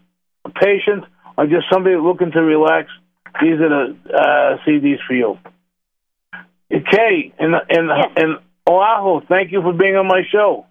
a 0.46 0.52
patient 0.52 1.04
or 1.38 1.48
just 1.48 1.66
somebody 1.70 1.98
looking 1.98 2.32
to 2.32 2.42
relax, 2.42 2.88
these 3.42 3.60
are 3.60 3.68
the 3.68 3.98
uh, 4.14 4.58
CDs 4.66 5.00
for 5.06 5.16
you. 5.16 5.38
Okay, 6.72 7.34
and 7.38 7.56
and 7.70 7.90
Yes. 7.90 8.12
and 8.16 8.38
Oahu, 8.72 9.22
thank 9.28 9.52
you 9.52 9.62
for 9.62 9.74
being 9.74 9.96
on 9.96 10.08
my 10.08 10.22
show, 10.32 10.66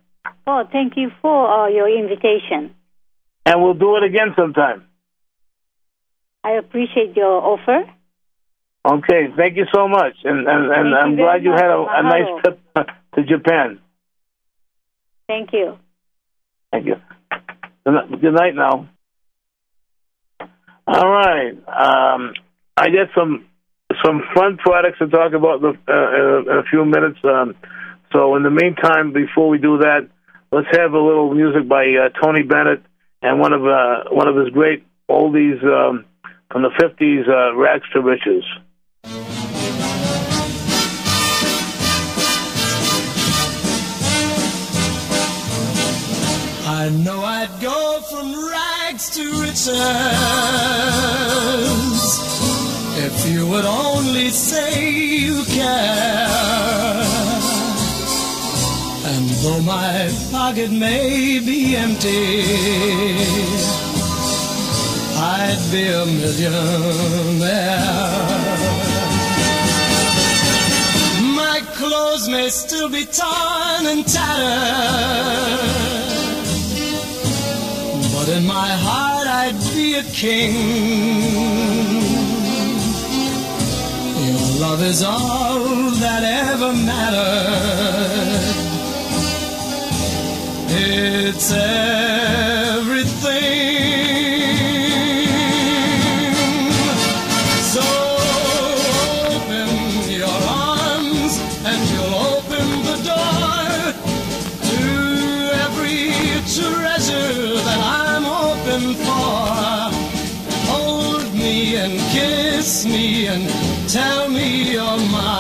Oh, 0.46 0.62
thank 0.72 0.94
you 0.96 1.10
for 1.22 1.38
uh, 1.48 1.68
your 1.68 1.88
invitation. 1.88 2.74
and 3.46 3.62
we'll 3.62 3.74
do 3.74 3.96
it 3.96 4.04
again 4.04 4.34
sometime. 4.36 4.84
I 6.44 6.52
appreciate 6.52 7.16
your 7.16 7.36
offer. 7.52 7.80
Okay, 8.86 9.22
thank 9.36 9.56
you 9.56 9.66
so 9.74 9.88
much, 9.88 10.14
and 10.24 10.48
and, 10.48 10.72
and 10.72 10.94
I'm 10.94 11.16
glad 11.16 11.44
you 11.44 11.50
had 11.52 11.70
a, 11.70 11.84
a 11.98 12.02
nice 12.02 12.30
trip 12.42 12.58
to 13.14 13.22
Japan. 13.24 13.78
Thank 15.28 15.50
you. 15.52 15.76
Thank 16.72 16.86
you. 16.86 16.96
Good 17.84 18.34
night- 18.34 18.54
now. 18.54 18.88
All 20.86 21.08
right. 21.08 21.52
Um, 21.52 22.32
I 22.76 22.86
got 22.88 23.08
some 23.14 23.44
some 24.04 24.22
fun 24.34 24.56
products 24.56 24.98
to 25.00 25.08
talk 25.08 25.32
about 25.34 25.60
the, 25.60 25.72
uh, 25.88 26.50
in 26.52 26.58
a 26.58 26.62
few 26.70 26.84
minutes. 26.84 27.18
Um, 27.24 27.54
so 28.12 28.36
in 28.36 28.42
the 28.42 28.50
meantime, 28.50 29.12
before 29.12 29.48
we 29.48 29.58
do 29.58 29.78
that, 29.78 30.08
let's 30.50 30.66
have 30.76 30.92
a 30.92 30.98
little 30.98 31.32
music 31.32 31.68
by 31.68 31.84
uh, 31.84 32.08
Tony 32.20 32.42
Bennett 32.42 32.82
and 33.22 33.38
one 33.38 33.52
of 33.52 33.64
uh, 33.64 34.04
one 34.10 34.28
of 34.28 34.36
his 34.36 34.48
great 34.50 34.84
oldies 35.08 35.62
um, 35.64 36.04
from 36.50 36.62
the 36.62 36.70
fifties, 36.78 37.26
uh, 37.28 37.54
"Rags 37.54 37.88
to 37.92 38.00
Riches." 38.00 38.44
I 46.72 46.88
know 47.04 47.20
I'd 47.20 47.60
go 47.60 48.00
from 48.10 48.32
rags 48.48 49.10
to 49.10 49.22
riches 49.42 49.70
if 53.02 53.30
you 53.30 53.46
would 53.46 53.64
only 53.64 54.30
say 54.30 54.90
you 54.90 55.44
care. 55.44 57.09
And 59.12 59.28
though 59.42 59.60
my 59.62 60.08
pocket 60.30 60.70
may 60.70 61.40
be 61.40 61.74
empty, 61.74 62.44
I'd 65.16 65.62
be 65.72 65.84
a 65.88 66.06
millionaire. 66.06 67.50
My 71.42 71.58
clothes 71.78 72.28
may 72.28 72.48
still 72.50 72.88
be 72.88 73.04
torn 73.04 73.82
and 73.92 74.06
tattered. 74.06 75.60
But 78.14 78.28
in 78.36 78.46
my 78.46 78.70
heart 78.86 79.26
I'd 79.26 79.58
be 79.74 79.94
a 79.94 80.04
king. 80.22 80.54
Your 84.24 84.60
love 84.60 84.82
is 84.84 85.02
all 85.02 85.90
that 86.04 86.22
ever 86.22 86.72
mattered. 86.72 88.29
It's 90.72 91.50
everything. 91.50 92.30
So 97.74 97.82
open 99.34 99.68
your 100.08 100.28
arms 100.28 101.32
and 101.64 101.80
you'll 101.90 102.14
open 102.36 102.66
the 102.86 102.98
door 103.10 103.94
to 104.70 104.80
every 105.66 106.14
treasure 106.46 107.58
that 107.66 107.80
I'm 107.82 108.22
hoping 108.22 108.94
for. 108.94 109.90
Hold 110.70 111.34
me 111.34 111.76
and 111.76 111.98
kiss 112.12 112.84
me 112.86 113.26
and 113.26 113.48
tell 113.88 114.28
me 114.28 114.72
you're 114.72 114.98
mine 115.10 115.39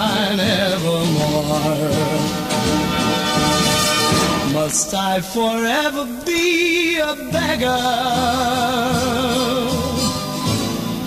Must 4.70 4.94
I 4.94 5.20
forever 5.20 6.06
be 6.24 6.98
a 6.98 7.16
beggar 7.32 7.66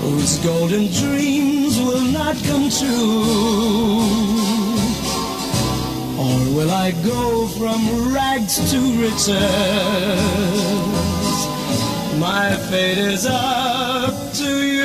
whose 0.01 0.37
golden 0.39 0.91
dreams 0.91 1.79
will 1.79 2.03
not 2.11 2.35
come 2.43 2.69
true? 2.69 3.23
Or 6.19 6.39
will 6.53 6.71
I 6.71 6.91
go 7.05 7.47
from 7.57 8.13
rags 8.13 8.55
to 8.71 8.79
riches? 8.99 9.29
My 12.19 12.57
fate 12.69 12.97
is 12.97 13.25
up 13.25 14.33
to 14.33 14.61
you. 14.61 14.82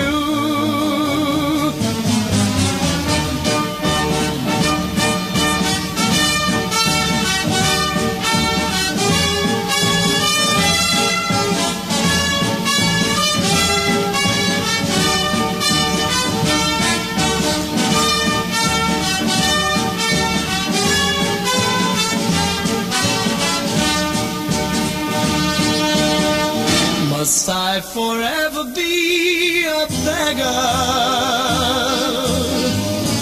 Forever 27.98 28.62
be 28.76 29.66
a 29.66 29.86
beggar 30.06 30.62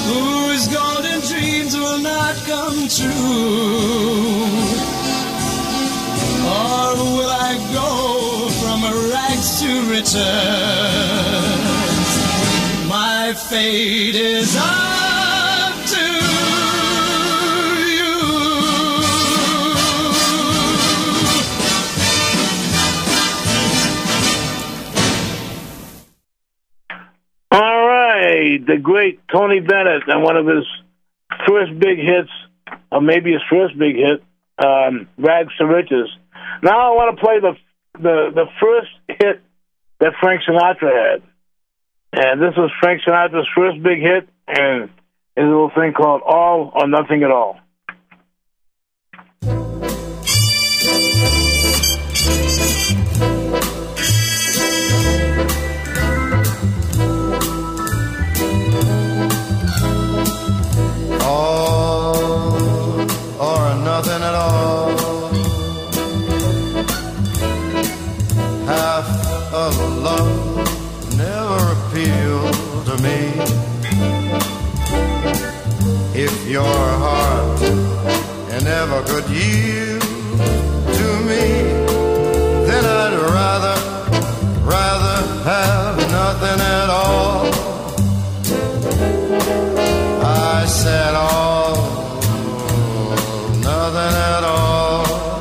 whose 0.08 0.68
golden 0.68 1.18
dreams 1.30 1.74
will 1.74 2.00
not 2.12 2.34
come 2.50 2.78
true? 2.98 3.14
Or 6.60 6.88
will 7.14 7.32
I 7.48 7.52
go 7.80 7.90
from 8.60 8.78
rags 9.12 9.50
to 9.60 9.70
riches? 9.92 10.16
My 12.86 13.32
fate 13.48 14.14
is 14.14 14.56
up 14.56 14.85
the 28.66 28.78
great 28.78 29.20
Tony 29.32 29.60
Bennett 29.60 30.02
and 30.08 30.22
one 30.22 30.36
of 30.36 30.46
his 30.46 30.64
first 31.46 31.78
big 31.78 31.98
hits, 31.98 32.30
or 32.90 33.00
maybe 33.00 33.32
his 33.32 33.42
first 33.50 33.78
big 33.78 33.96
hit, 33.96 34.22
um, 34.58 35.08
"Rags 35.18 35.56
to 35.58 35.66
Riches." 35.66 36.08
Now 36.62 36.92
I 36.92 36.96
want 36.96 37.16
to 37.16 37.24
play 37.24 37.40
the 37.40 37.52
the 37.98 38.30
the 38.34 38.46
first 38.60 38.90
hit 39.08 39.42
that 40.00 40.12
Frank 40.20 40.42
Sinatra 40.42 40.92
had, 40.92 41.22
and 42.12 42.40
this 42.40 42.56
was 42.56 42.70
Frank 42.80 43.02
Sinatra's 43.02 43.48
first 43.54 43.82
big 43.82 44.00
hit, 44.00 44.28
and 44.48 44.90
his 45.36 45.44
little 45.44 45.70
thing 45.70 45.92
called 45.92 46.22
"All 46.24 46.72
or 46.74 46.86
Nothing 46.88 47.22
at 47.22 47.30
All." 47.30 47.58
all 47.58 47.65
never 71.16 71.60
appealed 71.76 72.86
to 72.86 72.94
me. 73.02 73.18
If 76.14 76.48
your 76.48 76.64
heart 76.64 77.60
never 78.66 79.00
could 79.04 79.28
yield 79.30 80.02
to 80.98 81.08
me, 81.28 81.44
then 82.66 82.84
I'd 82.84 83.14
rather, 83.38 83.76
rather 84.74 85.18
have 85.44 85.96
nothing 86.20 86.60
at 86.78 86.88
all. 86.90 87.46
I 90.24 90.64
said 90.66 91.14
all, 91.14 91.76
nothing 93.70 94.14
at 94.32 94.44
all. 94.44 95.38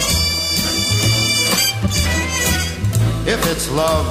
If 3.34 3.39
it's 3.51 3.72
love, 3.72 4.08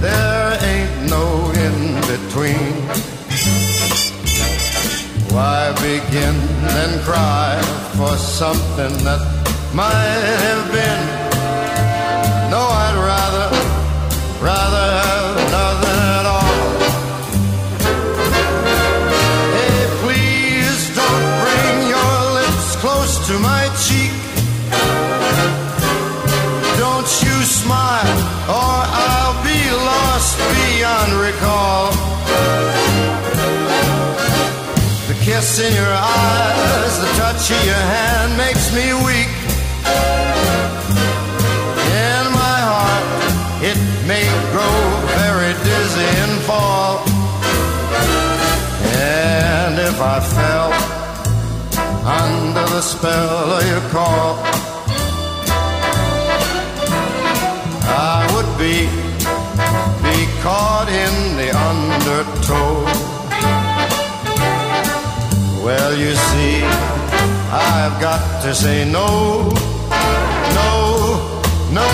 there 0.00 0.58
ain't 0.62 1.10
no 1.10 1.50
in 1.66 1.94
between. 2.10 2.72
Why 5.32 5.72
begin 5.74 6.36
and 6.80 7.00
cry 7.02 7.60
for 7.96 8.16
something 8.16 9.04
that 9.04 9.20
might 9.74 10.22
have 10.44 10.72
been? 10.72 11.19
Recall. 31.40 31.92
The 35.08 35.16
kiss 35.24 35.60
in 35.60 35.72
your 35.74 35.92
eyes, 35.92 36.98
the 37.00 37.10
touch 37.20 37.50
of 37.50 37.64
your 37.64 37.84
hand 37.96 38.36
makes 38.36 38.72
me 38.74 38.86
weak. 39.08 39.32
In 42.04 42.24
my 42.42 42.58
heart, 42.70 43.06
it 43.62 43.80
may 44.06 44.26
grow 44.52 44.76
very 45.16 45.52
dizzy 45.64 46.10
and 46.24 46.34
fall. 46.48 46.98
And 49.00 49.78
if 49.78 50.00
I 50.00 50.20
fell 50.20 50.70
under 52.04 52.66
the 52.74 52.82
spell 52.82 53.52
of 53.58 53.66
your 53.66 53.84
call, 53.90 54.38
I 57.92 58.30
would 58.34 58.58
be 58.58 58.99
undertow. 62.10 62.84
Well, 65.64 65.92
you 65.96 66.14
see, 66.14 66.62
I've 67.52 68.00
got 68.00 68.42
to 68.42 68.54
say 68.54 68.90
no, 68.90 69.48
no, 70.58 70.70
no, 71.72 71.86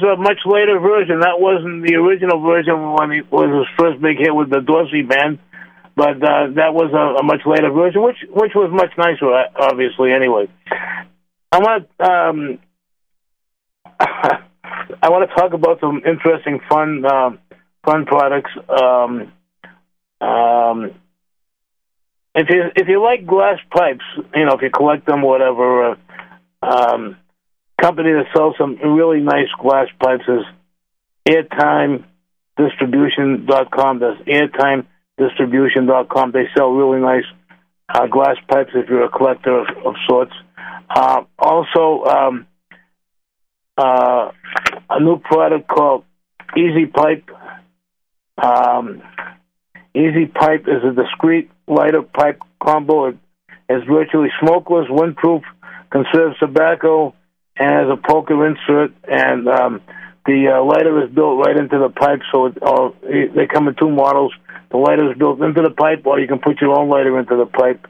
was 0.00 0.18
a 0.18 0.20
much 0.20 0.40
later 0.46 0.78
version. 0.78 1.20
That 1.20 1.40
wasn't 1.40 1.86
the 1.86 1.94
original 1.94 2.40
version 2.40 2.92
when 2.92 3.10
he 3.10 3.20
was 3.22 3.50
his 3.50 3.68
first 3.78 4.00
big 4.00 4.18
hit 4.18 4.34
with 4.34 4.50
the 4.50 4.60
Dorsey 4.60 5.02
band, 5.02 5.38
but 5.96 6.16
uh, 6.22 6.50
that 6.56 6.74
was 6.74 6.90
a, 6.92 7.20
a 7.20 7.22
much 7.22 7.42
later 7.46 7.70
version, 7.70 8.02
which 8.02 8.18
which 8.30 8.52
was 8.54 8.70
much 8.72 8.92
nicer, 8.98 9.32
uh, 9.32 9.70
obviously. 9.70 10.12
Anyway, 10.12 10.48
I 11.52 11.58
want 11.58 11.88
um, 12.00 12.58
I 15.02 15.08
want 15.10 15.28
to 15.28 15.34
talk 15.34 15.52
about 15.52 15.80
some 15.80 16.02
interesting, 16.04 16.60
fun, 16.68 17.04
um, 17.04 17.38
fun 17.84 18.06
products. 18.06 18.50
Um, 18.68 19.32
um, 20.20 20.90
if 22.34 22.48
you 22.50 22.62
if 22.74 22.88
you 22.88 23.02
like 23.02 23.26
glass 23.26 23.58
pipes, 23.70 24.04
you 24.34 24.44
know, 24.44 24.54
if 24.54 24.62
you 24.62 24.70
collect 24.70 25.06
them, 25.06 25.22
whatever. 25.22 25.90
Uh, 25.90 25.96
um, 26.62 27.16
company 27.84 28.12
that 28.12 28.26
sells 28.34 28.54
some 28.58 28.76
really 28.76 29.20
nice 29.20 29.50
glass 29.60 29.88
pipes 30.02 30.24
is 30.26 30.42
airtimedistribution.com. 31.28 34.00
That's 34.00 34.18
airtimedistribution.com. 34.26 36.32
They 36.32 36.48
sell 36.56 36.70
really 36.70 37.02
nice 37.02 37.26
uh, 37.94 38.06
glass 38.06 38.36
pipes 38.48 38.70
if 38.74 38.88
you're 38.88 39.04
a 39.04 39.10
collector 39.10 39.60
of, 39.60 39.66
of 39.84 39.96
sorts. 40.08 40.32
Uh, 40.88 41.24
also, 41.38 42.04
um, 42.04 42.46
uh, 43.76 44.30
a 44.88 45.00
new 45.00 45.18
product 45.18 45.68
called 45.68 46.04
Easy 46.56 46.86
Pipe. 46.86 47.28
Um, 48.42 49.02
Easy 49.94 50.24
Pipe 50.26 50.66
is 50.68 50.82
a 50.82 50.92
discreet 50.94 51.50
lighter 51.68 52.00
pipe 52.02 52.40
combo. 52.62 53.08
It 53.08 53.18
is 53.68 53.82
virtually 53.86 54.30
smokeless, 54.40 54.88
windproof, 54.88 55.42
conserves 55.90 56.38
tobacco, 56.38 57.14
and 57.56 57.70
has 57.70 57.88
a 57.90 57.96
poker 57.96 58.46
insert. 58.46 58.92
And 59.04 59.48
um, 59.48 59.80
the 60.26 60.48
uh, 60.48 60.64
lighter 60.64 61.04
is 61.04 61.14
built 61.14 61.44
right 61.44 61.56
into 61.56 61.78
the 61.78 61.90
pipe, 61.90 62.20
so 62.32 62.46
it, 62.46 62.58
uh, 62.62 62.90
they 63.02 63.46
come 63.46 63.68
in 63.68 63.74
two 63.74 63.90
models. 63.90 64.32
The 64.70 64.78
lighter 64.78 65.10
is 65.12 65.18
built 65.18 65.40
into 65.40 65.62
the 65.62 65.70
pipe, 65.70 66.06
or 66.06 66.18
you 66.18 66.26
can 66.26 66.38
put 66.38 66.60
your 66.60 66.78
own 66.78 66.88
lighter 66.88 67.18
into 67.18 67.36
the 67.36 67.46
pipe. 67.46 67.86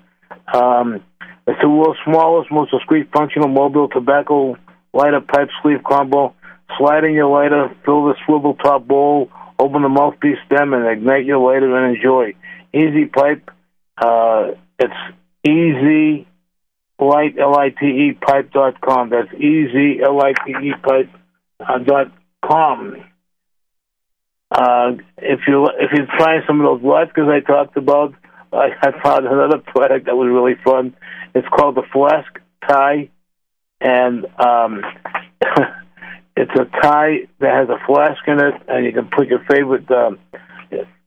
Um, 0.53 1.03
it's 1.47 1.61
the 1.61 1.69
world's 1.69 1.99
smallest, 2.05 2.51
most 2.51 2.71
discreet, 2.71 3.11
functional 3.13 3.49
mobile 3.49 3.89
tobacco 3.89 4.57
lighter 4.95 5.21
pipe 5.21 5.49
sleeve 5.63 5.83
combo. 5.87 6.35
Slide 6.79 7.05
in 7.05 7.13
your 7.13 7.29
lighter, 7.29 7.69
fill 7.85 8.07
the 8.07 8.15
swivel 8.25 8.55
top 8.55 8.87
bowl, 8.87 9.29
open 9.59 9.83
the 9.83 9.89
mouthpiece 9.89 10.39
stem, 10.47 10.73
and 10.73 10.87
ignite 10.87 11.25
your 11.25 11.39
lighter 11.39 11.77
and 11.77 11.97
enjoy. 11.97 12.35
Easy 12.73 13.05
pipe. 13.07 13.51
Uh, 13.99 14.53
it's 14.79 14.95
easy 15.45 16.27
light 16.99 17.37
l 17.39 17.57
i 17.59 17.71
t 17.71 17.87
e 17.87 18.13
pipe 18.13 18.51
dot 18.53 18.81
com. 18.81 19.11
That's 19.11 19.33
easy 19.35 20.01
l 20.03 20.21
i 20.23 20.33
t 20.33 20.53
e 20.53 20.75
pipe 20.83 21.11
uh, 21.61 21.79
dot 21.79 22.13
com. 22.45 22.97
Uh, 24.51 24.93
if 25.19 25.41
you 25.49 25.67
if 25.79 25.91
you 25.93 26.07
try 26.19 26.47
some 26.47 26.61
of 26.61 26.67
those 26.67 26.83
latkes 26.83 27.29
I 27.29 27.41
talked 27.41 27.77
about, 27.77 28.15
I, 28.53 28.69
I 28.81 29.03
found 29.03 29.27
another 29.27 29.59
product 29.59 30.07
that 30.07 30.17
was 30.17 30.29
really 30.29 30.55
fun. 30.63 30.97
It's 31.35 31.49
called 31.49 31.75
the 31.75 31.83
Flask 31.93 32.31
Tie, 32.69 33.11
and 33.81 34.27
um, 34.39 34.83
it's 36.37 36.53
a 36.55 36.65
tie 36.81 37.27
that 37.41 37.55
has 37.55 37.69
a 37.69 37.85
flask 37.87 38.23
in 38.29 38.39
it, 38.39 38.55
and 38.69 38.85
you 38.85 38.93
can 38.93 39.09
put 39.09 39.27
your 39.27 39.45
favorite 39.49 39.91
um, 39.91 40.19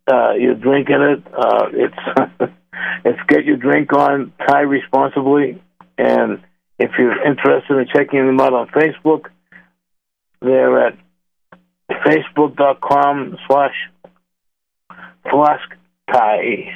uh, 0.08 0.34
your 0.34 0.56
drink 0.56 0.90
in 0.90 1.02
it. 1.02 1.24
Uh, 1.28 1.68
it's 1.72 2.52
it's 3.06 3.20
get 3.30 3.46
your 3.46 3.58
drink 3.58 3.94
on, 3.94 4.34
tie 4.46 4.62
responsibly, 4.62 5.62
and 5.98 6.42
if 6.80 6.92
you're 6.98 7.26
interested 7.26 7.78
in 7.78 7.88
checking 7.94 8.26
them 8.26 8.40
out 8.40 8.54
on 8.54 8.68
Facebook, 8.68 9.26
they're 10.42 10.88
at 10.88 10.98
facebook.com 11.90 13.38
slash 13.48 13.74
flask 15.30 15.70
tie. 16.12 16.74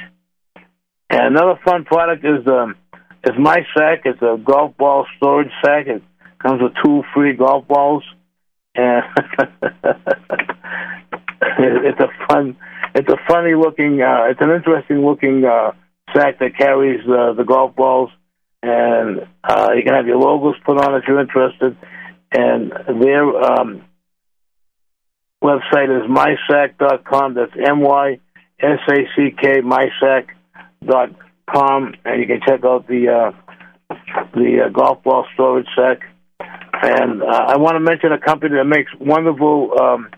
And 1.10 1.36
another 1.36 1.60
fun 1.64 1.84
product 1.84 2.24
is 2.24 2.46
um 2.46 2.76
is 3.24 3.38
my 3.38 3.58
sack. 3.76 4.02
It's 4.04 4.20
a 4.22 4.36
golf 4.42 4.76
ball 4.76 5.06
storage 5.16 5.52
sack. 5.64 5.86
It 5.86 6.02
comes 6.40 6.60
with 6.60 6.72
two 6.84 7.04
free 7.14 7.34
golf 7.34 7.68
balls, 7.68 8.02
and 8.74 9.04
it's 11.58 12.00
a 12.00 12.08
fun, 12.28 12.56
it's 12.94 13.08
a 13.08 13.18
funny 13.28 13.54
looking, 13.54 14.02
uh, 14.02 14.24
it's 14.30 14.40
an 14.40 14.50
interesting 14.50 15.04
looking 15.04 15.44
uh, 15.44 15.72
sack 16.14 16.38
that 16.40 16.56
carries 16.56 17.00
uh, 17.06 17.32
the 17.34 17.44
golf 17.44 17.76
balls. 17.76 18.10
And 18.62 19.26
uh, 19.42 19.70
you 19.74 19.82
can 19.82 19.94
have 19.94 20.06
your 20.06 20.18
logos 20.18 20.54
put 20.64 20.78
on 20.78 20.94
if 20.94 21.04
you're 21.08 21.20
interested. 21.20 21.76
And 22.32 22.72
their 23.02 23.24
um, 23.24 23.84
website 25.42 25.90
is 25.90 26.04
mysack.com. 26.08 27.34
That's 27.34 27.52
M 27.68 27.80
Y 27.80 28.20
S 28.60 28.78
A 28.88 28.96
C 29.16 29.34
K 29.38 29.60
mysack.com, 29.60 30.34
and 32.04 32.20
you 32.20 32.26
can 32.26 32.40
check 32.46 32.64
out 32.64 32.86
the 32.86 33.08
uh, 33.08 33.32
the 34.34 34.62
uh, 34.66 34.68
golf 34.70 35.02
ball 35.02 35.26
storage 35.34 35.66
sack. 35.76 36.00
And 36.84 37.22
uh, 37.22 37.26
I 37.26 37.58
want 37.58 37.74
to 37.76 37.80
mention 37.80 38.12
a 38.12 38.18
company 38.18 38.56
that 38.56 38.64
makes 38.64 38.90
wonderful 38.98 39.72
um, 39.80 40.08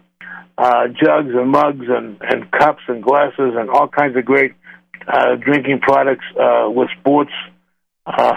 uh, 0.57 0.87
jugs 0.89 1.35
and 1.35 1.51
mugs 1.51 1.87
and, 1.89 2.17
and 2.21 2.51
cups 2.51 2.83
and 2.89 3.03
glasses 3.03 3.55
and 3.57 3.69
all 3.69 3.89
kinds 3.89 4.17
of 4.17 4.25
great 4.25 4.55
uh, 5.09 5.35
drinking 5.37 5.81
products 5.81 6.25
uh, 6.41 6.71
with 6.71 6.89
sports 7.01 7.33
uh, 8.07 8.35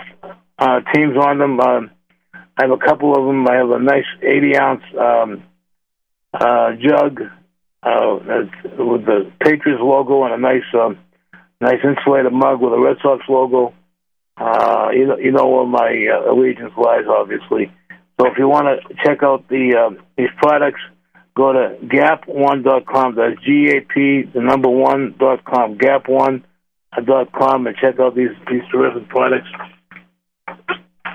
uh, 0.59 0.79
teams 0.93 1.17
on 1.17 1.37
them. 1.39 1.59
Um, 1.59 1.91
I 2.33 2.63
have 2.63 2.71
a 2.71 2.77
couple 2.77 3.15
of 3.15 3.25
them. 3.25 3.47
I 3.47 3.55
have 3.55 3.69
a 3.69 3.79
nice 3.79 4.05
80 4.21 4.57
ounce 4.57 4.83
um, 4.99 5.43
uh, 6.33 6.71
jug 6.81 7.21
uh, 7.83 8.19
with 8.77 9.05
the 9.05 9.31
Patriots 9.43 9.81
logo 9.81 10.23
and 10.23 10.33
a 10.33 10.37
nice, 10.37 10.65
um, 10.73 10.97
nice 11.61 11.79
insulated 11.83 12.33
mug 12.33 12.61
with 12.61 12.73
a 12.73 12.79
Red 12.79 12.97
Sox 13.01 13.23
logo. 13.29 13.73
Uh, 14.37 14.89
you 14.93 15.07
know, 15.07 15.17
you 15.17 15.31
know 15.31 15.47
where 15.47 15.65
my 15.65 16.07
uh, 16.13 16.31
allegiance 16.31 16.73
lies, 16.77 17.05
obviously. 17.09 17.71
So 18.19 18.27
if 18.27 18.37
you 18.37 18.47
want 18.47 18.67
to 18.67 18.95
check 19.03 19.23
out 19.23 19.47
the 19.47 19.75
um, 19.77 20.03
these 20.17 20.29
products, 20.37 20.79
go 21.35 21.53
to 21.53 21.77
gap1.com. 21.85 23.15
That's 23.15 23.39
G 23.43 23.69
A 23.75 23.81
P 23.81 24.23
the 24.33 24.41
number 24.41 24.69
one 24.69 25.15
dot 25.19 25.43
com. 25.45 25.77
Gap1 25.77 26.43
dot 27.05 27.31
com 27.31 27.67
and 27.67 27.75
check 27.77 27.99
out 27.99 28.15
these 28.15 28.35
these 28.49 28.63
terrific 28.71 29.07
products. 29.09 29.47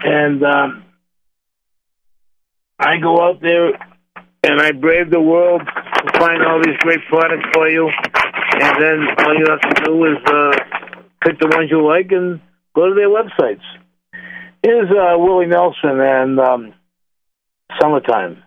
And 0.04 0.42
um, 0.44 0.84
I 2.78 2.98
go 2.98 3.20
out 3.22 3.40
there 3.40 3.68
and 4.42 4.60
I 4.60 4.72
brave 4.72 5.10
the 5.10 5.20
world 5.20 5.62
to 5.62 6.18
find 6.18 6.42
all 6.42 6.60
these 6.64 6.76
great 6.78 7.00
products 7.08 7.46
for 7.52 7.68
you. 7.68 7.88
And 7.88 8.82
then 8.82 8.98
all 9.24 9.38
you 9.38 9.46
have 9.48 9.60
to 9.60 9.84
do 9.84 10.04
is 10.04 10.18
uh, 10.26 10.52
pick 11.24 11.38
the 11.38 11.48
ones 11.48 11.70
you 11.70 11.86
like 11.86 12.10
and 12.10 12.40
go 12.74 12.88
to 12.88 12.94
their 12.94 13.08
websites. 13.08 13.62
Here's 14.62 14.90
uh, 14.90 15.18
Willie 15.18 15.46
Nelson 15.46 16.00
and 16.00 16.38
um, 16.40 16.74
Summertime. 17.80 17.80
Summertime 17.80 18.44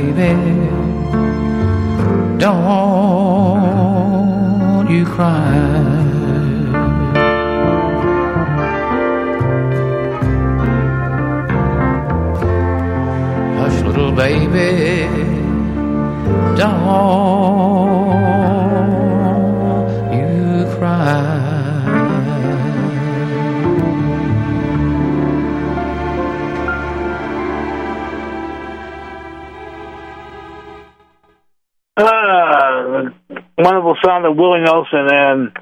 baby, 0.00 0.32
don't 2.38 3.60
you 4.88 5.04
cry. 5.04 5.52
Hush, 13.58 13.82
little 13.82 14.12
baby, 14.12 15.06
don't 16.56 17.99
wonderful 33.62 33.96
sound 34.04 34.24
of 34.26 34.36
Willie 34.36 34.60
Nelson 34.60 35.06
and 35.10 35.52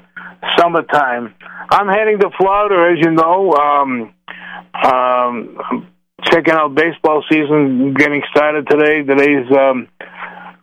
Summertime. 0.57 1.33
I'm 1.71 1.87
heading 1.87 2.19
to 2.19 2.29
Florida, 2.37 2.93
as 2.93 3.05
you 3.05 3.11
know. 3.11 3.53
Um, 3.53 4.13
um, 4.73 5.87
checking 6.23 6.53
out 6.53 6.75
baseball 6.75 7.23
season 7.29 7.93
getting 7.93 8.21
started 8.31 8.67
today. 8.67 9.03
Today's 9.03 9.45
um, 9.51 9.87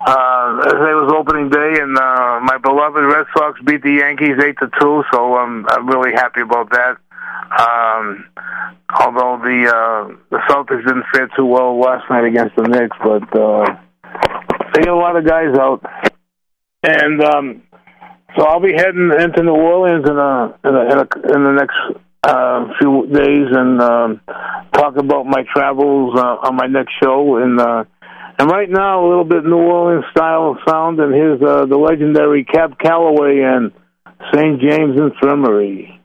uh, 0.01 0.63
today 0.65 0.95
was 0.95 1.13
opening 1.17 1.51
day, 1.51 1.81
and 1.81 1.97
uh, 1.97 2.41
my 2.43 2.59
beloved 2.63 3.05
Red 3.05 3.27
Sox 3.37 3.61
beat 3.65 3.83
the 3.83 4.01
Yankees 4.01 4.37
eight 4.43 4.57
to 4.61 4.69
two. 4.81 5.03
So 5.13 5.37
I'm 5.37 5.67
I'm 5.69 5.87
really 5.87 6.13
happy 6.15 6.41
about 6.43 6.71
that. 6.71 6.97
Um, 7.47 8.27
although 9.01 9.39
the 9.43 9.67
uh, 9.67 10.17
the 10.31 10.39
Celtics 10.49 10.87
didn't 10.87 11.05
fare 11.13 11.29
too 11.37 11.47
well 11.47 11.79
last 11.79 12.09
night 12.11 12.25
against 12.25 12.57
the 12.57 12.65
Knicks, 12.65 12.97
but 13.03 13.29
uh, 13.39 13.65
they 14.75 14.83
get 14.83 14.93
a 14.93 14.97
lot 14.97 15.17
of 15.17 15.27
guys 15.27 15.57
out, 15.59 15.83
and 16.87 17.23
um, 17.23 17.63
so 18.37 18.47
I'll 18.47 18.61
be 18.61 18.73
heading 18.73 19.11
into 19.19 19.43
New 19.43 19.53
Orleans 19.53 20.05
in 20.09 20.17
a 20.17 20.59
in, 20.65 20.75
a, 20.75 20.83
in, 20.85 20.99
a, 20.99 21.37
in 21.37 21.45
the 21.45 21.53
next 21.53 21.77
uh, 22.23 22.69
few 22.79 23.07
days 23.07 23.49
and 23.51 23.81
um, 23.81 24.21
talk 24.73 24.97
about 24.97 25.27
my 25.27 25.45
travels 25.55 26.19
uh, 26.19 26.47
on 26.47 26.57
my 26.57 26.67
next 26.67 26.93
show. 27.03 27.37
And 27.37 27.61
uh, 27.61 27.85
and 28.39 28.51
right 28.51 28.69
now, 28.69 29.05
a 29.05 29.09
little 29.09 29.25
bit 29.25 29.45
New 29.45 29.57
Orleans 29.57 30.05
style 30.11 30.59
sound, 30.69 31.01
and 31.01 31.15
here's 31.15 31.41
uh, 31.43 31.67
the 31.67 31.77
legendary 31.77 32.45
Cab 32.45 32.79
Calloway 32.79 33.41
and 33.41 33.73
St. 34.33 34.61
James 34.61 34.97
Infirmary. 34.99 36.01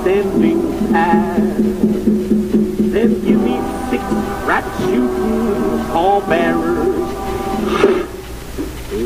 Standing 0.00 0.60
pat. 0.92 1.36
Then 2.92 3.10
give 3.24 3.40
me 3.40 3.56
six 3.90 4.02
rat 4.48 4.64
shooting 4.78 5.78
pallbearers. 5.92 7.08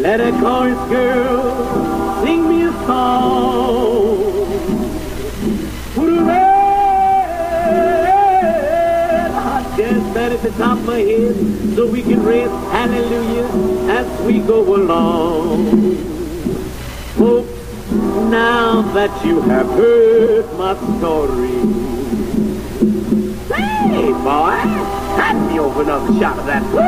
Let 0.00 0.20
a 0.20 0.32
chorus 0.40 0.78
girl 0.88 2.22
sing 2.24 2.48
me 2.48 2.62
a 2.64 2.72
song. 2.86 4.44
Put 5.94 6.08
a 6.08 6.22
red 6.24 6.50
hot 9.32 9.76
gas 9.76 10.16
at 10.16 10.42
the 10.42 10.50
top 10.50 10.78
of 10.78 10.84
my 10.86 11.00
head 11.00 11.36
so 11.74 11.86
we 11.86 12.02
can 12.02 12.22
raise 12.22 12.50
hallelujah 12.70 13.48
as 13.90 14.06
we 14.22 14.38
go 14.40 14.74
along. 14.76 15.96
Folks, 17.16 17.53
now 17.94 18.82
that 18.92 19.24
you 19.24 19.40
have 19.42 19.66
heard 19.68 20.52
my 20.58 20.74
story, 20.98 21.60
hey 23.92 24.12
boy, 24.12 24.50
hand 25.16 25.46
me 25.48 25.58
over 25.58 25.82
another 25.82 26.12
shot 26.18 26.38
of 26.38 26.46
that. 26.46 26.62
Woo! 26.72 26.80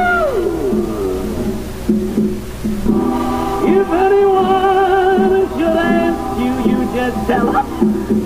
If 3.68 3.88
anyone 3.88 5.48
should 5.56 5.76
ask 5.76 6.38
you, 6.40 6.52
you 6.70 6.78
just 6.94 7.26
tell 7.26 7.52
them 7.52 7.66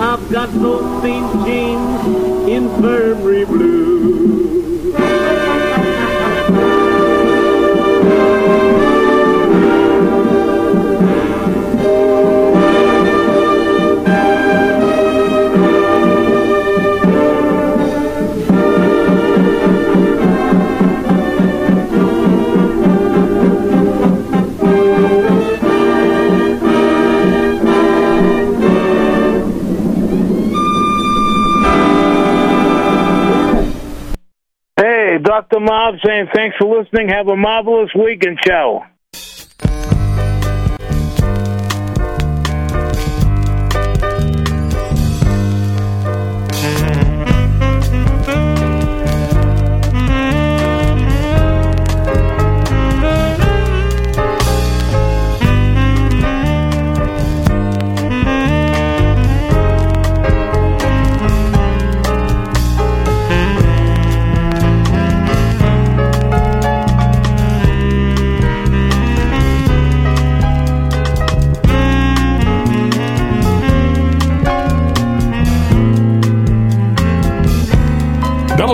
I've 0.01 0.29
got 0.31 0.51
those 0.55 1.03
St. 1.03 1.47
James 1.47 2.07
Infirmary 2.49 3.45
blues. 3.45 4.95
Dr. 35.31 35.61
Mark 35.61 35.95
saying 36.05 36.27
thanks 36.35 36.57
for 36.59 36.67
listening. 36.67 37.09
Have 37.11 37.29
a 37.29 37.37
marvelous 37.37 37.91
week 37.95 38.25
and 38.25 38.37
ciao. 38.45 38.83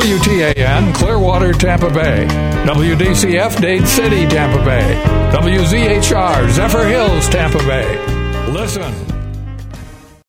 WTAN 0.06 0.94
Clearwater, 0.94 1.52
Tampa 1.52 1.90
Bay. 1.90 2.28
WDCF 2.64 3.60
Dade 3.60 3.88
City, 3.88 4.24
Tampa 4.28 4.64
Bay. 4.64 5.02
WZHR 5.32 6.48
Zephyrhills, 6.48 7.28
Tampa 7.28 7.58
Bay. 7.58 8.52
Listen. 8.52 9.15